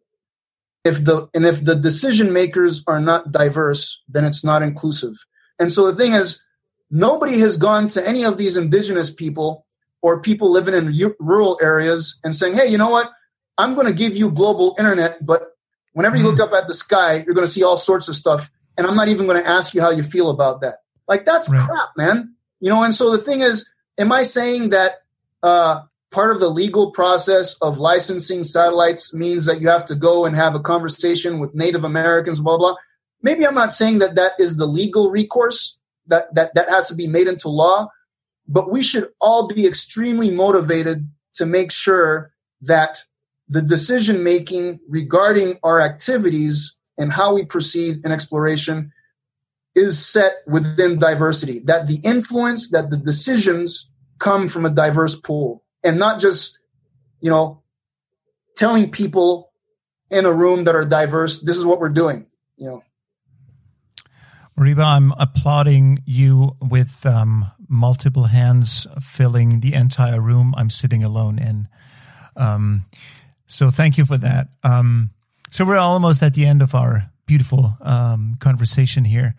If 0.84 1.04
the 1.04 1.28
and 1.34 1.44
if 1.44 1.62
the 1.62 1.74
decision 1.74 2.32
makers 2.32 2.82
are 2.86 3.00
not 3.00 3.32
diverse 3.32 4.02
then 4.08 4.24
it's 4.24 4.44
not 4.44 4.62
inclusive. 4.62 5.14
And 5.58 5.70
so 5.70 5.90
the 5.90 5.94
thing 5.94 6.14
is 6.14 6.42
nobody 6.90 7.38
has 7.40 7.56
gone 7.56 7.88
to 7.88 8.08
any 8.08 8.24
of 8.24 8.38
these 8.38 8.56
indigenous 8.56 9.10
people 9.10 9.66
or 10.02 10.22
people 10.22 10.50
living 10.50 10.74
in 10.74 10.94
rural 11.20 11.58
areas 11.62 12.18
and 12.24 12.34
saying 12.34 12.54
hey 12.54 12.66
you 12.66 12.78
know 12.78 12.90
what? 12.90 13.10
I'm 13.58 13.74
going 13.74 13.86
to 13.86 13.92
give 13.92 14.16
you 14.16 14.30
global 14.30 14.74
internet 14.78 15.24
but 15.24 15.42
whenever 15.92 16.16
you 16.16 16.24
look 16.24 16.38
mm. 16.38 16.44
up 16.44 16.52
at 16.52 16.66
the 16.66 16.74
sky 16.74 17.22
you're 17.26 17.34
going 17.34 17.46
to 17.46 17.52
see 17.52 17.62
all 17.62 17.76
sorts 17.76 18.08
of 18.08 18.16
stuff 18.16 18.50
and 18.78 18.86
i'm 18.86 18.96
not 18.96 19.08
even 19.08 19.26
going 19.26 19.42
to 19.42 19.48
ask 19.48 19.74
you 19.74 19.80
how 19.80 19.90
you 19.90 20.02
feel 20.02 20.30
about 20.30 20.62
that. 20.62 20.76
Like 21.06 21.24
that's 21.26 21.50
right. 21.50 21.66
crap 21.66 21.90
man. 21.96 22.34
You 22.60 22.70
know 22.70 22.82
and 22.82 22.94
so 22.94 23.10
the 23.10 23.18
thing 23.18 23.42
is 23.42 23.68
am 23.98 24.12
i 24.12 24.22
saying 24.22 24.70
that 24.70 25.02
uh, 25.42 25.82
part 26.10 26.32
of 26.32 26.40
the 26.40 26.48
legal 26.48 26.90
process 26.90 27.54
of 27.60 27.78
licensing 27.78 28.42
satellites 28.42 29.14
means 29.14 29.46
that 29.46 29.60
you 29.60 29.68
have 29.68 29.84
to 29.86 29.94
go 29.94 30.24
and 30.24 30.36
have 30.36 30.54
a 30.54 30.60
conversation 30.60 31.38
with 31.38 31.54
Native 31.54 31.84
Americans, 31.84 32.40
blah 32.40 32.58
blah. 32.58 32.74
Maybe 33.22 33.46
I'm 33.46 33.54
not 33.54 33.72
saying 33.72 33.98
that 33.98 34.16
that 34.16 34.32
is 34.38 34.56
the 34.56 34.66
legal 34.66 35.10
recourse 35.10 35.78
that 36.06 36.34
that 36.34 36.54
that 36.54 36.68
has 36.68 36.88
to 36.88 36.94
be 36.94 37.06
made 37.06 37.28
into 37.28 37.48
law, 37.48 37.88
but 38.48 38.70
we 38.70 38.82
should 38.82 39.08
all 39.20 39.46
be 39.46 39.66
extremely 39.66 40.30
motivated 40.30 41.08
to 41.34 41.46
make 41.46 41.70
sure 41.70 42.32
that 42.62 43.04
the 43.48 43.62
decision 43.62 44.22
making 44.22 44.80
regarding 44.88 45.58
our 45.62 45.80
activities 45.80 46.76
and 46.98 47.12
how 47.12 47.34
we 47.34 47.44
proceed 47.44 48.04
in 48.04 48.12
exploration 48.12 48.92
is 49.74 50.04
set 50.04 50.32
within 50.46 50.98
diversity 50.98 51.60
that 51.60 51.86
the 51.86 52.00
influence 52.04 52.70
that 52.70 52.90
the 52.90 52.96
decisions 52.96 53.90
come 54.18 54.48
from 54.48 54.64
a 54.64 54.70
diverse 54.70 55.14
pool 55.14 55.64
and 55.84 55.98
not 55.98 56.20
just, 56.20 56.58
you 57.20 57.30
know, 57.30 57.62
telling 58.56 58.90
people 58.90 59.52
in 60.10 60.26
a 60.26 60.32
room 60.32 60.64
that 60.64 60.74
are 60.74 60.84
diverse, 60.84 61.40
this 61.40 61.56
is 61.56 61.64
what 61.64 61.80
we're 61.80 61.88
doing, 61.88 62.26
you 62.56 62.66
know. 62.66 62.82
Riba, 64.58 64.84
I'm 64.84 65.12
applauding 65.12 66.00
you 66.04 66.56
with 66.60 67.06
um, 67.06 67.50
multiple 67.68 68.24
hands 68.24 68.86
filling 69.00 69.60
the 69.60 69.72
entire 69.72 70.20
room 70.20 70.52
I'm 70.56 70.68
sitting 70.68 71.02
alone 71.02 71.38
in. 71.38 71.68
Um, 72.36 72.84
so 73.46 73.70
thank 73.70 73.96
you 73.96 74.04
for 74.04 74.18
that. 74.18 74.48
Um, 74.62 75.10
so 75.50 75.64
we're 75.64 75.78
almost 75.78 76.22
at 76.22 76.34
the 76.34 76.44
end 76.44 76.60
of 76.60 76.74
our 76.74 77.10
beautiful 77.30 77.76
um, 77.82 78.36
conversation 78.40 79.04
here. 79.04 79.36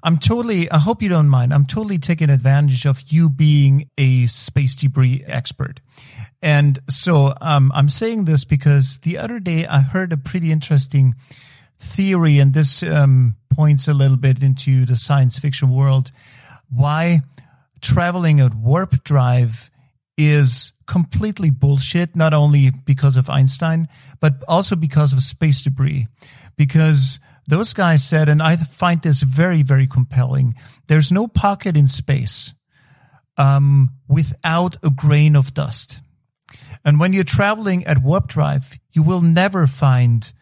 I'm 0.00 0.16
totally, 0.18 0.70
I 0.70 0.78
hope 0.78 1.02
you 1.02 1.08
don't 1.08 1.28
mind. 1.28 1.52
I'm 1.52 1.66
totally 1.66 1.98
taking 1.98 2.30
advantage 2.30 2.86
of 2.86 3.02
you 3.08 3.28
being 3.28 3.90
a 3.98 4.26
space 4.26 4.76
debris 4.76 5.24
expert. 5.26 5.80
And 6.40 6.78
so 6.88 7.34
um, 7.40 7.72
I'm 7.74 7.88
saying 7.88 8.26
this 8.26 8.44
because 8.44 8.98
the 8.98 9.18
other 9.18 9.40
day 9.40 9.66
I 9.66 9.80
heard 9.80 10.12
a 10.12 10.16
pretty 10.16 10.52
interesting 10.52 11.16
theory, 11.80 12.38
and 12.38 12.54
this 12.54 12.84
um, 12.84 13.34
points 13.50 13.88
a 13.88 13.92
little 13.92 14.16
bit 14.16 14.40
into 14.40 14.86
the 14.86 14.94
science 14.94 15.36
fiction 15.36 15.70
world. 15.70 16.12
Why 16.70 17.22
traveling 17.80 18.38
at 18.38 18.54
warp 18.54 19.02
drive 19.02 19.68
is 20.16 20.72
completely 20.86 21.50
bullshit, 21.50 22.14
not 22.14 22.32
only 22.32 22.70
because 22.70 23.16
of 23.16 23.28
Einstein, 23.28 23.88
but 24.20 24.44
also 24.46 24.76
because 24.76 25.12
of 25.12 25.24
space 25.24 25.62
debris. 25.62 26.06
Because 26.56 27.20
those 27.46 27.72
guys 27.72 28.02
said, 28.06 28.28
and 28.28 28.42
I 28.42 28.56
find 28.56 29.00
this 29.02 29.22
very, 29.22 29.62
very 29.62 29.86
compelling. 29.86 30.54
There's 30.88 31.12
no 31.12 31.28
pocket 31.28 31.76
in 31.76 31.86
space 31.86 32.54
um, 33.36 33.90
without 34.08 34.76
a 34.82 34.90
grain 34.90 35.36
of 35.36 35.54
dust. 35.54 35.98
And 36.84 36.98
when 36.98 37.12
you're 37.12 37.24
traveling 37.24 37.84
at 37.86 38.02
warp 38.02 38.28
drive, 38.28 38.78
you 38.92 39.02
will 39.02 39.20
never 39.20 39.66
find 39.66 40.32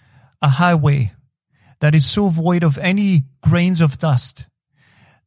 a 0.41 0.49
highway 0.49 1.13
that 1.81 1.95
is 1.95 2.07
so 2.07 2.29
void 2.29 2.63
of 2.63 2.79
any 2.79 3.25
grains 3.43 3.81
of 3.81 3.99
dust 3.99 4.47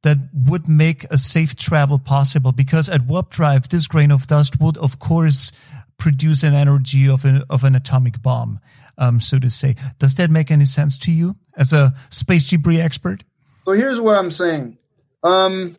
that 0.03 0.17
would 0.33 0.67
make 0.67 1.03
a 1.05 1.17
safe 1.17 1.55
travel 1.55 1.99
possible. 1.99 2.51
Because 2.51 2.88
at 2.88 3.05
warp 3.05 3.29
drive, 3.29 3.69
this 3.69 3.88
grain 3.88 4.11
of 4.11 4.27
dust 4.27 4.59
would, 4.59 4.77
of 4.77 4.99
course, 4.99 5.51
produce 5.97 6.43
an 6.43 6.53
energy 6.53 7.09
of 7.09 7.25
an, 7.25 7.43
of 7.49 7.63
an 7.63 7.75
atomic 7.75 8.21
bomb 8.21 8.59
um, 8.97 9.19
so 9.21 9.39
to 9.39 9.49
say. 9.49 9.75
Does 9.99 10.15
that 10.15 10.29
make 10.29 10.51
any 10.51 10.65
sense 10.65 10.97
to 10.99 11.11
you 11.11 11.35
as 11.55 11.73
a 11.73 11.93
space 12.09 12.47
debris 12.49 12.81
expert? 12.81 13.23
So 13.65 13.73
here's 13.73 13.99
what 13.99 14.15
I'm 14.15 14.31
saying. 14.31 14.77
Um, 15.23 15.75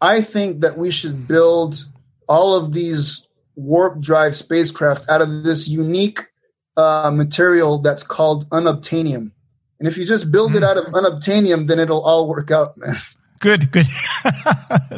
I 0.00 0.20
think 0.20 0.60
that 0.60 0.76
we 0.76 0.90
should 0.90 1.28
build 1.28 1.84
all 2.28 2.56
of 2.56 2.72
these 2.72 3.28
warp 3.56 4.00
drive 4.00 4.34
spacecraft 4.34 5.08
out 5.08 5.22
of 5.22 5.44
this 5.44 5.68
unique 5.68 6.20
uh, 6.76 7.10
material 7.12 7.78
that's 7.78 8.02
called 8.02 8.48
unobtainium. 8.50 9.30
And 9.78 9.88
if 9.88 9.96
you 9.96 10.04
just 10.04 10.32
build 10.32 10.54
it 10.54 10.58
hmm. 10.58 10.64
out 10.64 10.76
of 10.76 10.86
unobtainium, 10.86 11.66
then 11.66 11.78
it'll 11.78 12.04
all 12.04 12.28
work 12.28 12.50
out, 12.50 12.76
man. 12.76 12.96
Good, 13.44 13.70
good. 13.72 13.86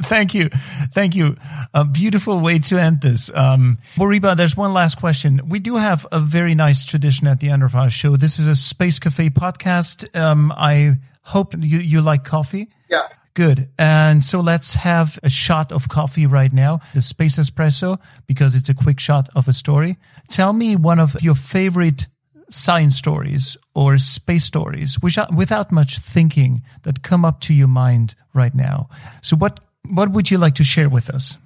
Thank 0.04 0.32
you. 0.32 0.50
Thank 0.94 1.16
you. 1.16 1.36
A 1.74 1.84
beautiful 1.84 2.38
way 2.38 2.60
to 2.60 2.78
end 2.78 3.00
this. 3.00 3.28
Um, 3.34 3.78
Moriba, 3.96 4.36
there's 4.36 4.56
one 4.56 4.72
last 4.72 4.98
question. 4.98 5.40
We 5.48 5.58
do 5.58 5.74
have 5.74 6.06
a 6.12 6.20
very 6.20 6.54
nice 6.54 6.84
tradition 6.84 7.26
at 7.26 7.40
the 7.40 7.48
end 7.48 7.64
of 7.64 7.74
our 7.74 7.90
show. 7.90 8.16
This 8.16 8.38
is 8.38 8.46
a 8.46 8.54
Space 8.54 9.00
Cafe 9.00 9.30
podcast. 9.30 10.14
Um, 10.16 10.52
I 10.56 10.98
hope 11.22 11.54
you, 11.58 11.78
you 11.78 12.00
like 12.00 12.22
coffee. 12.22 12.68
Yeah. 12.88 13.08
Good. 13.34 13.68
And 13.80 14.22
so 14.22 14.38
let's 14.38 14.74
have 14.74 15.18
a 15.24 15.28
shot 15.28 15.72
of 15.72 15.88
coffee 15.88 16.26
right 16.26 16.52
now, 16.52 16.78
the 16.94 17.02
Space 17.02 17.38
Espresso, 17.38 17.98
because 18.28 18.54
it's 18.54 18.68
a 18.68 18.74
quick 18.74 19.00
shot 19.00 19.28
of 19.34 19.48
a 19.48 19.52
story. 19.52 19.96
Tell 20.28 20.52
me 20.52 20.76
one 20.76 21.00
of 21.00 21.20
your 21.20 21.34
favorite 21.34 22.06
science 22.50 22.96
stories 22.96 23.56
or 23.74 23.98
space 23.98 24.44
stories, 24.44 24.96
which 25.00 25.18
are, 25.18 25.28
without 25.34 25.72
much 25.72 25.98
thinking, 25.98 26.62
that 26.82 27.02
come 27.02 27.24
up 27.24 27.40
to 27.42 27.54
your 27.54 27.68
mind 27.68 28.14
right 28.34 28.54
now. 28.54 28.88
So, 29.22 29.36
what 29.36 29.60
what 29.90 30.10
would 30.10 30.30
you 30.30 30.38
like 30.38 30.54
to 30.56 30.64
share 30.64 30.88
with 30.88 31.10
us? 31.10 31.36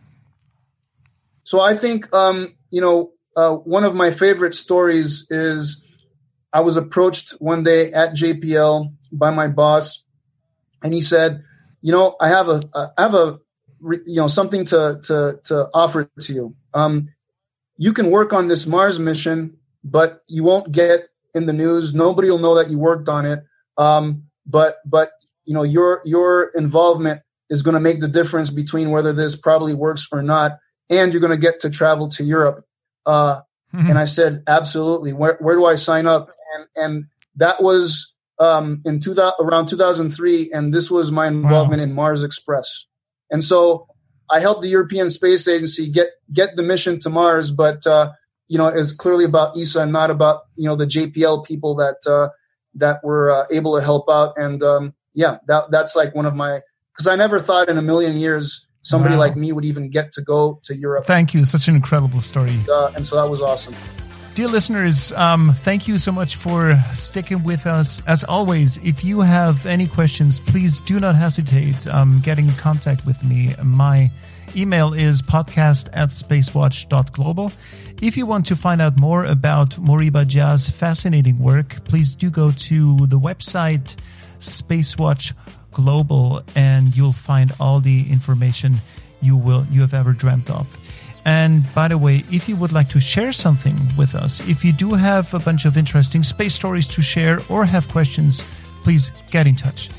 So, 1.42 1.60
I 1.60 1.74
think 1.74 2.12
um, 2.14 2.54
you 2.70 2.80
know 2.80 3.12
uh, 3.36 3.52
one 3.52 3.84
of 3.84 3.94
my 3.94 4.10
favorite 4.10 4.54
stories 4.54 5.26
is 5.30 5.82
I 6.52 6.60
was 6.60 6.76
approached 6.76 7.30
one 7.32 7.62
day 7.62 7.92
at 7.92 8.14
JPL 8.14 8.92
by 9.12 9.30
my 9.30 9.48
boss, 9.48 10.02
and 10.82 10.92
he 10.92 11.02
said, 11.02 11.42
"You 11.80 11.92
know, 11.92 12.16
I 12.20 12.28
have 12.28 12.48
a 12.48 12.62
I 12.74 13.02
have 13.02 13.14
a 13.14 13.40
you 13.82 14.20
know 14.20 14.28
something 14.28 14.64
to 14.66 15.00
to 15.04 15.40
to 15.44 15.68
offer 15.72 16.10
to 16.20 16.32
you. 16.32 16.54
Um, 16.74 17.06
you 17.76 17.92
can 17.92 18.10
work 18.10 18.32
on 18.32 18.48
this 18.48 18.66
Mars 18.66 19.00
mission 19.00 19.56
but 19.84 20.20
you 20.28 20.44
won't 20.44 20.72
get 20.72 21.08
in 21.34 21.46
the 21.46 21.52
news. 21.52 21.94
Nobody 21.94 22.30
will 22.30 22.38
know 22.38 22.54
that 22.56 22.70
you 22.70 22.78
worked 22.78 23.08
on 23.08 23.26
it. 23.26 23.44
Um, 23.76 24.24
but 24.46 24.76
but 24.84 25.10
you 25.44 25.54
know 25.54 25.62
your 25.62 26.02
your 26.04 26.50
involvement 26.54 27.22
is 27.48 27.62
going 27.62 27.74
to 27.74 27.80
make 27.80 28.00
the 28.00 28.08
difference 28.08 28.50
between 28.50 28.90
whether 28.90 29.12
this 29.12 29.36
probably 29.36 29.74
works 29.74 30.06
or 30.12 30.22
not, 30.22 30.58
and 30.88 31.12
you're 31.12 31.20
going 31.20 31.32
to 31.32 31.38
get 31.38 31.60
to 31.60 31.70
travel 31.70 32.08
to 32.08 32.24
Europe. 32.24 32.64
Uh, 33.06 33.40
mm-hmm. 33.74 33.88
And 33.88 33.98
I 33.98 34.04
said, 34.04 34.42
absolutely. 34.46 35.12
Where 35.12 35.36
where 35.40 35.56
do 35.56 35.66
I 35.66 35.76
sign 35.76 36.06
up? 36.06 36.30
And 36.54 36.66
and 36.76 37.04
that 37.36 37.62
was 37.62 38.14
um, 38.38 38.82
in 38.84 39.00
2000, 39.00 39.34
around 39.40 39.66
2003, 39.66 40.50
and 40.52 40.72
this 40.72 40.90
was 40.90 41.12
my 41.12 41.26
involvement 41.26 41.80
wow. 41.80 41.84
in 41.84 41.92
Mars 41.92 42.22
Express. 42.24 42.86
And 43.30 43.44
so 43.44 43.86
I 44.30 44.40
helped 44.40 44.62
the 44.62 44.68
European 44.68 45.10
Space 45.10 45.46
Agency 45.46 45.88
get 45.88 46.08
get 46.32 46.56
the 46.56 46.62
mission 46.62 46.98
to 47.00 47.10
Mars, 47.10 47.50
but 47.50 47.86
uh, 47.86 48.12
you 48.50 48.58
know, 48.58 48.66
is 48.66 48.92
clearly 48.92 49.24
about 49.24 49.56
ESA 49.56 49.80
and 49.80 49.92
not 49.92 50.10
about 50.10 50.42
you 50.56 50.68
know 50.68 50.74
the 50.74 50.84
JPL 50.84 51.46
people 51.46 51.76
that 51.76 52.04
uh, 52.04 52.28
that 52.74 53.02
were 53.04 53.30
uh, 53.30 53.46
able 53.52 53.78
to 53.78 53.82
help 53.82 54.10
out. 54.10 54.32
And 54.36 54.60
um, 54.62 54.92
yeah, 55.14 55.38
that 55.46 55.70
that's 55.70 55.94
like 55.94 56.16
one 56.16 56.26
of 56.26 56.34
my 56.34 56.60
because 56.92 57.06
I 57.06 57.14
never 57.14 57.38
thought 57.38 57.68
in 57.68 57.78
a 57.78 57.82
million 57.82 58.16
years 58.16 58.66
somebody 58.82 59.14
wow. 59.14 59.20
like 59.20 59.36
me 59.36 59.52
would 59.52 59.64
even 59.64 59.88
get 59.88 60.12
to 60.14 60.22
go 60.22 60.58
to 60.64 60.74
Europe. 60.74 61.06
Thank 61.06 61.32
you, 61.32 61.44
such 61.44 61.68
an 61.68 61.76
incredible 61.76 62.20
story. 62.20 62.58
Uh, 62.68 62.90
and 62.96 63.06
so 63.06 63.14
that 63.22 63.30
was 63.30 63.40
awesome. 63.40 63.74
Dear 64.34 64.48
listeners, 64.48 65.12
um, 65.12 65.54
thank 65.60 65.86
you 65.86 65.98
so 65.98 66.10
much 66.10 66.34
for 66.36 66.76
sticking 66.94 67.44
with 67.44 67.66
us. 67.66 68.02
As 68.06 68.24
always, 68.24 68.78
if 68.78 69.04
you 69.04 69.20
have 69.20 69.64
any 69.64 69.86
questions, 69.86 70.40
please 70.40 70.80
do 70.80 70.98
not 70.98 71.14
hesitate 71.14 71.86
um, 71.86 72.20
getting 72.24 72.48
in 72.48 72.54
contact 72.54 73.06
with 73.06 73.22
me. 73.22 73.54
My 73.62 74.10
email 74.56 74.92
is 74.92 75.22
podcast 75.22 75.88
at 75.92 76.08
spacewatch.global. 76.08 77.52
If 78.00 78.16
you 78.16 78.24
want 78.24 78.46
to 78.46 78.56
find 78.56 78.80
out 78.80 78.98
more 78.98 79.24
about 79.26 79.70
Moriba 79.72 80.26
Jah's 80.26 80.66
fascinating 80.66 81.38
work, 81.38 81.84
please 81.84 82.14
do 82.14 82.30
go 82.30 82.50
to 82.50 83.06
the 83.06 83.18
website 83.18 83.94
Spacewatch 84.38 85.34
Global 85.70 86.42
and 86.56 86.96
you'll 86.96 87.12
find 87.12 87.52
all 87.60 87.78
the 87.80 88.10
information 88.10 88.80
you 89.20 89.36
will 89.36 89.66
you 89.70 89.82
have 89.82 89.92
ever 89.92 90.12
dreamt 90.12 90.48
of. 90.48 90.78
And 91.26 91.62
by 91.74 91.88
the 91.88 91.98
way, 91.98 92.24
if 92.32 92.48
you 92.48 92.56
would 92.56 92.72
like 92.72 92.88
to 92.88 93.00
share 93.00 93.32
something 93.32 93.76
with 93.98 94.14
us, 94.14 94.40
if 94.48 94.64
you 94.64 94.72
do 94.72 94.94
have 94.94 95.34
a 95.34 95.38
bunch 95.38 95.66
of 95.66 95.76
interesting 95.76 96.22
space 96.22 96.54
stories 96.54 96.86
to 96.86 97.02
share 97.02 97.40
or 97.50 97.66
have 97.66 97.86
questions, 97.88 98.42
please 98.82 99.12
get 99.30 99.46
in 99.46 99.56
touch. 99.56 99.90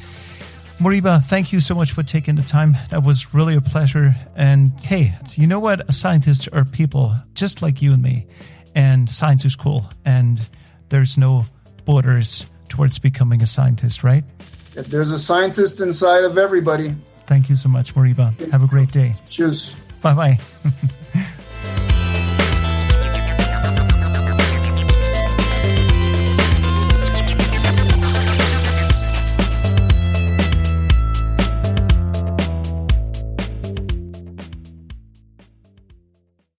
Moriba, 0.81 1.23
thank 1.23 1.53
you 1.53 1.59
so 1.59 1.75
much 1.75 1.91
for 1.91 2.01
taking 2.01 2.33
the 2.33 2.41
time. 2.41 2.75
That 2.89 3.03
was 3.03 3.35
really 3.35 3.55
a 3.55 3.61
pleasure. 3.61 4.15
And 4.35 4.71
hey, 4.81 5.13
you 5.35 5.45
know 5.45 5.59
what? 5.59 5.93
Scientists 5.93 6.47
are 6.47 6.65
people 6.65 7.13
just 7.35 7.61
like 7.61 7.83
you 7.83 7.93
and 7.93 8.01
me. 8.01 8.25
And 8.73 9.07
science 9.07 9.45
is 9.45 9.55
cool. 9.55 9.87
And 10.05 10.41
there's 10.89 11.19
no 11.19 11.45
borders 11.85 12.47
towards 12.67 12.97
becoming 12.97 13.43
a 13.43 13.47
scientist, 13.47 14.03
right? 14.03 14.23
There's 14.73 15.11
a 15.11 15.19
scientist 15.19 15.81
inside 15.81 16.23
of 16.23 16.39
everybody. 16.39 16.95
Thank 17.27 17.47
you 17.47 17.55
so 17.55 17.69
much, 17.69 17.93
Moriba. 17.93 18.33
Have 18.49 18.63
a 18.63 18.67
great 18.67 18.89
day. 18.89 19.13
Cheers. 19.29 19.75
Bye 20.01 20.15
bye. 20.15 20.39